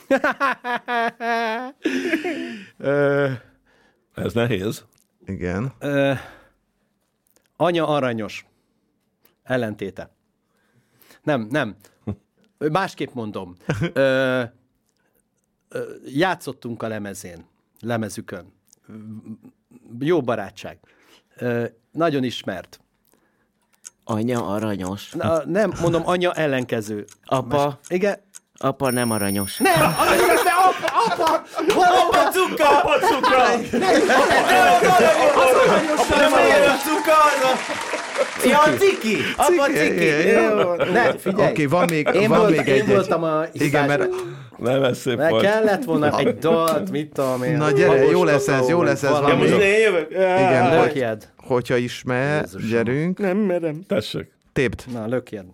Ö, 2.79 3.31
Ez 4.15 4.33
nehéz. 4.33 4.85
Igen. 5.27 5.73
ö, 5.79 6.13
Anya 7.57 7.87
aranyos. 7.89 8.47
Ellentéte. 9.43 10.11
Nem, 11.23 11.47
nem. 11.51 11.77
Másképp 12.59 13.13
mondom. 13.13 13.55
Ö, 13.93 14.43
ö, 15.69 15.83
játszottunk 16.07 16.83
a 16.83 16.89
lemezén, 16.89 17.45
lemezükön. 17.81 18.53
Jó 19.99 20.21
barátság. 20.21 20.79
Nagyon 21.93 22.25
ismert. 22.25 22.81
Anya 24.05 24.47
aranyos. 24.47 25.11
Na, 25.11 25.43
nem, 25.45 25.73
mondom, 25.81 26.03
anya 26.07 26.33
ellenkező. 26.33 27.05
Apa, 27.25 27.79
Igen. 27.89 28.17
apa 28.59 28.91
nem 28.91 29.11
aranyos. 29.11 29.57
Nem, 29.57 29.95
illetve 30.23 30.51
apa, 30.51 30.89
apa, 31.07 31.45
apa, 32.05 32.31
Cuka! 32.33 32.69
Apa 32.79 32.99
cukra! 32.99 33.47
Nem 36.19 36.33
aranyos 36.33 36.83
cuka 36.83 37.13
az 37.13 37.43
a... 37.43 37.53
Ja, 37.53 37.55
a 37.55 37.57
ciki! 37.59 37.97
Apa 37.97 37.98
Ciki, 38.41 38.79
ciki! 38.79 39.17
igen, 39.95 40.57
Jó. 40.59 40.75
Ne, 40.75 41.19
figyelj. 41.19 41.51
Oké, 41.51 41.65
van 41.67 41.85
még, 41.91 42.09
Én, 42.15 42.29
van 42.29 42.39
volt, 42.39 42.57
még 42.57 42.67
én 42.67 42.81
egy, 42.83 42.87
voltam 42.87 43.23
a 43.23 43.43
Igen, 43.53 43.87
mert 43.87 44.09
Nem, 44.59 44.83
ez 44.83 44.99
szép 44.99 45.17
volt. 45.29 45.43
kellett 45.43 45.85
volna 45.85 46.19
egy 46.19 46.39
dalt, 46.39 46.91
mit 46.91 47.13
tudom 47.13 47.43
én. 47.43 47.57
Na 47.57 47.71
gyere, 47.71 48.05
jó 48.05 48.25
lesz 48.25 48.49
ez, 48.49 48.69
jó 48.69 48.83
lesz 48.83 49.03
ez, 49.03 49.11
valami. 49.11 49.31
Ja, 49.31 49.37
most 49.37 49.63
én 49.63 49.81
jövök? 49.81 50.11
Igen, 50.11 50.81
Lökjed. 50.81 51.33
hogyha 51.37 51.77
ismer, 51.77 52.41
Jézusom. 52.43 52.69
gyerünk. 52.71 53.19
Nem 53.19 53.37
merem. 53.37 53.83
Tessék. 53.87 54.33
Tépd 54.53 54.83
Na, 54.93 55.07
lökjed. 55.07 55.45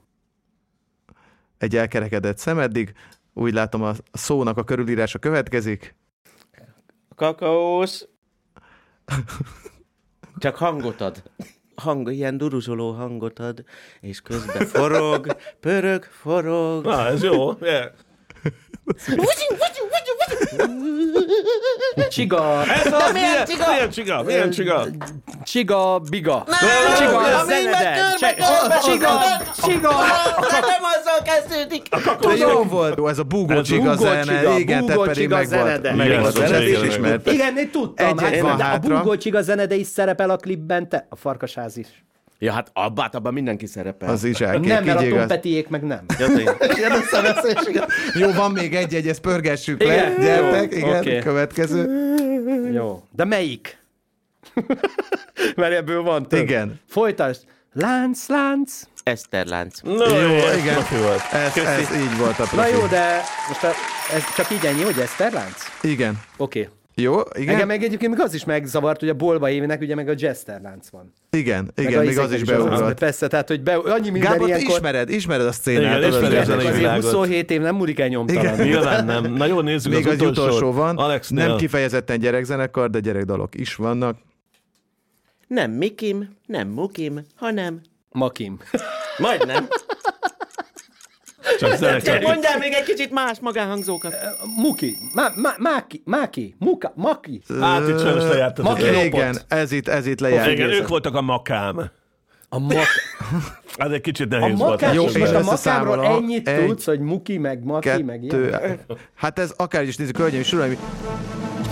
egy 1.59 1.77
elkerekedett 1.77 2.39
szemeddig. 2.39 2.93
Úgy 3.35 3.53
látom, 3.53 3.83
a 3.83 3.93
szónak 4.13 4.57
a 4.59 4.65
körülírása 4.65 5.19
következik. 5.19 5.95
Kakaós. 7.17 8.05
Csak 10.39 10.57
hangot 10.57 11.01
ad. 11.01 11.23
Hang, 11.77 12.13
ilyen 12.13 12.37
duruzsoló 12.37 12.91
hangot 12.93 13.39
ad, 13.39 13.65
és 14.01 14.21
közben 14.21 14.67
forog, 14.67 15.37
pörög, 15.61 16.05
forog. 16.05 16.85
Na, 16.85 17.07
ez 17.07 17.23
jó. 17.23 17.53
Yeah. 17.61 17.91
Csiga, 22.09 22.63
Ez 22.85 22.93
az, 22.93 23.13
milyen 23.13 23.45
csiga? 23.47 23.65
Milyen 23.73 23.91
csiga? 23.91 24.23
Milyen 24.23 24.51
csiga? 24.51 24.85
csiga, 25.45 25.99
biga. 26.11 26.45
Nem, 26.47 26.97
Csiga, 26.99 27.21
nem, 27.21 27.47
zenede. 27.47 27.71
körbe, 27.71 28.17
Cse- 28.19 28.35
körbe, 28.35 28.79
Csiga, 28.85 29.09
csiga. 29.65 29.91
Nem 30.51 30.83
azzal 30.99 31.23
kezdődik. 31.25 31.89
De 32.21 32.35
jó 32.37 32.63
volt, 32.63 33.09
ez 33.09 33.19
a 33.19 33.23
búgó 33.23 33.61
csiga 33.63 33.97
zene, 33.97 34.59
igen, 34.59 34.87
te 34.87 34.95
pedig 34.95 35.15
csiga 35.15 35.37
meg 35.37 35.49
volt. 35.49 35.61
zenede. 35.63 35.93
Meg 35.95 37.21
Igen, 37.33 37.57
én 37.57 37.71
tudtam. 37.71 38.17
A 38.73 38.79
búgó 38.79 39.17
csiga 39.17 39.43
zenede 39.43 39.75
is 39.75 39.87
szerepel 39.87 40.31
a 40.31 40.37
klipben, 40.37 40.89
te, 40.89 41.07
a 41.11 41.17
farkasház 41.17 41.77
is. 41.77 41.87
Ja, 42.39 42.53
hát 42.53 42.71
abban, 42.73 43.05
hát 43.05 43.15
abban 43.15 43.33
mindenki 43.33 43.67
szerepel. 43.67 44.09
Az 44.09 44.25
is 44.25 44.41
elkék, 44.41 44.69
Nem, 44.69 44.85
mert 44.85 45.01
a. 45.01 45.09
Tompetiék 45.09 45.69
meg 45.69 45.83
nem. 45.83 46.05
Ja. 46.19 46.27
Jó, 48.21 48.33
van 48.33 48.51
még 48.51 48.75
egy-egy, 48.75 49.09
ezt 49.09 49.21
pörgessük 49.21 49.83
le. 49.83 49.95
Igen? 49.95 50.21
Gyertek, 50.21 50.73
Jó, 50.73 50.79
igen, 50.79 50.99
oké. 50.99 51.19
következő. 51.19 52.13
Jó. 52.73 53.03
De 53.11 53.25
melyik? 53.25 53.79
mert 55.57 55.73
ebből 55.75 56.03
van 56.03 56.29
több. 56.29 56.43
Igen. 56.43 56.81
Folytasd. 56.89 57.43
Lánc, 57.73 58.29
lánc. 58.29 58.83
Eszterlánc. 59.03 59.81
No, 59.81 59.93
Jó, 59.93 60.35
ez 60.35 60.57
igen. 60.57 60.75
volt. 61.03 61.23
Ez, 61.33 61.57
ez 61.57 61.97
így 61.97 62.19
volt 62.19 62.39
a 62.39 62.43
Na 62.43 62.49
profi. 62.49 62.71
jó, 62.71 62.87
de 62.87 63.21
most 63.49 63.65
a, 63.65 63.71
ez 64.15 64.35
csak 64.37 64.51
így 64.51 64.65
ennyi, 64.65 64.83
hogy 64.83 64.99
Eszterlánc? 64.99 65.57
Igen. 65.83 66.21
Oké. 66.37 66.61
Okay. 66.61 66.73
Jó, 66.97 67.19
Engem 67.19 67.55
igen, 67.55 67.67
meg 67.67 67.83
egyébként 67.83 68.13
még 68.15 68.21
az 68.21 68.35
is 68.35 68.45
megzavart, 68.45 69.01
hogy 69.01 69.09
a 69.09 69.15
Bolba 69.15 69.51
évinek 69.51 69.81
ugye 69.81 69.95
meg 69.95 70.09
a 70.09 70.13
Jesterlánc 70.17 70.89
van. 70.89 71.13
igen, 71.31 71.71
Meg 71.75 71.87
igen, 71.89 72.05
még 72.05 72.19
az 72.19 72.33
is 72.33 72.41
Az, 72.41 72.47
beugrott. 72.49 72.99
persze, 72.99 73.27
tehát 73.27 73.49
hogy 73.49 73.63
be, 73.63 73.75
annyi 73.75 74.11
minden 74.11 74.31
Gábor, 74.33 74.49
ilyenkor... 74.49 74.75
ismered, 74.75 75.09
ismered 75.11 75.47
a 75.47 75.53
szcénát. 75.53 75.99
Igen, 75.99 76.13
hogy- 76.23 76.35
a 76.35 76.45
zenei 76.45 76.67
azért 76.67 76.77
világot. 76.77 77.03
27 77.05 77.51
év 77.51 77.61
nem 77.61 77.75
múlik 77.75 77.99
el 78.01 78.09
nyomtalan. 78.09 78.45
Igen. 78.55 78.67
Nyilván 78.67 79.05
nem. 79.05 79.33
Na 79.33 79.47
jó, 79.47 79.61
nézzük 79.61 79.93
Még 79.93 80.07
az, 80.07 80.13
az 80.21 80.21
utolsó 80.29 80.73
van, 80.73 80.97
Alexnél. 80.97 81.47
nem 81.47 81.57
kifejezetten 81.57 82.19
gyerekzenekar, 82.19 82.91
de 82.91 83.01
gyerekdalok 83.01 83.55
is 83.55 83.75
vannak. 83.75 84.19
Nem 85.47 85.71
Mikim, 85.71 86.29
nem 86.47 86.69
Mukim, 86.69 87.21
hanem... 87.35 87.81
Makim. 88.11 88.59
Majdnem. 89.19 89.67
Csak 91.59 91.69
Csak 91.69 91.79
zenekar. 91.79 92.21
mondjál 92.23 92.59
még 92.59 92.73
egy 92.73 92.83
kicsit 92.83 93.11
más 93.11 93.41
magánhangzókat. 93.41 94.17
Muki. 94.57 94.97
Má, 95.15 95.33
má, 95.37 95.55
máki. 95.59 96.03
Máki. 96.05 96.55
Muka. 96.59 96.93
Maki. 96.97 97.41
Hát 97.61 97.89
itt 97.89 98.01
sajnos 98.01 98.23
lejárt 98.23 98.59
az 98.59 98.65
Maki. 98.65 99.05
Igen, 99.05 99.37
ez 99.49 99.73
itt, 99.73 99.89
ez 99.89 100.07
itt 100.07 100.21
lejárt. 100.21 100.51
Igen, 100.51 100.71
ők 100.71 100.89
voltak 100.89 101.15
a 101.15 101.21
makám. 101.21 101.91
A 102.49 102.59
mak... 102.59 102.87
Az 103.77 103.91
egy 103.91 104.01
kicsit 104.01 104.33
A 104.33 104.39
nehéz 104.39 104.59
volt. 104.59 104.71
makás, 104.81 104.95
Jó, 104.95 105.05
és 105.05 105.19
most 105.19 105.33
a 105.33 105.43
makámról 105.43 106.05
ennyit 106.05 106.49
Egy, 106.49 106.67
tudsz, 106.67 106.85
hogy 106.85 107.01
Muki, 107.01 107.39
meg 107.39 107.65
Maki, 107.65 108.03
meg 108.03 108.23
ilyen. 108.23 108.81
Hát 109.15 109.39
ez 109.39 109.53
akár 109.57 109.83
is 109.83 109.97
nézzük, 109.97 110.17
hölgyeim 110.17 110.41
és 110.43 110.53
uraim, 110.53 110.77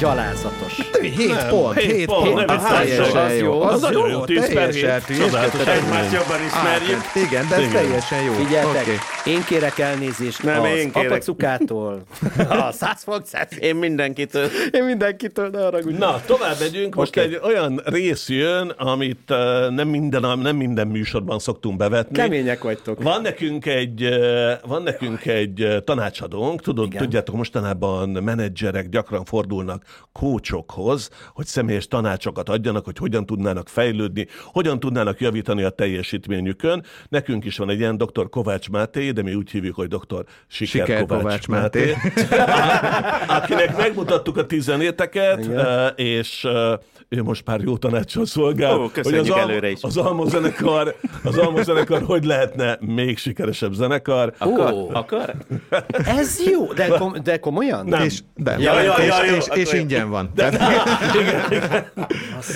Gyalázatos. 0.03 0.81
7 1.01 1.47
pont, 1.49 1.79
hét 1.79 1.93
7 1.93 2.07
pont, 2.07 2.25
pont, 2.29 2.47
nem 2.47 2.57
ez 2.57 2.63
is 2.63 2.69
teljesen 2.69 3.25
az 3.25 3.39
jó. 3.39 3.63
az 3.63 3.89
jó, 3.93 4.25
10 4.25 4.53
per 4.53 4.69
teljesen. 4.69 5.17
Csodálatos 5.17 5.61
eredmény. 5.61 6.11
jobban 6.13 6.39
Á, 6.53 6.77
Igen, 7.29 7.49
de 7.49 7.55
ez 7.55 7.73
teljesen 7.73 8.23
jó. 8.23 8.33
Figyeltek, 8.33 8.87
én 9.25 9.45
kérek 9.45 9.79
elnézést 9.79 10.43
Nem, 10.43 10.63
az 10.63 10.89
apacukától, 10.93 12.03
a 12.67 12.73
százfogcát, 12.73 13.53
Én 13.53 13.77
mindenkitől. 13.77 14.49
én 14.71 14.85
mindenkitől, 14.85 15.49
ne 15.49 15.63
haragudj. 15.63 15.99
Na, 15.99 16.21
tovább 16.27 16.57
megyünk. 16.61 16.95
Most 16.95 17.17
egy 17.17 17.41
olyan 17.43 17.81
rész 17.85 18.29
jön, 18.29 18.69
amit 18.69 19.29
nem, 19.71 19.89
minden, 19.89 20.39
nem 20.39 20.57
minden 20.57 20.87
műsorban 20.87 21.39
szoktunk 21.39 21.77
bevetni. 21.77 22.17
Kemények 22.17 22.63
vagytok. 22.63 23.03
Van 23.03 23.23
nekünk 23.23 23.67
egy, 23.67 24.09
van 24.67 24.83
nekünk 24.83 25.27
egy 25.27 25.83
tanácsadónk, 25.85 26.61
tudod, 26.61 26.87
Igen. 26.87 27.03
tudjátok, 27.03 27.35
mostanában 27.35 28.09
menedzserek 28.09 28.89
gyakran 28.89 29.25
fordulnak 29.25 29.85
kócsokhoz, 30.13 31.09
hogy 31.35 31.47
személyes 31.47 31.87
tanácsokat 31.89 32.49
adjanak, 32.49 32.85
hogy 32.85 32.99
hogyan 32.99 33.27
tudnának 33.27 33.69
fejlődni, 33.69 34.27
hogyan 34.45 34.81
tudnának 34.81 35.21
javítani 35.21 35.63
a 35.63 35.71
teljesítményükön. 35.71 36.85
Nekünk 37.09 37.45
is 37.45 37.57
van 37.59 37.71
egy 37.71 37.79
ilyen 37.79 37.97
dr. 37.97 38.29
Kovács 38.31 38.69
Máté, 38.71 39.11
de 39.11 39.23
mi 39.23 39.35
úgy 39.35 39.51
hívjuk, 39.51 39.75
hogy 39.75 39.89
dr. 39.89 40.25
Siker, 40.47 40.87
Siker 40.87 41.01
Kovács, 41.07 41.21
Kovács 41.23 41.47
Máté, 41.49 41.95
akinek 43.39 43.77
megmutattuk 43.77 44.37
a 44.37 44.47
tizenéteket, 44.47 45.45
Igen. 45.45 45.59
eh, 45.67 45.91
és 45.97 46.45
eh, 46.45 46.73
ő 47.09 47.23
most 47.23 47.47
már 47.47 47.61
jó 47.61 47.77
tanácsal 47.77 48.27
szolgál, 48.27 48.79
Ó, 48.79 48.89
köszönjük 48.89 49.21
hogy 49.33 49.41
az, 49.43 49.49
előre 49.49 49.71
is. 49.71 49.79
az 49.83 49.97
almozenekar, 49.97 50.95
az 51.25 51.39
almozenekar 51.39 52.03
hogy 52.03 52.25
lehetne 52.25 52.79
még 52.81 53.19
sikeresebb 53.19 53.73
zenekar. 53.73 54.33
Akar? 54.39 54.73
Ó. 54.73 54.91
Akar? 54.93 55.35
Ez 56.05 56.39
jó, 56.51 56.73
de, 56.73 56.89
kom- 56.89 57.23
de 57.23 57.39
komolyan? 57.39 57.87
Nem. 57.87 58.03
És, 58.05 58.21
de, 58.37 58.57
Ja, 58.59 58.81
ja, 58.81 58.93
és, 58.95 59.07
ja, 59.07 59.25
jó, 59.25 59.37
és, 59.37 59.45
és 59.55 59.69
akkor- 59.73 59.82
ingyen 59.83 60.11
van. 60.11 60.31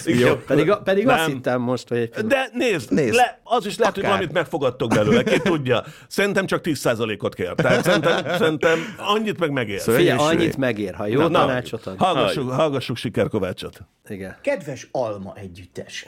Jó. 0.05 0.35
Pedig, 0.37 0.73
pedig 0.85 1.09
azt 1.09 1.19
Nem. 1.27 1.31
hittem 1.31 1.61
most, 1.61 1.89
hogy... 1.89 2.09
De 2.09 2.49
nézd, 2.53 2.93
Nézd. 2.93 3.15
Le, 3.15 3.41
az 3.45 3.67
is 3.67 3.79
lehet, 3.79 3.95
hogy 3.95 4.05
Akár. 4.05 4.17
valamit 4.17 4.35
megfogadtok 4.37 4.89
belőle, 4.89 5.23
ki 5.23 5.39
tudja. 5.41 5.85
Szerintem 6.09 6.47
csak 6.47 6.61
10%-ot 6.65 7.35
kér. 7.35 7.53
Tehát 7.55 7.85
szerintem, 7.85 8.25
szerintem 8.39 8.79
annyit 8.97 9.39
meg 9.39 9.51
megér. 9.51 9.81
Szóval- 9.81 10.01
Figyelj, 10.01 10.19
annyit 10.19 10.57
megér, 10.57 10.95
ha 10.95 11.07
jó 11.07 11.21
Na, 11.21 11.29
tanácsot 11.29 11.87
ad. 11.87 11.97
Hallgassuk, 11.99 12.51
hallgassuk 12.51 12.97
Siker 12.97 13.29
Kovácsot. 13.29 13.81
Igen. 14.09 14.37
Kedves 14.43 14.89
Alma 14.91 15.35
együttes! 15.37 16.07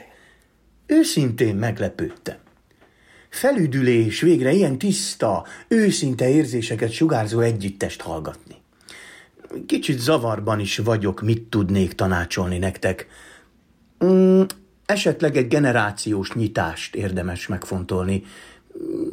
Őszintén 0.85 1.55
meglepődtem. 1.55 2.35
Felüdülés 3.29 4.21
végre 4.21 4.51
ilyen 4.51 4.77
tiszta, 4.77 5.45
őszinte 5.67 6.29
érzéseket 6.29 6.91
sugárzó 6.91 7.39
együttest 7.39 8.01
hallgatni. 8.01 8.55
Kicsit 9.65 9.99
zavarban 9.99 10.59
is 10.59 10.77
vagyok, 10.77 11.21
mit 11.21 11.41
tudnék 11.41 11.93
tanácsolni 11.93 12.57
nektek. 12.57 13.07
Mm, 14.05 14.41
esetleg 14.85 15.37
egy 15.37 15.47
generációs 15.47 16.33
nyitást 16.33 16.95
érdemes 16.95 17.47
megfontolni. 17.47 18.23
Mm, 18.83 19.07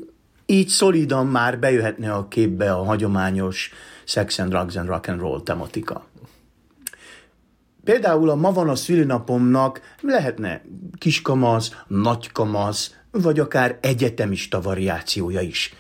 Így 0.47 0.69
szolidan 0.69 1.27
már 1.27 1.59
bejöhetne 1.59 2.13
a 2.13 2.29
képbe 2.29 2.73
a 2.73 2.85
hagyományos 2.85 3.71
sex 4.05 4.39
and 4.39 4.51
drugs 4.51 4.77
and 4.77 4.89
rock 4.89 5.09
and 5.09 5.21
roll 5.21 5.43
tematika. 5.43 6.07
Például 7.85 8.31
a 8.31 8.35
ma 8.35 8.53
van 8.53 8.69
a 8.69 8.75
szülinapomnak 8.75 9.81
lehetne 10.01 10.63
kiskamasz, 10.99 11.71
nagykamasz, 11.87 12.95
vagy 13.11 13.41
akár 13.41 13.79
egyetemista 13.81 14.61
variációja 14.61 15.41
is. 15.41 15.75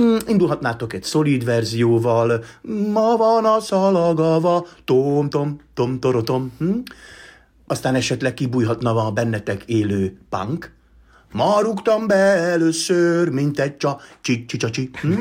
Mm, 0.00 0.16
Indulhatnátok 0.26 0.92
egy 0.92 1.02
szolid 1.02 1.44
verzióval, 1.44 2.44
ma 2.92 3.16
van 3.16 3.44
a 3.44 3.60
szalagava, 3.60 4.66
tom, 4.84 5.30
tom, 5.30 5.60
tom, 5.74 6.00
torotom. 6.00 6.52
Hm? 6.58 6.78
Aztán 7.66 7.94
esetleg 7.94 8.34
kibújhatna 8.34 9.06
a 9.06 9.10
bennetek 9.10 9.62
élő 9.66 10.18
punk. 10.28 10.72
Ma 11.32 11.60
rúgtam 11.60 12.06
be 12.06 12.14
először, 12.24 13.28
mint 13.28 13.60
egy 13.60 13.76
csa, 13.76 14.00
csi, 14.20 14.44
csi, 14.44 14.56
csa, 14.56 14.70
csi. 14.70 14.90
Hm? 15.00 15.20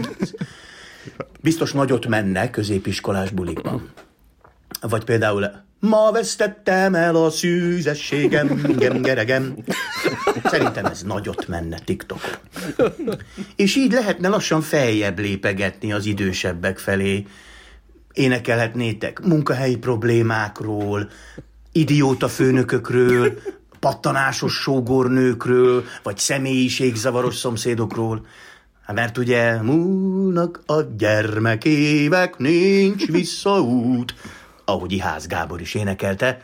Biztos 1.42 1.72
nagyot 1.72 2.08
menne 2.08 2.50
középiskolás 2.50 3.30
bulikban. 3.30 3.92
Vagy 4.82 5.04
például 5.04 5.52
Ma 5.80 6.12
vesztettem 6.12 6.96
el 6.96 7.16
a 7.16 7.30
szűzességem, 7.30 8.76
gem, 8.78 9.02
geregem. 9.02 9.56
Szerintem 10.44 10.86
ez 10.86 11.02
nagyot 11.02 11.48
menne 11.48 11.80
TikTokon. 11.80 12.38
És 13.56 13.76
így 13.76 13.92
lehetne 13.92 14.28
lassan 14.28 14.62
feljebb 14.62 15.20
lépegetni 15.20 15.94
az 15.94 16.06
idősebbek 16.06 16.78
felé. 16.78 17.26
Énekelhetnétek 18.14 19.20
munkahelyi 19.20 19.78
problémákról, 19.78 21.10
idióta 21.72 22.28
főnökökről, 22.28 23.40
pattanásos 23.80 24.54
sógornőkről, 24.54 25.84
vagy 26.04 26.18
személyiségzavaros 26.18 27.36
szomszédokról. 27.36 28.26
Hát 28.86 28.96
Mert 28.96 29.18
ugye 29.18 29.62
múlnak 29.62 30.64
a 30.66 30.82
gyermekévek, 30.82 32.38
nincs 32.38 33.08
visszaút, 33.08 34.16
ahogy 34.66 34.92
Iház 34.92 35.28
Gábor 35.28 35.62
is 35.62 35.74
énekelte, 35.74 36.42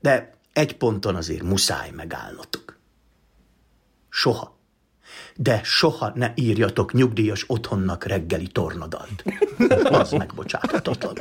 de 0.00 0.34
egy 0.52 0.76
ponton 0.76 1.14
azért 1.14 1.42
muszáj 1.42 1.90
megállnotok. 1.90 2.77
Soha, 4.10 4.56
de 5.36 5.60
soha 5.62 6.12
ne 6.14 6.32
írjatok 6.34 6.92
nyugdíjas 6.92 7.44
otthonnak 7.46 8.04
reggeli 8.04 8.46
tornadalt. 8.46 9.24
Az 10.00 10.10
megbocsáthatatlan. 10.10 11.14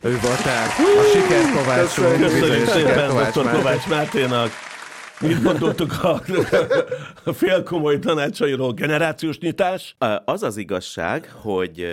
Ő 0.00 0.18
volt 0.20 0.42
tehát 0.42 0.70
a 0.78 1.02
siker 1.12 1.52
Kovács 1.52 1.98
úr. 1.98 2.16
Köszönjük 2.18 2.68
szépen 2.68 3.08
Kovács 3.08 3.34
dr. 3.34 3.50
Kovács 3.50 3.86
Máténak. 3.86 4.50
Mit 5.20 5.42
gondoltuk 5.42 6.02
a, 6.02 6.20
a 7.24 7.32
félkomoly 7.32 7.98
tanácsairól? 7.98 8.72
Generációs 8.72 9.38
nyitás? 9.38 9.96
Az 10.24 10.42
az 10.42 10.56
igazság, 10.56 11.32
hogy 11.40 11.86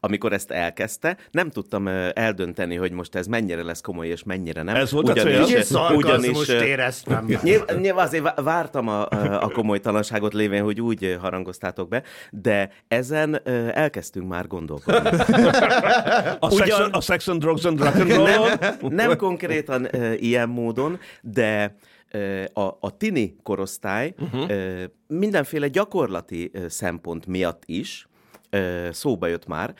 amikor 0.00 0.32
ezt 0.32 0.50
elkezdte, 0.50 1.16
nem 1.30 1.50
tudtam 1.50 1.88
eldönteni, 2.12 2.76
hogy 2.76 2.92
most 2.92 3.14
ez 3.14 3.26
mennyire 3.26 3.62
lesz 3.62 3.80
komoly 3.80 4.06
és 4.06 4.22
mennyire 4.22 4.62
nem. 4.62 4.74
Ez 4.74 4.90
volt 4.92 5.08
a 5.08 5.12
cél? 5.12 5.42
ugyanis, 5.42 5.64
Szarkazmust 5.64 6.48
ö, 6.48 6.62
éreztem. 6.62 7.28
Nyilván, 7.42 7.76
nyilván 7.80 8.06
azért 8.06 8.22
vá- 8.22 8.40
vártam 8.40 8.88
a, 8.88 9.02
a 9.40 9.50
komolytalanságot 9.52 10.32
lévén, 10.32 10.62
hogy 10.62 10.80
úgy 10.80 11.16
harangoztátok 11.20 11.88
be, 11.88 12.02
de 12.30 12.70
ezen 12.88 13.40
elkezdtünk 13.74 14.28
már 14.28 14.46
gondolkodni. 14.46 15.08
A, 16.38 16.52
Ugyan- 16.54 16.68
sex, 16.68 16.88
a 16.90 17.00
sex 17.00 17.28
and 17.28 17.40
drugs 17.40 17.64
and 17.64 17.80
rock 17.80 17.94
and 17.94 18.12
roll 18.12 18.28
nem, 18.28 18.76
nem 18.80 19.16
konkrétan 19.16 19.88
ilyen 20.16 20.48
módon, 20.48 20.98
de 21.20 21.76
a, 22.52 22.76
a 22.80 22.96
tini 22.96 23.36
korosztály 23.42 24.14
uh-huh. 24.18 24.82
mindenféle 25.06 25.68
gyakorlati 25.68 26.50
szempont 26.68 27.26
miatt 27.26 27.62
is 27.66 28.08
szóba 28.90 29.26
jött 29.26 29.46
már. 29.46 29.74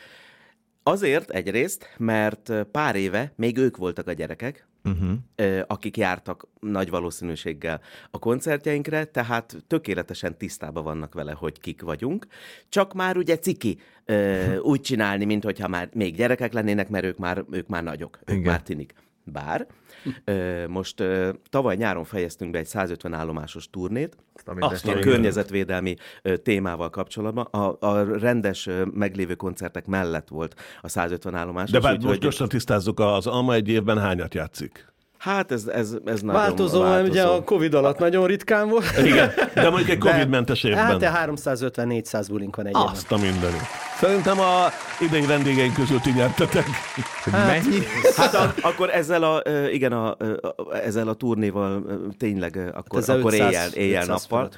Azért 0.83 1.29
egyrészt, 1.29 1.93
mert 1.97 2.51
pár 2.71 2.95
éve 2.95 3.33
még 3.35 3.57
ők 3.57 3.77
voltak 3.77 4.07
a 4.07 4.13
gyerekek, 4.13 4.67
uh-huh. 4.83 5.63
akik 5.67 5.97
jártak 5.97 6.47
nagy 6.59 6.89
valószínűséggel 6.89 7.81
a 8.11 8.19
koncertjeinkre, 8.19 9.05
tehát 9.05 9.55
tökéletesen 9.67 10.37
tisztában 10.37 10.83
vannak 10.83 11.13
vele, 11.13 11.31
hogy 11.31 11.59
kik 11.59 11.81
vagyunk. 11.81 12.27
Csak 12.69 12.93
már 12.93 13.17
ugye 13.17 13.37
ciki 13.37 13.79
ö, 14.05 14.55
úgy 14.71 14.81
csinálni, 14.81 15.25
mintha 15.25 15.67
már 15.67 15.89
még 15.93 16.15
gyerekek 16.15 16.53
lennének, 16.53 16.89
mert 16.89 17.05
ők 17.05 17.17
már, 17.17 17.45
ők 17.51 17.67
már 17.67 17.83
nagyok, 17.83 18.19
ők 18.25 18.37
Igen. 18.37 18.51
már 18.51 18.61
tinik. 18.61 18.93
Bár 19.31 19.67
ö, 20.23 20.67
most 20.67 20.99
ö, 20.99 21.29
tavaly 21.49 21.75
nyáron 21.75 22.03
fejeztünk 22.03 22.51
be 22.51 22.59
egy 22.59 22.65
150 22.65 23.13
állomásos 23.13 23.69
turnét, 23.69 24.17
Azt 24.59 24.87
a 24.87 24.99
környezetvédelmi 24.99 25.95
ö, 26.21 26.37
témával 26.37 26.89
kapcsolatban. 26.89 27.45
A, 27.45 27.77
a 27.79 28.17
rendes 28.19 28.67
ö, 28.67 28.85
meglévő 28.93 29.35
koncertek 29.35 29.85
mellett 29.85 30.27
volt 30.27 30.55
a 30.81 30.87
150 30.87 31.35
állomás. 31.35 31.69
De 31.71 31.79
bár 31.79 31.97
most 31.99 32.19
gyorsan 32.19 32.47
tisztázzuk, 32.47 32.99
az 32.99 33.27
Alma 33.27 33.53
egy 33.53 33.67
évben 33.67 33.99
hányat 33.99 34.33
játszik? 34.33 34.95
Hát 35.17 35.51
ez, 35.51 35.65
ez, 35.65 35.95
ez 36.05 36.21
nagyon 36.21 36.41
Változó, 36.41 36.81
mert 36.81 37.07
ugye 37.07 37.23
a 37.23 37.43
Covid 37.43 37.73
alatt 37.73 37.97
nagyon 37.97 38.27
ritkán 38.27 38.69
volt. 38.69 38.85
Igen, 39.05 39.31
de 39.53 39.69
mondjuk 39.69 39.89
egy 39.89 39.97
Covid-mentes 39.97 40.63
évben. 40.63 40.85
Hát 40.85 40.97
de 40.97 41.11
350-400 41.25 42.25
bulink 42.29 42.55
van 42.55 42.65
egy. 42.65 42.75
Azt 42.75 43.11
a 43.11 43.17
mindenit. 43.17 43.61
Szerintem 43.99 44.39
a 44.39 44.65
idei 45.01 45.25
vendégeink 45.25 45.73
közül 45.73 45.99
ti 45.99 46.11
nyertetek. 46.11 46.65
Mennyi? 47.31 47.79
Hát 48.15 48.33
a, 48.33 48.53
akkor 48.61 48.89
ezzel 48.89 49.23
a, 49.23 49.41
igen, 49.71 49.91
a, 49.91 50.17
ezzel 50.83 51.07
a 51.07 51.13
turnéval 51.13 51.83
tényleg 52.17 52.71
akkor, 52.73 52.99
ezzel 52.99 53.19
akkor 53.19 53.33
500 53.33 53.47
éjjel, 53.47 53.69
éjjel 53.73 54.01
500 54.01 54.21
nappal. 54.21 54.49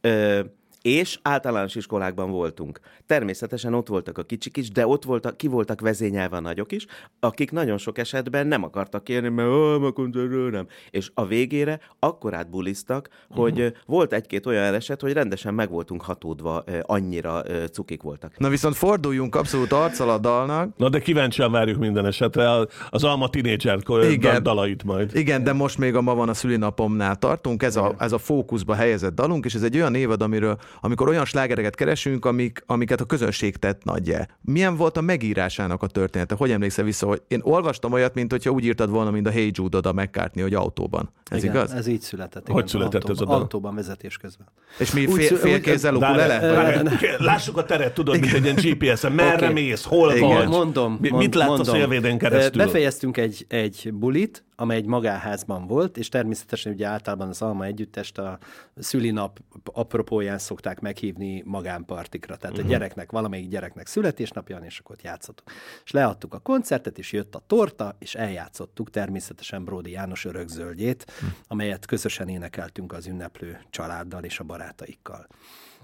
fölött. 0.00 0.56
És 0.82 1.18
általános 1.22 1.74
iskolákban 1.74 2.30
voltunk. 2.30 2.80
Természetesen 3.06 3.74
ott 3.74 3.88
voltak 3.88 4.18
a 4.18 4.22
kicsik 4.22 4.56
is, 4.56 4.70
de 4.70 4.86
ott 4.86 5.04
voltak, 5.04 5.36
ki 5.36 5.46
voltak 5.46 5.80
vezényelve 5.80 6.36
a 6.36 6.40
nagyok 6.40 6.72
is, 6.72 6.86
akik 7.20 7.50
nagyon 7.50 7.78
sok 7.78 7.98
esetben 7.98 8.46
nem 8.46 8.62
akartak 8.62 9.04
kérni, 9.04 9.28
mert 9.28 9.48
"Ó, 9.48 9.78
ma 9.78 9.90
koncertről 9.90 10.50
nem. 10.50 10.66
És 10.90 11.10
a 11.14 11.26
végére 11.26 11.80
akkorát 11.98 12.50
buliztak, 12.50 13.08
hogy 13.30 13.58
uh-huh. 13.58 13.76
volt 13.86 14.12
egy-két 14.12 14.46
olyan 14.46 14.74
eset, 14.74 15.00
hogy 15.00 15.12
rendesen 15.12 15.54
meg 15.54 15.70
voltunk 15.70 16.02
hatódva, 16.02 16.64
annyira 16.82 17.42
cukik 17.72 18.02
voltak. 18.02 18.38
Na 18.38 18.48
viszont 18.48 18.74
forduljunk 18.76 19.34
abszolút 19.34 19.72
arccal 19.72 20.10
a 20.10 20.18
dalnak. 20.18 20.76
Na 20.76 20.88
de 20.88 20.98
kíváncsian 20.98 21.52
várjuk 21.52 21.78
minden 21.78 22.06
esetre 22.06 22.50
az 22.90 23.04
Alma 23.04 23.28
Teenager 23.28 23.78
Igen. 24.10 24.42
dalait 24.42 24.84
majd. 24.84 25.10
Igen, 25.14 25.44
de 25.44 25.52
most 25.52 25.78
még 25.78 25.94
a 25.94 26.00
ma 26.00 26.14
van 26.14 26.28
a 26.28 26.34
szülinapomnál 26.34 27.16
tartunk, 27.16 27.62
ez 27.62 27.76
a, 27.76 27.94
ez 27.98 28.12
a 28.12 28.18
fókuszba 28.18 28.74
helyezett 28.74 29.14
dalunk, 29.14 29.44
és 29.44 29.54
ez 29.54 29.62
egy 29.62 29.76
olyan 29.76 29.94
évad, 29.94 30.22
amiről, 30.22 30.58
amikor 30.80 31.08
olyan 31.08 31.24
slágereket 31.24 31.74
keresünk, 31.74 32.24
amik, 32.24 32.62
amiket 32.66 33.00
a 33.00 33.04
közönség 33.04 33.56
tett 33.56 33.84
nagyja. 33.84 34.26
Milyen 34.40 34.76
volt 34.76 34.96
a 34.96 35.00
megírásának 35.00 35.82
a 35.82 35.86
története? 35.86 36.34
Hogy 36.34 36.50
emlékszel 36.50 36.84
vissza, 36.84 37.06
hogy 37.06 37.22
én 37.28 37.40
olvastam 37.42 37.92
olyat, 37.92 38.14
mint 38.14 38.30
hogyha 38.30 38.50
úgy 38.50 38.64
írtad 38.64 38.90
volna, 38.90 39.10
mint 39.10 39.26
a 39.26 39.30
Hey 39.30 39.50
Jude 39.54 39.78
a 39.88 39.92
McCartney, 39.92 40.42
hogy 40.42 40.54
autóban. 40.54 41.12
Ez 41.30 41.42
igen, 41.42 41.54
igaz? 41.54 41.72
Ez 41.72 41.86
így 41.86 42.00
született. 42.00 42.48
Hogy 42.48 42.68
született 42.68 42.94
autóban, 42.94 43.16
ez 43.16 43.20
a 43.20 43.24
dal? 43.24 43.40
Autóban 43.40 43.74
vezetés 43.74 44.16
közben. 44.16 44.46
És 44.78 44.92
mi 44.92 45.06
fél, 45.06 45.26
szü- 45.26 45.38
fél 45.38 45.98
várj, 45.98 46.88
Lássuk 47.18 47.56
a 47.56 47.64
teret, 47.64 47.94
tudod, 47.94 48.20
mint 48.20 48.32
egy 48.32 48.44
ilyen 48.44 48.56
GPS-en. 48.56 49.12
Merre 49.12 49.44
Oké. 49.44 49.52
mész, 49.52 49.84
hol 49.84 50.12
Igen. 50.12 50.28
vagy? 50.28 50.48
Mondom, 50.48 50.98
Mi- 51.00 51.08
mond, 51.08 51.22
Mit 51.22 51.34
látsz 51.34 51.48
a 51.48 51.54
mondom. 51.54 51.74
szélvédén 51.74 52.18
keresztül? 52.18 52.64
Befejeztünk 52.64 53.16
egy, 53.16 53.44
egy 53.48 53.90
bulit, 53.92 54.44
amely 54.60 54.76
egy 54.76 54.86
magáházban 54.86 55.66
volt, 55.66 55.96
és 55.96 56.08
természetesen 56.08 56.72
ugye 56.72 56.86
általában 56.86 57.28
az 57.28 57.42
Alma 57.42 57.64
Együttest 57.64 58.18
a 58.18 58.38
szülinap 58.76 59.38
apropóján 59.72 60.38
szokták 60.38 60.80
meghívni 60.80 61.42
magánpartikra. 61.46 62.36
Tehát 62.36 62.56
Mhm. 62.56 62.64
uh-huh. 62.64 62.74
a 62.76 62.78
gyereknek, 62.78 63.10
valamelyik 63.10 63.48
gyereknek 63.48 63.86
születésnapja 63.86 64.56
van, 64.56 64.64
és 64.64 64.78
akkor 64.78 64.94
ott 64.96 65.02
játszottuk. 65.02 65.50
És 65.84 65.90
leadtuk 65.90 66.34
a 66.34 66.38
koncertet, 66.38 66.98
és 66.98 67.12
jött 67.12 67.34
a 67.34 67.42
torta, 67.46 67.96
és 67.98 68.14
eljátszottuk 68.14 68.90
természetesen 68.90 69.64
Bródi 69.64 69.90
János 69.90 70.24
örökzöldjét, 70.24 71.12
Mhm. 71.20 71.30
amelyet 71.48 71.86
közösen 71.86 72.28
énekeltünk 72.28 72.92
az 72.92 73.06
ünneplő 73.06 73.58
családdal 73.70 74.24
és 74.24 74.40
a 74.40 74.44
barátaikkal. 74.44 75.26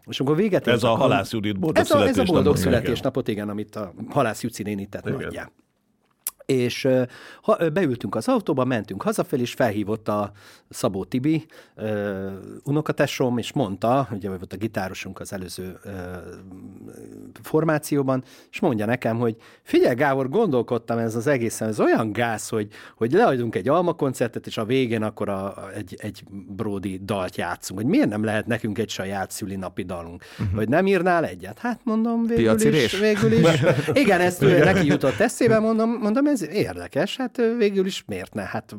És 0.07 0.21
akkor 0.21 0.37
véget 0.37 0.67
Ez 0.67 0.83
a 0.83 0.89
kon- 0.89 0.99
Halász 0.99 1.33
Judit 1.33 1.59
boldog 1.59 1.83
ez 1.85 1.91
a, 1.91 2.07
ez 2.07 2.19
a 2.19 2.23
boldog 2.25 2.53
Igen. 2.57 2.63
születésnapot, 2.63 3.29
igen, 3.29 3.49
amit 3.49 3.77
a 3.77 3.93
Halász 4.09 4.43
Juci 4.43 4.63
néni 4.63 4.87
tett 4.87 5.07
Igen. 5.07 5.21
nagyjá. 5.21 5.51
És 6.47 6.89
ha, 7.43 7.71
beültünk 7.71 8.15
az 8.15 8.29
autóba, 8.29 8.65
mentünk 8.65 9.03
hazafelé, 9.03 9.43
és 9.43 9.53
felhívott 9.53 10.09
a 10.09 10.33
Szabó 10.69 11.05
Tibi, 11.05 11.47
ö, 11.75 12.31
unokatesom, 12.65 13.39
és 13.39 13.53
mondta, 13.53 14.09
ugye 14.13 14.29
volt 14.29 14.53
a 14.53 14.57
gitárosunk 14.57 15.21
az 15.21 15.33
előző 15.33 15.79
ö, 15.85 15.91
formációban, 17.43 18.25
és 18.51 18.61
mondja 18.61 18.87
nekem, 18.87 19.19
hogy 19.19 19.37
figyelj 19.63 19.95
Gábor, 19.95 20.29
gondolkodtam 20.29 20.99
ez 20.99 21.15
az 21.15 21.27
egészen, 21.27 21.69
ez 21.69 21.81
olyan 21.81 22.13
gáz, 22.13 22.49
hogy, 22.49 22.69
hogy 22.97 23.13
leadunk 23.13 23.55
egy 23.55 23.69
alma 23.69 23.93
koncertet, 23.93 24.47
és 24.47 24.57
a 24.57 24.65
végén 24.65 25.03
akkor 25.03 25.29
a, 25.29 25.55
egy, 25.75 25.97
egy 25.99 26.23
Brody 26.49 27.01
dalt 27.05 27.37
játszunk, 27.37 27.81
hogy 27.81 27.89
miért 27.89 28.09
nem 28.09 28.25
lehet 28.25 28.47
nekünk 28.47 28.79
egy 28.79 28.91
saját 28.91 29.31
szülinapi 29.31 29.83
dalunk, 29.83 30.25
uh-huh. 30.39 30.57
hogy 30.57 30.69
nem 30.69 30.87
írnál 30.87 31.25
egyet? 31.25 31.59
Hát 31.59 31.81
mondom, 31.83 32.27
végül 32.27 32.45
Piaci 32.45 32.69
is, 32.69 32.75
rés? 32.75 32.99
végül 32.99 33.33
is. 33.33 33.63
Igen, 34.03 34.21
ezt 34.21 34.41
neki 34.41 34.87
jutott 34.87 35.19
eszébe, 35.19 35.59
mondom, 35.59 35.91
mondom, 35.91 36.27
ez 36.35 36.49
érdekes, 36.49 37.17
hát 37.17 37.41
végül 37.59 37.87
is 37.87 38.05
miért 38.07 38.35
ne? 38.35 38.43
Hát, 38.43 38.75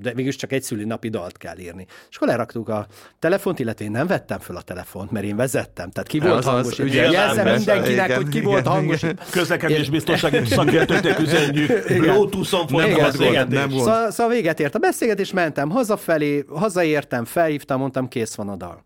de 0.00 0.12
végül 0.14 0.30
is 0.30 0.36
csak 0.36 0.52
egy 0.52 0.62
szülinapi 0.62 1.08
dalt 1.08 1.36
kell 1.36 1.58
írni. 1.58 1.86
És 2.10 2.16
akkor 2.16 2.28
leraktuk 2.28 2.68
a 2.68 2.86
telefont, 3.18 3.58
illetve 3.58 3.84
én 3.84 3.90
nem 3.90 4.06
vettem 4.06 4.38
föl 4.38 4.56
a 4.56 4.62
telefont, 4.62 5.10
mert 5.10 5.24
én 5.24 5.36
vezettem, 5.36 5.90
tehát 5.90 6.08
ki 6.08 6.18
volt 6.18 6.32
Az 6.32 6.46
az, 6.46 6.52
hangos. 6.52 6.78
ugye, 6.78 7.10
Jelzem 7.10 7.54
mindenkinek, 7.54 8.06
igen, 8.06 8.16
hogy 8.16 8.28
ki 8.28 8.36
igen, 8.36 8.48
volt 8.50 8.60
igen. 8.60 8.72
hangos. 8.72 9.00
Közlekedés 9.30 9.90
biztonsági 9.90 10.46
szakértőknek 10.54 11.18
üzenjük. 11.18 11.86
Bluetooth-on 11.86 12.66
folyt 12.66 12.96
a 12.98 13.02
beszélgetés. 13.02 13.58
nem 13.58 13.68
volt. 13.68 14.12
Szóval 14.12 14.32
véget 14.32 14.60
ért 14.60 14.74
a 14.74 14.78
beszélgetés, 14.78 15.32
mentem 15.32 15.70
hazafelé, 15.70 16.44
hazaértem, 16.48 17.24
felhívtam, 17.24 17.78
mondtam, 17.80 18.08
kész 18.08 18.34
van 18.34 18.48
a 18.48 18.56
dal. 18.56 18.84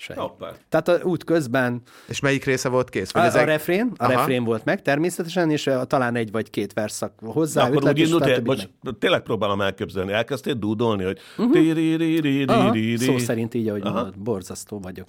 Semmi. 0.00 0.20
Hoppá. 0.20 0.50
Tehát 0.68 0.88
a 0.88 0.98
út 1.06 1.24
közben 1.24 1.82
És 2.08 2.20
melyik 2.20 2.44
része 2.44 2.68
volt 2.68 2.88
kész? 2.90 3.08
a, 3.14 3.18
Vagy 3.18 3.22
a 3.22 3.26
ezek- 3.26 3.46
refrén, 3.46 3.92
a 3.96 4.04
Aha. 4.04 4.12
refrén 4.12 4.44
volt 4.44 4.64
meg 4.64 4.82
természetesen, 4.82 5.50
és 5.50 5.66
uh, 5.66 5.82
talán 5.82 6.16
egy 6.16 6.30
vagy 6.30 6.50
két 6.50 6.72
verszak 6.72 7.12
hozzá, 7.24 7.62
De 7.68 7.76
akkor 7.76 7.88
úgy 7.90 7.98
indult, 7.98 8.28
stb. 8.28 8.44
bocs, 8.44 8.62
tényleg 8.98 9.20
próbálom 9.22 9.60
elképzelni. 9.60 10.12
Elkezdtél 10.12 10.54
dúdolni, 10.54 11.04
hogy. 11.04 11.18
Aha, 11.36 11.50
ti-ri-ri-ri-ri-ri. 11.50 12.96
szó 12.96 13.18
szerint 13.18 13.54
így, 13.54 13.68
ahogy 13.68 13.82
mondod, 13.82 14.18
borzasztó 14.18 14.80
vagyok. 14.80 15.08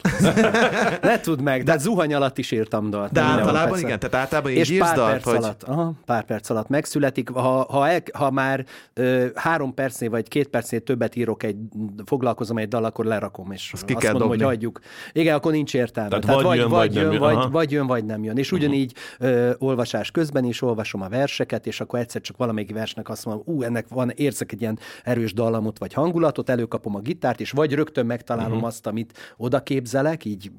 ne 1.02 1.20
tudd 1.20 1.42
meg, 1.42 1.64
de 1.64 1.78
zuhany 1.78 2.14
alatt 2.14 2.38
is 2.38 2.52
írtam 2.52 2.90
dalt. 2.90 3.12
De 3.12 3.22
általában 3.22 3.80
igen, 3.80 4.00
tehát 4.00 4.16
általában 4.16 4.52
és 4.52 4.78
pár 4.78 4.96
dalt, 4.96 5.12
perc 5.12 5.24
hogy... 5.24 5.36
alatt, 5.36 5.64
aha, 5.64 5.94
pár 6.06 6.26
perc 6.26 6.50
alatt 6.50 6.68
megszületik. 6.68 7.30
Ha, 7.30 7.66
ha, 7.70 7.88
el, 7.88 8.02
ha 8.14 8.32
már 8.32 8.66
ö, 8.94 9.26
három 9.36 9.74
percnél 9.74 10.10
vagy 10.10 10.28
két 10.28 10.48
percnél 10.48 10.80
többet 10.80 11.16
írok, 11.16 11.44
egy, 11.44 11.58
foglalkozom 12.06 12.58
egy 12.58 12.68
dal, 12.68 12.84
akkor 12.86 13.06
lerakom, 13.06 13.52
és 13.52 13.70
azt, 13.74 13.92
azt 13.96 14.04
mondom, 14.12 14.28
hogy 14.28 14.42
hagyjuk. 14.42 14.79
Igen, 15.12 15.36
akkor 15.36 15.52
nincs 15.52 15.74
értelme. 15.74 16.20
Tehát 16.20 16.42
vagy 16.42 16.58
jön, 16.58 16.70
vagy 16.70 16.94
nem 16.94 17.12
jön. 17.12 17.20
vagy, 17.20 17.36
Aha. 17.36 17.50
vagy 17.50 17.72
jön, 17.72 17.88
vagy 17.88 18.06
nem 18.06 18.24
jön. 18.24 18.38
És 18.38 18.52
ugyanígy 18.52 18.94
ö, 19.20 19.52
olvasás 19.58 20.12
közben 20.12 20.44
is 20.44 20.62
olvasom 20.62 21.02
a 21.02 21.10
verseket, 21.10 21.68
és 21.68 21.82
akkor 21.82 22.00
egyszer 22.00 22.22
csak 22.22 22.38
valamelyik 22.38 22.74
versnek 22.74 23.10
azt 23.10 23.26
mondom, 23.26 23.44
ú, 23.46 23.62
ennek 23.62 23.88
van, 23.88 24.10
érzek 24.16 24.52
egy 24.52 24.62
ilyen 24.62 24.80
erős 25.04 25.34
dallamot, 25.34 25.80
vagy 25.80 25.94
hangulatot, 25.94 26.50
előkapom 26.50 26.96
a 26.96 27.00
gitárt, 27.00 27.40
és 27.40 27.52
vagy 27.52 27.74
rögtön 27.74 28.06
megtalálom 28.06 28.52
uh-huh. 28.52 28.68
azt, 28.68 28.88
amit 28.88 29.34
oda 29.38 29.64
képzelek, 29.64 30.26
így 30.26 30.52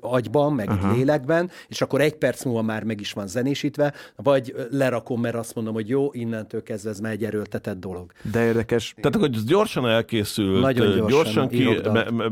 agyban, 0.00 0.52
meg 0.52 0.68
uh-huh. 0.68 0.96
lélekben, 0.96 1.50
és 1.68 1.80
akkor 1.80 2.00
egy 2.00 2.14
perc 2.14 2.44
múlva 2.44 2.62
már 2.62 2.84
meg 2.84 3.00
is 3.00 3.12
van 3.12 3.26
zenésítve, 3.26 3.94
vagy 4.16 4.54
lerakom, 4.70 5.20
mert 5.20 5.34
azt 5.34 5.54
mondom, 5.54 5.74
hogy 5.74 5.88
jó, 5.88 6.08
innentől 6.12 6.62
kezdve 6.62 6.90
ez 6.90 7.00
már 7.00 7.12
egy 7.12 7.24
erőltetett 7.24 7.80
dolog. 7.80 8.12
De 8.32 8.44
érdekes. 8.44 8.94
Tehát 8.96 9.16
akkor 9.16 9.28
gyorsan 9.28 9.88
elkészült, 9.88 10.60
Nagyon 10.60 10.86
gyorsan 10.86 11.08
gyorsan 11.08 11.48
ki, 11.48 11.88
me, 11.92 12.10
me, 12.10 12.28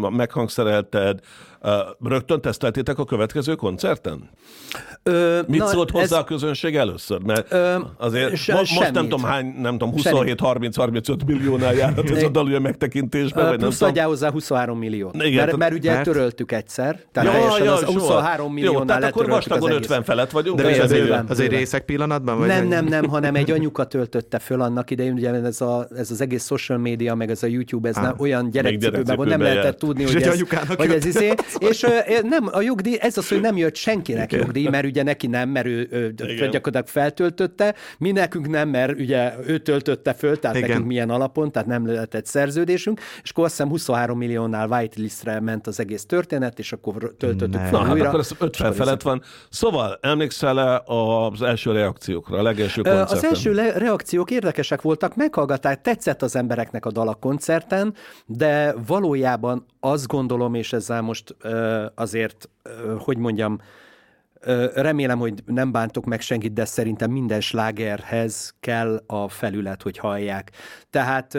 me, 0.00 0.08
meghangszerelted, 0.08 1.20
Rögtön 2.04 2.40
teszteltétek 2.40 2.98
a 2.98 3.04
következő 3.04 3.54
koncerten? 3.54 4.30
Ö, 5.02 5.40
Mit 5.46 5.58
na, 5.60 5.66
szólt 5.66 5.90
hozzá 5.90 6.02
ez- 6.04 6.12
a 6.12 6.24
közönség 6.24 6.76
először? 6.76 7.20
Mert 7.20 7.52
Ö, 7.52 7.76
azért 7.96 8.36
se- 8.36 8.52
mo- 8.52 8.60
most 8.60 8.92
nem 8.92 9.02
tudom 9.08 9.22
hány, 9.22 9.54
nem 9.60 9.78
tudom, 9.78 9.96
Semmit. 9.96 10.40
27-30-35 10.40 11.24
milliónál 11.26 11.74
járhat 11.74 12.10
ez 12.10 12.22
a 12.22 12.28
dal 12.28 12.44
ugye 12.44 12.58
megtekintésben, 12.58 13.42
vagy 13.42 13.50
nem 13.52 13.60
Plusz 13.60 13.74
tudom. 13.76 13.88
adjál 13.88 14.06
hozzá 14.06 14.30
23 14.30 14.78
milliót. 14.78 15.14
Igen, 15.22 15.44
mert, 15.44 15.56
mert 15.56 15.74
ugye 15.74 15.92
mert- 15.92 16.04
töröltük 16.04 16.52
egyszer. 16.52 17.00
Tehát 17.12 17.32
teljesen 17.32 17.68
az 17.68 17.78
soha. 17.80 17.92
23 17.92 18.46
Jó, 18.46 18.52
milliónál 18.52 18.86
tehát 18.86 19.04
akkor 19.04 19.28
vastagon 19.28 19.70
az 19.70 19.76
50 19.76 19.96
egész. 19.96 20.06
felett 20.06 20.30
vagyunk. 20.30 20.60
De 20.60 20.68
az 20.68 20.78
az 20.78 20.92
egy 20.92 21.00
bőven. 21.02 21.26
részek 21.48 21.84
pillanatban? 21.84 22.38
Vagy 22.38 22.46
Nem, 22.48 22.66
nem, 22.68 22.84
nem, 22.84 23.04
hanem 23.08 23.34
egy 23.34 23.50
anyuka 23.50 23.84
töltötte 23.84 24.38
föl 24.38 24.60
annak 24.60 24.90
idején, 24.90 25.12
ugye 25.12 25.30
ez, 25.32 25.60
a, 25.60 25.86
ez 25.96 26.10
az 26.10 26.20
egész 26.20 26.46
social 26.46 26.78
media, 26.78 27.14
meg 27.14 27.30
ez 27.30 27.42
a 27.42 27.46
YouTube, 27.46 27.88
ez 27.88 27.96
nem, 27.96 28.14
olyan 28.18 28.50
gyerekcipőben 28.50 29.16
volt, 29.16 29.28
nem 29.28 29.40
lehetett 29.40 29.78
tudni, 29.78 30.02
hogy 30.04 30.16
egy 30.16 30.22
ez, 30.22 30.40
hogy 30.76 30.90
ez 30.90 31.04
izé, 31.04 31.34
és 31.58 31.82
ö, 31.82 31.88
nem, 32.22 32.48
a 32.52 32.60
jogdíj, 32.60 32.96
ez 33.00 33.18
az, 33.18 33.28
hogy 33.28 33.40
nem 33.40 33.56
jött 33.56 33.74
senkinek 33.76 34.32
jogdíj, 34.32 34.68
mert 34.68 34.84
ugye 34.86 35.02
neki 35.02 35.26
nem, 35.26 35.48
mert 35.48 35.66
ő, 35.66 36.14
gyakorlatilag 36.16 36.86
feltöltötte, 36.86 37.74
mi 37.98 38.10
nekünk 38.12 38.48
nem, 38.48 38.68
mert 38.68 38.98
ugye 38.98 39.32
ő 39.46 39.58
töltötte 39.58 40.12
föl, 40.14 40.38
tehát 40.38 40.56
Igen. 40.56 40.68
nekünk 40.68 40.86
milyen 40.86 41.10
alapon, 41.10 41.52
tehát 41.52 41.68
nem 41.68 41.86
lehetett 41.86 42.26
szerződésünk, 42.26 43.00
és 43.22 43.30
akkor 43.30 43.44
azt 43.44 43.52
hiszem 43.52 43.68
23 43.68 44.18
milliónál 44.18 44.68
whitelistre 44.68 45.40
ment 45.40 45.66
az 45.66 45.80
egész 45.80 46.04
történet, 46.06 46.58
és 46.58 46.72
akkor 46.72 47.14
töltöttük 47.18 47.52
Ne. 47.60 47.68
fel 47.68 47.70
Na, 47.70 47.84
hát 47.84 47.94
újra. 47.94 48.08
akkor 48.08 48.20
ez 48.20 48.30
50 48.38 48.72
felett 48.72 49.02
van. 49.02 49.22
Szóval 49.50 49.98
emlékszel-e 50.00 50.82
az 50.86 51.42
első 51.42 51.72
reakciókra, 51.72 52.38
a 52.38 52.42
legelső 52.42 52.82
koncerten? 52.82 53.16
Az 53.16 53.24
első 53.24 53.52
le- 53.52 53.78
reakciók 53.78 54.30
érdekesek 54.30 54.82
voltak, 54.82 55.16
meghallgatták, 55.16 55.80
tetszett 55.80 56.22
az 56.22 56.36
embereknek 56.36 56.86
a 56.86 56.90
dal 56.90 57.08
a 57.08 57.14
koncerten, 57.14 57.94
de 58.26 58.74
valójában 58.86 59.66
azt 59.84 60.06
gondolom, 60.06 60.54
és 60.54 60.72
ezzel 60.72 61.02
most 61.02 61.36
azért, 61.94 62.48
hogy 62.98 63.18
mondjam, 63.18 63.58
remélem, 64.74 65.18
hogy 65.18 65.42
nem 65.46 65.72
bántok 65.72 66.04
meg 66.04 66.20
senkit, 66.20 66.52
de 66.52 66.64
szerintem 66.64 67.10
minden 67.10 67.40
slágerhez 67.40 68.54
kell 68.60 69.02
a 69.06 69.28
felület, 69.28 69.82
hogy 69.82 69.98
hallják. 69.98 70.50
Tehát 70.90 71.38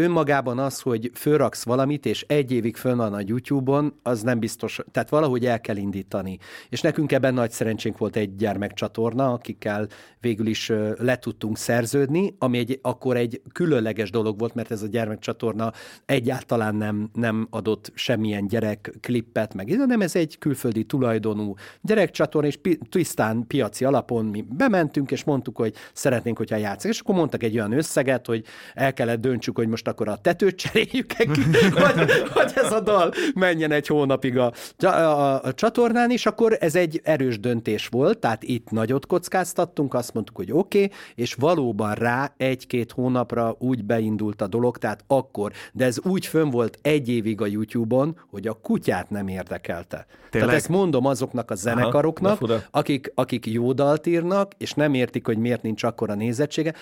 önmagában 0.00 0.58
az, 0.58 0.80
hogy 0.80 1.10
fölraksz 1.14 1.64
valamit, 1.64 2.06
és 2.06 2.24
egy 2.28 2.52
évig 2.52 2.76
fönn 2.76 2.96
van 2.96 3.12
a 3.12 3.20
YouTube-on, 3.26 3.94
az 4.02 4.22
nem 4.22 4.38
biztos, 4.38 4.80
tehát 4.92 5.08
valahogy 5.08 5.46
el 5.46 5.60
kell 5.60 5.76
indítani. 5.76 6.38
És 6.68 6.80
nekünk 6.80 7.12
ebben 7.12 7.34
nagy 7.34 7.50
szerencsénk 7.50 7.98
volt 7.98 8.16
egy 8.16 8.36
gyermekcsatorna, 8.36 9.32
akikkel 9.32 9.86
végül 10.20 10.46
is 10.46 10.72
le 10.98 11.18
tudtunk 11.18 11.58
szerződni, 11.58 12.34
ami 12.38 12.58
egy, 12.58 12.78
akkor 12.82 13.16
egy 13.16 13.42
különleges 13.52 14.10
dolog 14.10 14.38
volt, 14.38 14.54
mert 14.54 14.70
ez 14.70 14.82
a 14.82 14.86
gyermekcsatorna 14.86 15.72
egyáltalán 16.06 16.74
nem, 16.74 17.10
nem 17.14 17.46
adott 17.50 17.92
semmilyen 17.94 18.46
gyerek 18.46 18.92
klippet, 19.00 19.54
meg 19.54 19.68
hanem 19.78 20.00
ez 20.00 20.16
egy 20.16 20.38
külföldi 20.38 20.84
tulajdonú 20.84 21.54
gyerekcsatorna, 21.80 22.48
és 22.48 22.56
pi- 22.56 22.78
tisztán 22.90 23.46
piaci 23.46 23.84
alapon 23.84 24.24
mi 24.24 24.44
bementünk, 24.56 25.10
és 25.10 25.24
mondtuk, 25.24 25.56
hogy 25.56 25.74
szeretnénk, 25.92 26.36
hogyha 26.36 26.56
játszik. 26.56 26.90
És 26.90 27.00
akkor 27.00 27.14
mondtak 27.14 27.42
egy 27.42 27.54
olyan 27.54 27.72
összeget, 27.72 28.26
hogy 28.26 28.44
el 28.74 28.92
kellett 28.92 29.20
döntsük, 29.20 29.56
hogy 29.56 29.68
most 29.68 29.88
akkor 29.90 30.08
a 30.08 30.16
tetőt 30.16 30.56
cseréljük 30.56 31.06
ki, 31.06 31.26
hogy, 31.72 32.10
hogy 32.32 32.52
ez 32.54 32.72
a 32.72 32.80
dal 32.80 33.12
menjen 33.34 33.72
egy 33.72 33.86
hónapig 33.86 34.38
a, 34.38 34.52
a, 34.78 34.86
a, 34.86 35.42
a 35.42 35.54
csatornán, 35.54 36.10
és 36.10 36.26
akkor 36.26 36.56
ez 36.60 36.74
egy 36.74 37.00
erős 37.04 37.40
döntés 37.40 37.86
volt, 37.86 38.18
tehát 38.18 38.42
itt 38.42 38.70
nagyot 38.70 39.06
kockáztattunk, 39.06 39.94
azt 39.94 40.14
mondtuk, 40.14 40.36
hogy 40.36 40.52
oké, 40.52 40.84
okay, 40.84 40.96
és 41.14 41.34
valóban 41.34 41.94
rá 41.94 42.32
egy-két 42.36 42.92
hónapra 42.92 43.56
úgy 43.58 43.84
beindult 43.84 44.42
a 44.42 44.46
dolog, 44.46 44.78
tehát 44.78 45.04
akkor, 45.06 45.52
de 45.72 45.84
ez 45.84 46.00
úgy 46.02 46.26
fönn 46.26 46.50
volt 46.50 46.78
egy 46.82 47.08
évig 47.08 47.40
a 47.40 47.46
YouTube-on, 47.46 48.18
hogy 48.30 48.46
a 48.46 48.52
kutyát 48.52 49.10
nem 49.10 49.28
érdekelte. 49.28 50.06
Tényleg? 50.30 50.48
Tehát 50.48 50.62
ezt 50.62 50.68
mondom 50.68 51.06
azoknak 51.06 51.50
a 51.50 51.54
zenekaroknak, 51.54 52.36
fura. 52.36 52.62
akik, 52.70 53.12
akik 53.14 53.46
jó 53.46 53.72
dalt 53.72 54.06
írnak, 54.06 54.52
és 54.58 54.72
nem 54.72 54.94
értik, 54.94 55.26
hogy 55.26 55.38
miért 55.38 55.62
nincs 55.62 55.82
akkora 55.82 56.14
nézettsége, 56.14 56.74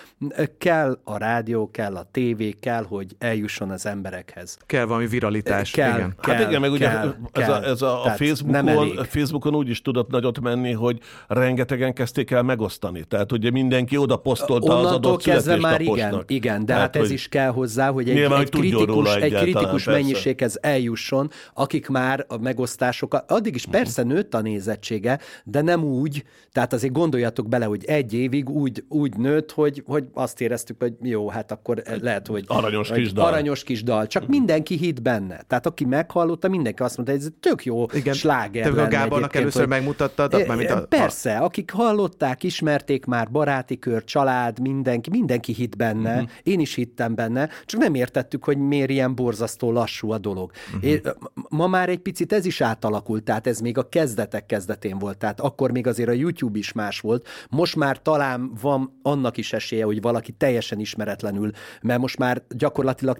kell 0.59 0.99
a 1.05 1.17
rádió, 1.17 1.71
kell 1.71 1.97
a 1.97 2.09
tévé, 2.11 2.51
kell, 2.51 2.85
hogy 2.89 3.17
eljusson 3.19 3.71
az 3.71 3.87
emberekhez. 3.87 4.59
Kell 4.67 4.85
valami 4.85 5.07
viralitás. 5.07 5.71
Kell, 5.71 5.97
igen. 5.97 6.15
kell, 6.21 6.35
hát 6.35 6.49
igen, 6.49 6.61
meg 6.61 6.71
ugye 6.71 6.89
kell, 6.89 7.17
ez, 7.33 7.47
kell. 7.47 7.53
a, 7.53 7.65
ez 7.65 7.83
a, 7.83 8.05
a 8.05 8.11
Facebookon, 8.11 9.05
Facebookon 9.05 9.55
úgy 9.55 9.69
is 9.69 9.83
tudott 9.83 10.11
nagyot 10.11 10.41
menni, 10.41 10.73
hogy 10.73 10.99
rengetegen 11.27 11.93
kezdték 11.93 12.31
el 12.31 12.43
megosztani. 12.43 13.05
Tehát 13.05 13.33
ugye 13.33 13.51
mindenki 13.51 13.97
oda 13.97 14.17
posztolta 14.17 14.73
az 14.73 14.85
Onnantól 14.85 15.11
adott 15.11 15.23
kezdve 15.23 15.57
már 15.57 15.81
igen, 15.81 16.25
igen, 16.27 16.65
de 16.65 16.73
Tehát, 16.73 16.83
hát 16.83 16.97
ez 16.97 17.11
is 17.11 17.29
kell 17.29 17.51
hozzá, 17.51 17.91
hogy 17.91 18.09
egy, 18.09 18.15
Nyilván, 18.15 18.41
egy 18.41 18.51
kritikus, 18.51 19.15
egy 19.15 19.35
kritikus 19.35 19.85
persze. 19.85 19.91
mennyiséghez 19.91 20.59
eljusson, 20.61 21.31
akik 21.55 21.89
már 21.89 22.25
a 22.29 22.37
megosztásokat, 22.37 23.31
addig 23.31 23.55
is 23.55 23.67
persze 23.67 24.03
nőtt 24.03 24.35
a 24.35 24.41
nézettsége, 24.41 25.19
de 25.45 25.61
nem 25.61 25.85
úgy, 25.85 26.25
tehát 26.53 26.73
azért 26.73 26.93
gondoljatok 26.93 27.49
bele, 27.49 27.65
hogy 27.65 27.85
egy 27.85 28.15
évig 28.15 28.49
úgy, 28.49 28.85
úgy 28.89 29.17
nőtt, 29.17 29.53
hogy, 29.53 29.83
hogy 29.87 30.05
azt 30.15 30.41
éreztük, 30.41 30.77
hogy 30.79 30.93
jó, 31.03 31.29
hát 31.29 31.53
akkor 31.53 31.83
lehet, 32.01 32.27
hogy... 32.27 32.45
Aranyos 32.47 32.78
hogy 32.85 32.99
kis 32.99 33.13
dal. 33.13 33.27
Aranyos 33.27 33.65
kis 33.65 33.83
dal, 33.83 34.07
csak 34.07 34.27
mindenki 34.27 34.77
hitt 34.77 35.03
benne. 35.03 35.41
Tehát 35.47 35.67
aki 35.67 35.85
meghallotta, 35.85 36.49
mindenki 36.49 36.83
azt 36.83 36.97
mondta, 36.97 37.15
hogy 37.15 37.25
ez 37.25 37.31
tök 37.41 37.65
jó 37.65 37.87
Igen. 37.93 38.15
sláger 38.15 38.73
Te 38.73 38.83
a 38.83 38.89
Gábornak 38.89 39.35
először 39.35 39.61
hogy- 39.61 39.71
megmutattad, 39.71 40.35
E, 40.35 40.45
mármint 40.47 40.71
a- 40.71 40.87
Persze, 40.89 41.37
akik 41.37 41.71
hallották, 41.71 42.43
ismerték 42.43 43.05
már, 43.05 43.31
baráti 43.31 43.79
kör, 43.79 44.05
család, 44.05 44.59
mindenki, 44.61 45.11
mindenki 45.11 45.53
hitt 45.53 45.77
benne, 45.77 46.15
uh-huh. 46.15 46.29
én 46.43 46.61
is 46.61 46.75
hittem 46.75 47.15
benne, 47.15 47.49
csak 47.67 47.81
nem 47.81 47.95
értettük, 47.95 48.45
hogy 48.45 48.59
miért 48.59 48.91
ilyen 48.91 49.15
borzasztó 49.15 49.73
lassú 49.73 50.11
a 50.11 50.19
dolog. 50.19 50.51
Uh-huh. 50.75 50.91
Én, 50.91 51.01
ma 51.49 51.67
már 51.67 51.89
egy 51.89 51.99
picit 51.99 52.33
ez 52.33 52.45
is 52.47 52.61
átalakult, 52.61 53.23
tehát 53.23 53.47
ez 53.47 53.61
még 53.61 53.79
a 53.79 53.89
kezdetek 53.89 54.47
kezdetén 54.47 54.99
volt, 54.99 55.19
tehát 55.19 55.41
akkor 55.41 55.71
még 55.73 55.87
azért 55.87 56.09
a 56.09 56.13
YouTube 56.13 56.59
is 56.59 56.73
más 56.73 57.01
volt, 57.01 57.27
most 57.51 57.77
már 57.77 58.03
talán 58.03 58.53
van 58.61 58.99
annak 59.03 59.37
is 59.37 59.53
esélye, 59.53 59.85
hogy 59.85 60.01
valaki 60.01 60.33
teljesen 60.33 60.79
ismeretlenül, 60.81 61.51
mert 61.83 62.01
most 62.01 62.19
már 62.19 62.43
gyakorlatilag 62.49 62.68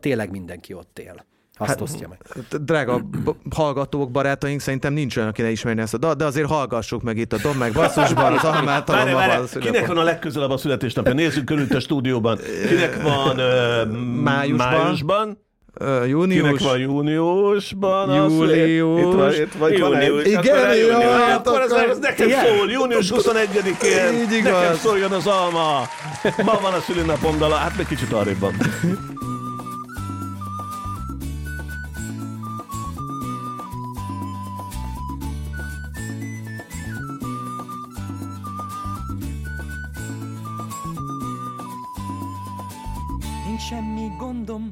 tényleg 0.01 0.31
mindenki 0.31 0.73
ott 0.75 0.99
él. 0.99 1.27
Azt 1.61 1.71
hát, 1.71 1.81
osztja 1.81 2.09
meg. 2.09 2.19
Drága 2.63 3.03
hallgatók, 3.55 4.11
barátaink, 4.11 4.61
szerintem 4.61 4.93
nincs 4.93 5.17
olyan, 5.17 5.29
aki 5.29 5.43
ne 5.43 5.51
ismerni 5.51 5.81
ezt 5.81 5.95
a 5.95 5.99
dalt, 5.99 6.17
de 6.17 6.25
azért 6.25 6.49
hallgassuk 6.49 7.03
meg 7.03 7.17
itt 7.17 7.33
a 7.33 7.37
Dom 7.43 7.57
meg 7.57 7.73
basszusban, 7.73 8.33
az 8.33 8.45
Ahmát 8.45 8.65
Várj, 8.65 8.85
talommal 8.85 9.29
várj, 9.29 9.41
van 9.41 9.49
a 9.55 9.59
kinek 9.59 9.87
van 9.87 9.99
a 9.99 10.03
legközelebb 10.03 10.51
a 10.51 10.57
születésnapja? 10.57 11.13
Nézzük 11.13 11.45
körül 11.45 11.67
a 11.71 11.81
stúdióban. 11.81 12.39
Kinek 12.69 13.03
van 13.03 13.37
uh, 13.39 13.97
Májusban. 14.23 14.69
májusban? 14.69 15.39
Ö, 15.75 16.01
Kinek 16.01 16.09
Június. 16.09 16.63
van 16.63 16.79
júniusban? 16.79 18.15
Július. 18.15 19.39
Itt 19.39 19.53
van, 19.53 19.73
itt 19.73 19.79
van, 19.79 20.03
Június. 20.03 20.25
Igen, 20.25 20.59
akkor 20.59 20.75
jó, 20.77 20.87
június. 20.87 21.13
hát 21.13 21.47
akkor 21.47 21.61
ez, 21.61 21.71
ez 21.71 21.99
nekem 21.99 22.29
Igen. 22.29 22.45
szól, 22.45 22.71
június 22.71 23.13
21-én. 23.15 24.21
Így 24.21 24.33
igaz. 24.33 24.53
Nekem 24.53 24.77
szóljon 24.77 25.13
az 25.13 25.27
alma. 25.27 25.83
Ma 26.45 26.59
van 26.63 26.73
a 26.73 26.81
szülinapom 26.81 27.39
dala, 27.39 27.55
hát 27.55 27.77
még 27.77 27.87
kicsit 27.87 28.13
arrébb 28.13 28.39
van. 28.39 28.53
Semmi 43.69 44.11
gondom, 44.19 44.69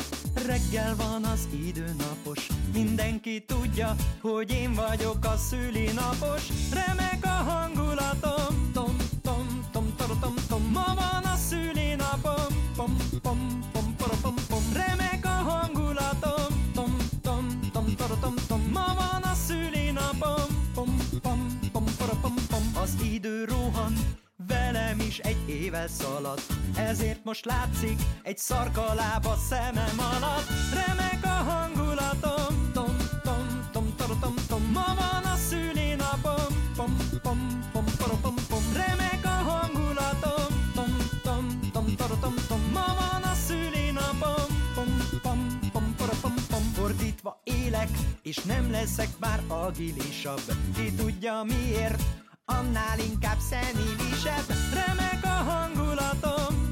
reggel 0.47 0.97
van 0.97 1.25
az 1.25 1.49
időnapos. 1.69 2.47
Mindenki 2.73 3.45
tudja, 3.47 3.95
hogy 4.21 4.51
én 4.51 4.73
vagyok 4.75 5.25
a 5.25 5.37
szülinapos. 5.37 6.43
Remek 6.73 7.25
a 7.25 7.51
hangulatom, 7.51 8.71
tom, 8.73 8.97
tom, 9.23 9.47
tom, 9.73 9.95
tom, 9.97 10.19
tom, 10.21 10.35
tom. 10.49 10.63
Ma 10.73 10.95
van 10.95 11.25
a 11.25 11.37
szülinapom, 11.37 12.53
pom, 12.77 12.97
pom, 13.23 13.61
pom, 13.73 13.97
pom, 13.99 14.17
pom, 14.23 14.35
pom. 14.49 14.63
Remek 14.73 15.25
a 15.25 15.29
hangulatom, 15.51 16.71
tom, 16.75 16.97
tom, 17.23 17.61
tom, 17.73 17.87
tom, 17.97 18.19
tom, 18.21 18.35
tom. 18.49 18.61
Ma 18.73 18.95
van 18.99 19.23
a 19.23 19.35
szülinapom, 19.35 20.49
pom, 20.75 20.97
pom, 21.23 21.59
pom, 21.73 21.85
pom, 21.99 22.21
pom, 22.21 22.35
pom. 22.49 22.65
Az 22.83 22.97
idő 23.13 23.45
rohan, 23.45 23.93
velem 24.77 25.01
is 25.01 25.19
egy 25.19 25.49
éve 25.49 25.87
szaladt. 25.89 26.53
Ezért 26.77 27.25
most 27.25 27.45
látszik 27.45 28.01
egy 28.23 28.39
szarkalába 28.39 29.37
szemem 29.49 29.99
alatt. 29.99 30.49
Remek 30.75 31.25
a 31.25 31.51
hangulatom. 31.51 32.71
Tom, 32.73 32.97
tom, 33.23 33.69
tom, 33.73 33.95
tom, 33.97 34.19
tom, 34.21 34.35
tom. 34.49 34.63
Ma 34.73 34.95
van 34.99 35.33
a 35.33 35.37
szülinapom 35.37 36.53
Pom, 36.77 36.97
pom, 37.23 37.63
pom, 37.73 37.85
pom, 37.99 38.21
pom, 38.23 38.35
pom. 38.49 38.65
Remek 38.73 39.25
a 39.25 39.37
hangulatom. 39.51 40.73
Tom, 40.75 40.93
tom, 41.23 41.61
tom, 41.73 41.87
tom, 41.97 42.21
tom, 42.21 42.35
tom. 42.49 42.61
Ma 42.73 42.87
van 43.01 43.23
a 43.23 43.35
szülinapom 43.47 44.49
Pom, 44.75 44.91
pom, 45.23 45.59
pom, 45.73 45.95
pom, 45.99 46.21
pom, 46.21 46.35
pom. 46.51 46.63
Fordítva 46.75 47.41
élek 47.45 47.89
És 48.23 48.37
nem 48.37 48.71
leszek 48.71 49.09
már 49.19 49.41
agilisabb 49.49 50.43
Ki 50.75 50.93
tudja 50.95 51.43
miért 51.43 52.03
annál 52.47 52.99
inkább 52.99 53.39
szenilisebb 53.39 54.47
Remek 54.75 55.25
a 55.25 55.51
hangulatom, 55.51 56.66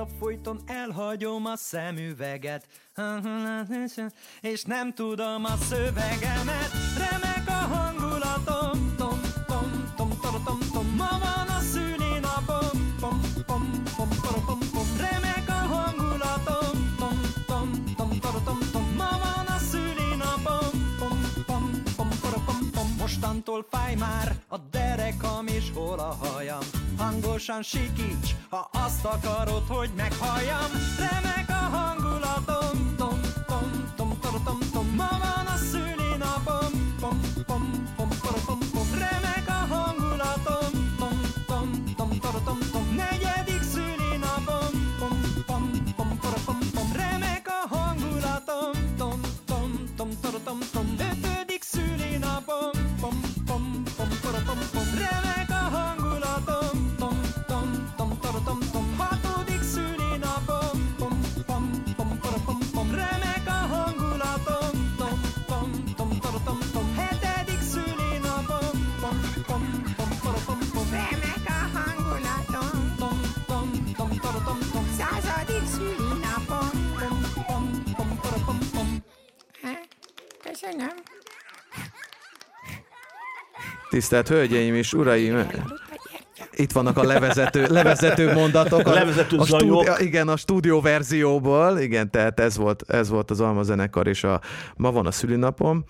Rajta 0.00 0.16
folyton 0.18 0.60
elhagyom 0.66 1.46
a 1.46 1.56
szemüveget. 1.56 2.66
És 4.40 4.62
nem 4.62 4.94
tudom 4.94 5.44
a 5.44 5.56
szövegemet. 5.56 6.70
Remek 6.98 7.48
a 7.48 7.52
hangulatom 7.52 7.99
Mostantól 23.40 23.66
fáj 23.70 23.94
már 23.94 24.36
a 24.48 24.58
derekam 24.58 25.46
és 25.46 25.70
hol 25.74 25.98
a 25.98 26.16
hajam 26.22 26.60
Hangosan 26.98 27.62
sikíts, 27.62 28.36
ha 28.50 28.70
azt 28.72 29.04
akarod, 29.04 29.66
hogy 29.68 29.90
meghalljam 29.96 30.70
Remek 30.98 31.48
a 31.48 31.76
hangulatom 31.76 32.94
tom, 32.96 33.20
tom, 33.46 33.92
tom, 33.96 34.18
tom, 34.20 34.42
tom, 34.44 34.58
tom. 34.72 34.86
Ma 34.96 35.08
van 35.08 35.46
a 35.46 35.56
szülinapom 35.56 36.94
pom, 37.00 37.20
pom, 37.20 37.20
pom, 37.34 37.44
pom, 37.46 37.89
Tisztelt 84.00 84.28
Hölgyeim 84.28 84.74
és 84.74 84.92
Uraim! 84.92 85.46
Itt 86.52 86.72
vannak 86.72 86.96
a 86.96 87.02
levezető, 87.02 87.66
levezető 87.68 88.32
mondatok. 88.32 88.86
A, 88.86 88.92
Levezető 88.92 89.36
a 89.36 89.44
zajok. 89.44 90.00
igen, 90.00 90.28
a 90.28 90.36
stúdió 90.36 90.80
verzióból. 90.80 91.78
Igen, 91.78 92.10
tehát 92.10 92.40
ez 92.40 92.56
volt, 92.56 92.82
ez 92.90 93.08
volt 93.08 93.30
az 93.30 93.40
Alma 93.40 93.62
zenekar, 93.62 94.06
és 94.06 94.24
a, 94.24 94.40
ma 94.76 94.92
van 94.92 95.06
a 95.06 95.10
szülinapom. 95.10 95.84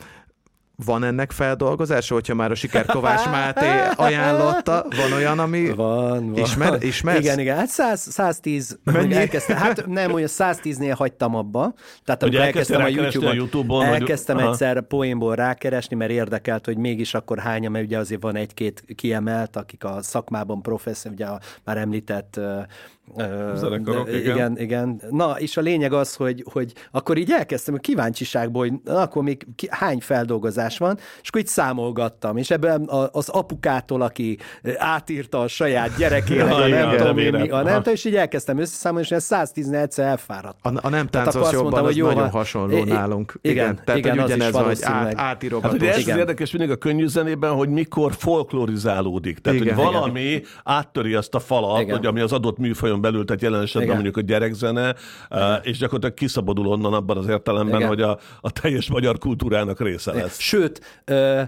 Van 0.84 1.04
ennek 1.04 1.30
feldolgozása, 1.32 2.14
hogyha 2.14 2.34
már 2.34 2.50
a 2.50 2.54
Siker 2.54 2.86
Kovács 2.86 3.26
Máté 3.36 3.66
ajánlotta? 3.96 4.86
Van 4.96 5.12
olyan, 5.12 5.38
ami... 5.38 5.68
Van, 5.74 6.30
van. 6.30 6.36
Ismer, 6.38 6.82
ismersz? 6.82 7.18
Igen, 7.18 7.38
igen. 7.38 7.56
Hát 7.56 7.68
100, 7.68 8.00
110, 8.10 8.78
Mennyi? 8.84 9.14
elkezdtem, 9.14 9.56
hát 9.56 9.86
nem, 9.86 10.12
olyan 10.12 10.28
110-nél 10.30 10.94
hagytam 10.96 11.34
abba. 11.34 11.74
Tehát 12.04 12.22
amikor 12.22 12.40
elkezdtem 12.40 12.82
a 12.82 12.88
YouTube-on, 12.88 13.30
a 13.30 13.34
YouTube-on, 13.34 13.88
vagy- 13.88 14.00
elkezdtem 14.00 14.36
Aha. 14.36 14.48
egyszer 14.50 14.80
poénból 14.80 15.34
rákeresni, 15.34 15.96
mert 15.96 16.10
érdekelt, 16.10 16.64
hogy 16.64 16.76
mégis 16.76 17.14
akkor 17.14 17.38
hányan, 17.38 17.72
mert 17.72 17.84
ugye 17.84 17.98
azért 17.98 18.22
van 18.22 18.36
egy-két 18.36 18.84
kiemelt, 18.94 19.56
akik 19.56 19.84
a 19.84 20.02
szakmában 20.02 20.62
professzor, 20.62 21.12
ugye 21.12 21.26
a 21.26 21.40
már 21.64 21.76
említett 21.76 22.40
Zenekarok, 23.54 24.08
igen. 24.08 24.20
igen, 24.20 24.58
igen. 24.58 25.00
Na, 25.10 25.34
és 25.38 25.56
a 25.56 25.60
lényeg 25.60 25.92
az, 25.92 26.14
hogy, 26.14 26.44
hogy 26.52 26.72
akkor 26.90 27.16
így 27.16 27.30
elkezdtem 27.30 27.74
a 27.74 27.78
kíváncsiságból, 27.78 28.68
hogy 28.68 28.78
na, 28.84 29.00
akkor 29.00 29.22
még 29.22 29.46
ki, 29.56 29.66
hány 29.70 29.98
feldolgozás 30.00 30.78
van, 30.78 30.98
és 31.22 31.28
akkor 31.28 31.40
így 31.40 31.46
számolgattam, 31.46 32.36
és 32.36 32.50
ebben 32.50 32.88
az 33.12 33.28
apukától, 33.28 34.02
aki 34.02 34.38
átírta 34.76 35.40
a 35.40 35.48
saját 35.48 35.96
gyerekének, 35.96 36.48
Ja, 36.50 36.56
a 36.56 36.66
igen, 36.66 36.86
nem 36.88 36.96
tudom 36.96 37.18
én 37.18 37.32
mi, 37.32 37.48
a 37.48 37.62
nem 37.62 37.76
tudom, 37.76 37.94
és 37.94 38.04
így 38.04 38.14
elkezdtem 38.16 38.58
összeszámolni, 38.58 39.04
és 39.04 39.10
ilyen 39.10 39.22
110 39.22 39.70
egyszer 39.70 40.06
elfáradtam. 40.06 40.76
A, 40.76 40.78
a 40.82 40.88
nem 40.88 41.06
táncos 41.06 41.34
azt 41.34 41.52
jobban, 41.52 41.62
mondtam, 41.62 41.84
az 41.84 41.90
hogy 41.90 41.96
jó, 42.00 42.06
nagyon 42.06 42.22
van. 42.22 42.30
hasonló 42.30 42.76
I- 42.76 42.82
nálunk. 42.84 43.38
igen, 43.42 43.80
Tehát, 43.84 44.00
igen, 44.00 44.10
hogy 44.10 44.20
az 44.20 44.24
ugyanez 44.30 44.52
van, 44.52 44.62
hogy 44.64 44.70
át, 44.72 44.78
valószínűleg. 44.80 45.16
Hát 45.18 45.26
átírogatós. 45.34 45.78
ugye 45.78 45.88
ez 45.90 45.96
az 45.96 46.02
Igen. 46.02 46.18
érdekes 46.18 46.50
mindig 46.50 46.70
a 46.70 46.76
könnyű 46.76 47.06
zenében, 47.06 47.52
hogy 47.52 47.68
mikor 47.68 48.12
folklorizálódik. 48.14 49.38
Tehát, 49.38 49.60
Igen. 49.60 49.74
hogy 49.74 49.84
valami 49.84 50.42
áttöri 50.64 51.14
azt 51.14 51.34
a 51.34 51.38
falat, 51.40 51.80
Igen. 51.80 51.96
hogy 51.96 52.06
ami 52.06 52.20
az 52.20 52.32
adott 52.32 52.58
műfajon 52.58 52.99
belül, 53.00 53.24
tehát 53.24 53.42
jelen 53.42 53.62
esetben 53.62 53.82
Igen. 53.82 53.94
mondjuk 53.94 54.16
a 54.16 54.20
gyerekzene, 54.20 54.94
eh, 55.28 55.58
és 55.62 55.78
gyakorlatilag 55.78 56.14
kiszabadul 56.14 56.66
onnan 56.66 56.94
abban 56.94 57.16
az 57.16 57.26
értelemben, 57.26 57.76
Igen. 57.76 57.88
hogy 57.88 58.00
a, 58.02 58.18
a 58.40 58.50
teljes 58.50 58.90
magyar 58.90 59.18
kultúrának 59.18 59.80
része 59.80 60.12
lesz. 60.12 60.38
Sőt, 60.38 61.02
ö, 61.04 61.42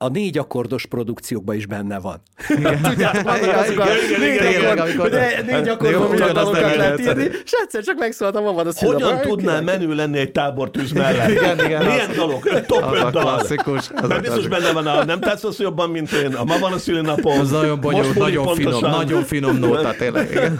a 0.00 0.08
négy 0.08 0.38
akkordos 0.38 0.86
produkciókban 0.86 1.56
is 1.56 1.66
benne 1.66 1.98
van. 1.98 2.20
Tudjátok, 2.82 3.22
vannak 3.22 3.56
azok 3.56 3.78
a 3.78 3.84
négy 4.18 4.34
igen, 4.34 4.64
akkord- 4.64 4.78
amikor- 4.78 5.10
de 5.10 5.42
négy 5.46 5.66
Jó, 5.66 5.72
akkordon 5.72 6.10
ugyanazt 6.10 6.34
dalokat 6.34 6.76
lehet 6.76 7.00
írni, 7.00 7.22
és 7.44 7.52
egyszer 7.62 7.82
csak 7.82 7.98
megszólaltam, 7.98 8.44
van 8.54 8.66
a 8.66 8.70
Hogyan 8.76 9.20
tudnál 9.20 9.62
menő 9.62 9.94
lenni 9.94 10.18
egy 10.18 10.32
tábortűz 10.32 10.92
mellett? 10.92 11.28
Igen, 11.30 11.64
igen, 11.64 11.84
Milyen 11.84 12.10
az- 12.10 12.16
dalok? 12.16 12.64
Top 12.66 12.82
Az 12.82 12.92
a 13.00 13.06
öt 13.06 13.12
dal. 13.12 13.22
klasszikus. 13.22 13.90
Az 13.94 14.08
Mert 14.08 14.20
biztos 14.20 14.48
benne 14.48 14.72
van 14.72 14.86
a 14.86 15.04
nem 15.04 15.20
tetszesz 15.20 15.58
jobban, 15.58 15.90
mint 15.90 16.12
én, 16.12 16.34
a 16.34 16.44
ma 16.44 16.58
van 16.58 16.72
a 16.72 16.78
szülinapom. 16.78 17.40
Az 17.40 17.50
nagyon 17.50 17.80
bonyolult, 17.80 18.14
nagyon 18.18 18.54
finom, 18.54 18.80
nagyon 18.80 19.22
finom 19.22 19.56
nóta, 19.56 19.94
tényleg. 19.98 20.52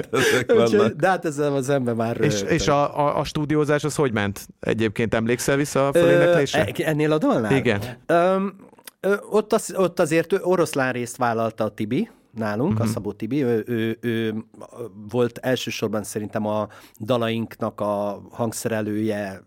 De 0.96 1.08
hát 1.08 1.24
ezzel 1.24 1.54
az 1.54 1.68
ember 1.68 1.94
már 1.94 2.16
És, 2.20 2.42
a, 3.18 3.24
stúdiózás 3.24 3.84
az 3.84 3.94
hogy 3.94 4.12
ment? 4.12 4.40
Egyébként 4.60 5.14
emlékszel 5.14 5.56
vissza 5.56 5.88
a 5.88 5.92
föléneklésre? 5.92 6.64
e- 6.64 6.72
ennél 6.84 7.12
a 7.12 7.18
dalnál? 7.18 7.52
Igen. 7.56 7.80
Ö, 9.00 9.16
ott, 9.30 9.52
az, 9.52 9.74
ott 9.76 10.00
azért 10.00 10.32
oroszlán 10.32 10.92
részt 10.92 11.16
vállalta 11.16 11.64
a 11.64 11.74
Tibi, 11.74 12.10
nálunk, 12.30 12.72
uh-huh. 12.72 12.86
a 12.86 12.90
Szabó 12.90 13.12
Tibi, 13.12 13.42
ő, 13.44 13.64
ő, 13.66 13.98
ő 14.00 14.44
volt 15.10 15.38
elsősorban 15.38 16.02
szerintem 16.02 16.46
a 16.46 16.68
dalainknak 17.00 17.80
a 17.80 18.22
hangszerelője 18.30 19.42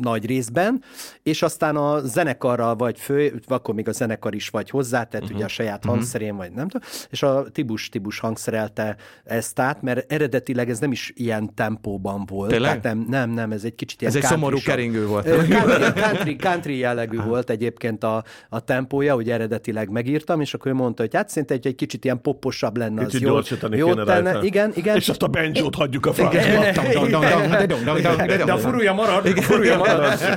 nagy 0.00 0.26
részben, 0.26 0.82
és 1.22 1.42
aztán 1.42 1.76
a 1.76 2.00
zenekarral 2.00 2.76
vagy 2.76 2.98
fő, 2.98 3.42
akkor 3.46 3.74
még 3.74 3.88
a 3.88 3.92
zenekar 3.92 4.34
is 4.34 4.48
vagy 4.48 4.70
hozzá, 4.70 5.04
tehát 5.04 5.22
uh-huh. 5.22 5.36
ugye 5.36 5.44
a 5.44 5.48
saját 5.48 5.78
uh-huh. 5.78 5.92
hangszerén, 5.92 6.36
vagy 6.36 6.52
nem 6.52 6.68
tudom, 6.68 6.88
és 7.10 7.22
a 7.22 7.44
Tibus 7.52 7.88
Tibus 7.88 8.18
hangszerelte 8.18 8.96
ezt 9.24 9.58
át, 9.58 9.82
mert 9.82 10.12
eredetileg 10.12 10.70
ez 10.70 10.78
nem 10.78 10.92
is 10.92 11.12
ilyen 11.14 11.54
tempóban 11.54 12.26
volt. 12.26 12.50
Tényleg? 12.50 12.80
Tehát 12.80 12.96
nem, 12.96 13.06
nem, 13.08 13.30
nem, 13.30 13.52
ez 13.52 13.64
egy 13.64 13.74
kicsit 13.74 14.00
ilyen 14.00 14.12
Ez 14.12 14.22
egy 14.22 14.28
szomorú 14.28 14.58
keringő 14.64 15.06
volt. 15.06 15.26
Country, 15.26 15.92
country, 15.92 16.36
country 16.36 16.78
jellegű 16.78 17.20
volt 17.20 17.50
egyébként 17.50 18.04
a, 18.04 18.24
a 18.48 18.60
tempója, 18.60 19.14
hogy 19.14 19.30
eredetileg 19.30 19.88
megírtam, 19.88 20.40
és 20.40 20.54
akkor 20.54 20.70
ő 20.70 20.74
mondta, 20.74 21.02
hogy 21.02 21.14
hát 21.14 21.28
szerintem 21.28 21.56
egy, 21.56 21.66
egy 21.66 21.74
kicsit 21.74 22.04
ilyen 22.04 22.20
poposabb 22.20 22.76
lenne, 22.76 23.00
az 23.00 23.06
Kicsit 23.06 23.26
gyorsítani 23.26 23.76
jó 23.76 23.86
kéne 23.86 24.04
tenne. 24.04 24.32
rajta. 24.32 24.46
Igen, 24.46 24.72
igen. 24.74 24.96
És 24.96 25.08
azt 25.08 25.22
a 25.22 25.28
banjót 25.28 25.74
hagyjuk 25.74 26.06
a 26.06 26.12
francba. 26.12 28.44
De 28.44 28.52
a 28.52 28.58
furúja 28.58 28.92
marad, 28.92 29.26
a 29.26 29.42
furúja 29.42 29.76
marad. 29.76 29.85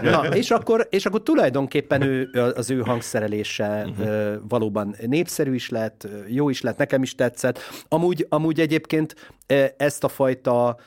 Na, 0.02 0.36
és 0.36 0.52
akkor, 0.52 0.88
és 0.90 1.06
akkor 1.06 1.24
tulajdonképpen 1.24 2.02
ő, 2.02 2.30
az 2.56 2.70
ő 2.70 2.80
hangszerelése 2.80 3.86
uh-huh. 3.90 4.34
valóban 4.50 4.96
népszerű 5.06 5.54
is 5.54 5.70
lett, 5.70 6.08
jó 6.28 6.50
is 6.50 6.62
lett, 6.62 6.78
nekem 6.78 7.04
is 7.04 7.16
tetszett. 7.16 7.60
Amúgy, 7.88 8.26
amúgy 8.30 8.60
egyébként 8.60 9.16
ezt 9.78 10.04
a 10.04 10.08
fajta, 10.08 10.78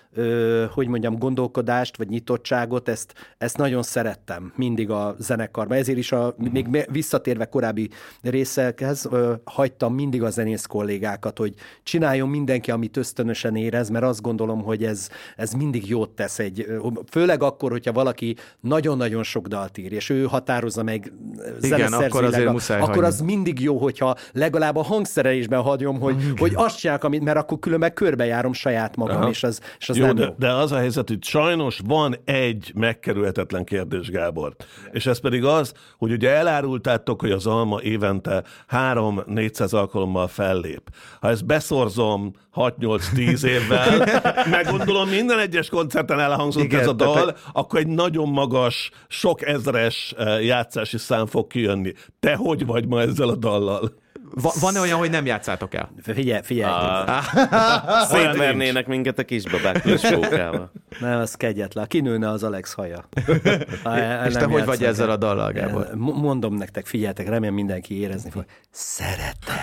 hogy 0.70 0.88
mondjam, 0.88 1.18
gondolkodást, 1.18 1.96
vagy 1.96 2.08
nyitottságot, 2.08 2.88
ezt, 2.88 3.14
ezt 3.38 3.56
nagyon 3.56 3.82
szerettem 3.82 4.52
mindig 4.56 4.90
a 4.90 5.14
zenekarban. 5.18 5.76
Ezért 5.76 5.98
is 5.98 6.12
a, 6.12 6.34
még 6.52 6.66
me- 6.66 6.88
visszatérve 6.90 7.44
korábbi 7.44 7.90
részekhez, 8.22 9.08
hagytam 9.44 9.94
mindig 9.94 10.22
a 10.22 10.30
zenész 10.30 10.66
kollégákat, 10.66 11.38
hogy 11.38 11.54
csináljon 11.82 12.28
mindenki, 12.28 12.70
amit 12.70 12.96
ösztönösen 12.96 13.56
érez, 13.56 13.88
mert 13.88 14.04
azt 14.04 14.22
gondolom, 14.22 14.62
hogy 14.62 14.84
ez, 14.84 15.08
ez 15.36 15.52
mindig 15.52 15.88
jót 15.88 16.10
tesz 16.10 16.38
egy, 16.38 16.66
főleg 17.10 17.42
akkor, 17.42 17.70
hogyha 17.70 17.92
valaki 17.92 18.36
nagyon-nagyon 18.61 19.22
sok 19.22 19.46
dalt 19.46 19.78
ír, 19.78 19.92
és 19.92 20.11
ő 20.11 20.24
határozza 20.24 20.82
meg 20.82 21.12
zeneszerzőileg, 21.59 22.11
akkor 22.11 22.24
azért 22.24 22.53
muszáj 22.53 22.80
akkor 22.80 22.88
hagyni. 22.88 23.09
az 23.09 23.20
mindig 23.20 23.61
jó, 23.61 23.78
hogyha 23.78 24.16
legalább 24.32 24.76
a 24.76 24.82
hangszerelésben 24.82 25.61
hagyom, 25.61 26.00
hogy, 26.00 26.16
hogy 26.36 26.53
azt 26.55 26.78
csinálják, 26.78 27.05
amit, 27.05 27.22
mert 27.22 27.36
akkor 27.36 27.59
különben 27.59 27.94
körbejárom 27.94 28.53
saját 28.53 28.96
magam, 28.96 29.16
Aha. 29.16 29.28
és 29.28 29.42
az, 29.42 29.61
és 29.78 29.88
az 29.88 29.96
jó, 29.96 30.07
nem 30.07 30.14
de, 30.14 30.24
jó. 30.24 30.34
de 30.38 30.53
az 30.53 30.72
a 30.72 30.76
helyzet, 30.76 31.09
hogy 31.09 31.24
sajnos 31.24 31.80
van 31.86 32.16
egy 32.24 32.72
megkerülhetetlen 32.74 33.64
kérdés, 33.64 34.11
Gábor. 34.11 34.57
És 34.90 35.07
ez 35.07 35.20
pedig 35.20 35.44
az, 35.44 35.72
hogy 35.98 36.12
ugye 36.12 36.30
elárultátok, 36.30 37.20
hogy 37.20 37.30
az 37.30 37.46
Alma 37.46 37.80
évente 37.80 38.42
3-400 38.70 39.74
alkalommal 39.74 40.28
fellép. 40.28 40.90
Ha 41.20 41.28
ezt 41.28 41.46
beszorzom 41.46 42.32
6-8-10 42.55 43.44
évvel, 43.44 44.20
meg 44.50 44.66
gondolom 44.70 45.09
minden 45.09 45.38
egyes 45.38 45.68
koncerten 45.68 46.20
elhangzott 46.20 46.62
Igen, 46.62 46.80
ez 46.80 46.86
a 46.86 46.94
tehát 46.94 47.14
dal, 47.14 47.36
akkor 47.53 47.78
egy 47.78 47.86
nagyon 47.86 48.28
magas, 48.28 48.90
sok 49.09 49.46
ezres 49.46 50.14
eh, 50.16 50.44
játszási 50.44 50.98
szám 50.98 51.26
fog 51.26 51.46
kijönni. 51.46 51.92
Te 52.20 52.34
hogy 52.34 52.66
vagy 52.66 52.86
ma 52.86 53.00
ezzel 53.00 53.28
a 53.28 53.36
dallal? 53.36 53.92
Va- 54.35 54.55
van-e 54.61 54.80
olyan, 54.80 54.99
hogy 54.99 55.11
nem 55.11 55.26
játszátok 55.26 55.74
el? 55.74 55.91
Figyelj, 56.03 56.41
figyelj. 56.43 56.72
Szétvernének 58.11 58.87
minket 58.87 59.18
a 59.18 59.24
kisbabák 59.24 59.80
plüsfókával. 59.83 60.72
Nem, 61.01 61.18
az 61.18 61.35
kegyetlen. 61.35 61.87
Kinőne 61.89 62.28
az 62.30 62.43
Alex 62.43 62.72
haja. 62.72 63.09
Ha 63.83 63.99
És 64.26 64.33
te 64.33 64.45
hogy 64.45 64.64
vagy 64.64 64.85
ezzel 64.85 65.07
el. 65.07 65.12
a 65.12 65.16
dallal, 65.16 65.53
Gábor? 65.53 65.89
Mondom 65.95 66.55
nektek, 66.55 66.87
figyeljetek, 66.87 67.28
remélem 67.28 67.55
mindenki 67.55 68.01
érezni 68.01 68.30
fog. 68.30 68.45
Szeretem. 68.70 69.57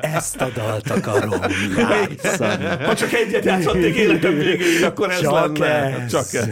Ezt 0.16 0.40
a 0.40 0.48
dalt 0.54 0.90
akarom 0.90 1.40
játszani. 1.76 2.64
Ha 2.84 2.94
csak 2.94 3.12
egyet 3.12 3.44
játszhatnék 3.44 3.94
életem 3.96 4.34
végéig, 4.34 4.84
akkor 4.84 5.10
ez 5.10 5.20
Csak 5.20 5.58
lenne. 5.58 5.74
ez. 5.74 6.10
Csak 6.10 6.34
ez. 6.34 6.48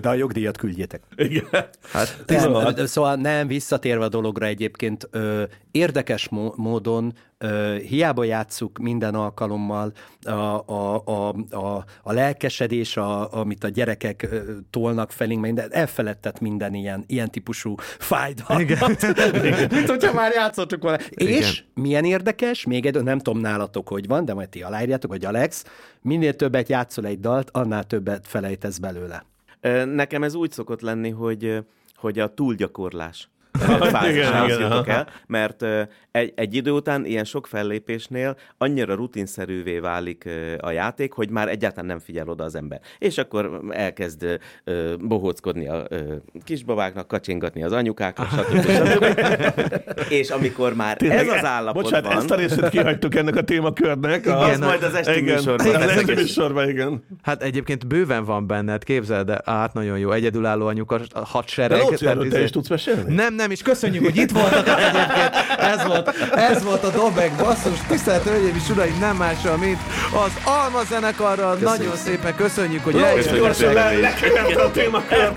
De 0.00 0.08
a 0.08 0.14
jogdíjat 0.14 0.56
küldjétek. 0.56 1.02
Igen. 1.16 1.44
Hát, 1.92 2.24
Nem, 2.26 2.86
szóval 2.86 3.14
nem, 3.14 3.46
visszatérve 3.46 4.04
a 4.04 4.08
dologra 4.42 4.46
egyébként, 4.46 5.08
ö, 5.10 5.42
érdekes 5.70 6.28
mó- 6.28 6.54
módon 6.56 7.12
ö, 7.38 7.76
hiába 7.88 8.24
játsszuk 8.24 8.78
minden 8.78 9.14
alkalommal 9.14 9.92
a, 10.22 10.30
a, 10.30 11.02
a, 11.04 11.28
a, 11.50 11.84
a 12.02 12.12
lelkesedés, 12.12 12.96
a, 12.96 13.32
amit 13.32 13.64
a 13.64 13.68
gyerekek 13.68 14.22
ö, 14.30 14.52
tolnak 14.70 15.12
felénk, 15.12 15.40
minden, 15.40 15.72
elfeledtett 15.72 16.40
minden 16.40 16.74
ilyen, 16.74 17.04
ilyen 17.06 17.30
típusú 17.30 17.74
fájdalmat. 17.98 19.06
Mint 19.74 19.88
hogyha 19.88 20.12
már 20.12 20.32
játszottuk 20.32 20.82
volna. 20.82 20.98
És 21.10 21.64
milyen 21.74 22.04
érdekes, 22.04 22.64
még 22.64 22.86
egy, 22.86 23.02
nem 23.02 23.18
tudom 23.18 23.40
nálatok, 23.40 23.88
hogy 23.88 24.06
van, 24.06 24.24
de 24.24 24.34
majd 24.34 24.48
ti 24.48 24.62
aláírjátok, 24.62 25.10
hogy 25.10 25.24
Alex, 25.24 25.64
minél 26.02 26.34
többet 26.36 26.68
játszol 26.68 27.06
egy 27.06 27.20
dalt, 27.20 27.50
annál 27.52 27.84
többet 27.84 28.26
felejtesz 28.26 28.78
belőle. 28.78 29.24
Nekem 29.84 30.22
ez 30.22 30.34
úgy 30.34 30.50
szokott 30.50 30.80
lenni, 30.80 31.10
hogy, 31.10 31.64
hogy 31.94 32.18
a 32.18 32.34
túlgyakorlás 32.34 33.31
igen, 33.31 33.31
fázishoz 33.58 34.58
jutok 34.58 34.88
el, 34.88 35.08
mert 35.26 35.64
egy, 36.10 36.32
egy 36.34 36.54
idő 36.54 36.70
után 36.70 37.04
ilyen 37.04 37.24
sok 37.24 37.46
fellépésnél 37.46 38.36
annyira 38.58 38.94
rutinszerűvé 38.94 39.78
válik 39.78 40.28
a 40.60 40.70
játék, 40.70 41.12
hogy 41.12 41.30
már 41.30 41.48
egyáltalán 41.48 41.86
nem 41.86 41.98
figyel 41.98 42.28
oda 42.28 42.44
az 42.44 42.54
ember. 42.54 42.80
És 42.98 43.18
akkor 43.18 43.60
elkezd 43.70 44.38
bohóckodni 45.00 45.68
a 45.68 45.88
kisbabáknak, 46.44 47.08
kacsingatni 47.08 47.62
az 47.62 47.72
anyukáknak, 47.72 48.28
stb. 48.28 48.70
stb. 48.76 49.04
És 50.08 50.30
amikor 50.30 50.74
már 50.74 50.96
ez 51.00 51.28
az 51.28 51.44
állapot 51.44 51.82
Bocsánat, 51.82 52.06
van, 52.06 52.16
ezt 52.16 52.30
a 52.30 52.34
részét 52.34 52.68
kihagytuk 52.68 53.14
ennek 53.14 53.36
a 53.36 53.42
témakörnek. 53.42 54.26
az 54.26 54.46
Igen, 54.46 54.60
majd 54.60 54.82
az 54.82 54.94
esti 54.94 55.20
igen, 55.20 55.34
műsorban. 55.34 55.66
Az 55.66 55.72
lesz. 55.72 55.96
esti 55.96 56.14
műsorban, 56.14 56.68
igen. 56.68 57.04
hát 57.22 57.42
egyébként 57.42 57.86
bőven 57.86 58.24
van 58.24 58.46
benned, 58.46 58.84
képzeld, 58.84 59.26
de 59.26 59.40
át 59.44 59.72
nagyon 59.72 59.98
jó, 59.98 60.10
egyedülálló 60.10 60.66
anyuka, 60.66 60.98
De. 60.98 61.76
Lóci, 61.76 61.94
tehát 61.94 62.00
erről 62.02 62.22
te 62.22 62.36
izé- 62.36 62.42
is 62.42 62.50
tudsz 62.50 62.68
mesélni? 62.68 63.14
Nem, 63.14 63.34
nem, 63.34 63.41
és 63.50 63.62
köszönjük, 63.62 64.04
hogy 64.04 64.16
itt 64.16 64.30
voltak 64.30 64.68
egyébként. 64.80 65.30
Ez 65.58 65.84
volt, 65.86 66.08
ez 66.34 66.62
volt 66.64 66.84
a 66.84 66.90
Dobek 66.90 67.32
basszus. 67.32 67.78
Tisztelt 67.88 68.22
Hölgyeim 68.22 68.54
és 68.64 68.68
Uraim, 68.70 68.96
nem 69.00 69.16
mással, 69.16 69.56
mint 69.56 69.78
az 70.24 70.30
Alma 70.44 70.80
zenekarral. 70.90 71.56
Nagyon 71.60 71.96
szépen 71.96 72.34
köszönjük, 72.36 72.84
hogy 72.84 72.92
Lóci, 72.94 73.06
eljöttetek. 73.06 73.38
gyorsan 73.38 73.72
le, 73.72 73.92
lekönyvte 73.92 74.62
a 74.62 74.70
témakört. 74.70 75.36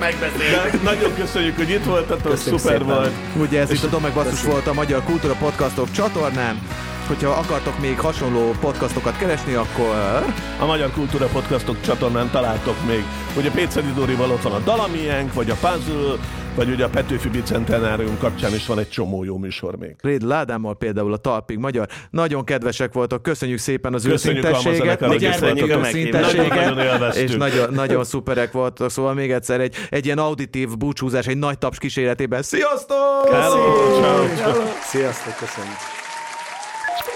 Nagyon 0.83 1.13
köszönjük, 1.15 1.55
hogy 1.55 1.69
itt 1.69 1.83
voltatok, 1.83 2.31
Köszönjük 2.31 2.59
szuper 2.61 2.77
szépen. 2.77 2.95
volt. 2.95 3.11
Ugye 3.35 3.59
ez 3.61 3.71
itt 3.71 3.83
a 3.83 3.87
Domek 3.87 4.13
Basszus 4.13 4.43
volt 4.43 4.67
a 4.67 4.73
Magyar 4.73 5.03
Kultúra 5.03 5.33
Podcastok 5.33 5.91
csatornán. 5.91 6.59
Hogyha 7.07 7.29
akartok 7.29 7.79
még 7.79 7.99
hasonló 7.99 8.55
podcastokat 8.59 9.17
keresni, 9.17 9.53
akkor 9.53 10.23
A 10.59 10.65
Magyar 10.65 10.91
Kultúra 10.91 11.25
Podcastok 11.25 11.75
csatornán 11.81 12.29
találtok 12.31 12.75
még, 12.87 13.03
ugye 13.37 13.49
Péceli 13.51 13.91
Dórival 13.95 14.31
ott 14.31 14.41
van 14.41 14.51
a 14.53 14.59
Dalamienk, 14.59 15.33
vagy 15.33 15.49
a 15.49 15.55
Puzzle, 15.55 16.15
vagy 16.55 16.69
ugye 16.69 16.83
a 16.83 16.89
Petőfi 16.89 17.29
Bicentenárium 17.29 18.17
kapcsán 18.17 18.53
is 18.53 18.65
van 18.65 18.79
egy 18.79 18.89
csomó 18.89 19.23
jó 19.23 19.37
műsor 19.37 19.75
még. 19.75 19.95
Réd 20.01 20.21
Ládámmal 20.21 20.77
például 20.77 21.13
a 21.13 21.17
Talpig 21.17 21.57
Magyar. 21.57 21.87
Nagyon 22.09 22.43
kedvesek 22.43 22.93
voltak, 22.93 23.21
köszönjük 23.21 23.59
szépen 23.59 23.93
az 23.93 24.05
őszintességet, 24.05 24.99
meg 24.99 25.71
a 25.71 25.83
szintességet, 25.83 27.15
és 27.15 27.35
nagyon, 27.35 27.73
nagyon 27.73 28.03
szuperek 28.03 28.51
voltak, 28.51 28.89
szóval 28.89 29.13
még 29.13 29.31
egyszer 29.31 29.59
egy, 29.59 29.75
egy 29.89 30.05
ilyen 30.05 30.17
auditív 30.17 30.77
búcsúzás, 30.77 31.27
egy 31.27 31.37
nagy 31.37 31.57
taps 31.57 31.77
kíséretében. 31.77 32.41
Sziasztok! 32.41 33.29
Hello, 33.31 33.75
ciao, 34.01 34.35
ciao. 34.35 34.63
Sziasztok, 34.81 35.35
köszönjük. 35.37 35.77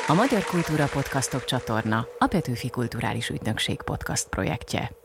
A 0.07 0.13
Magyar 0.13 0.43
Kultúra 0.43 0.85
Podcastok 0.93 1.45
csatorna 1.45 2.07
a 2.17 2.27
Petőfi 2.27 2.69
Kulturális 2.69 3.29
Ügynökség 3.29 3.81
podcast 3.81 4.27
projektje. 4.29 4.98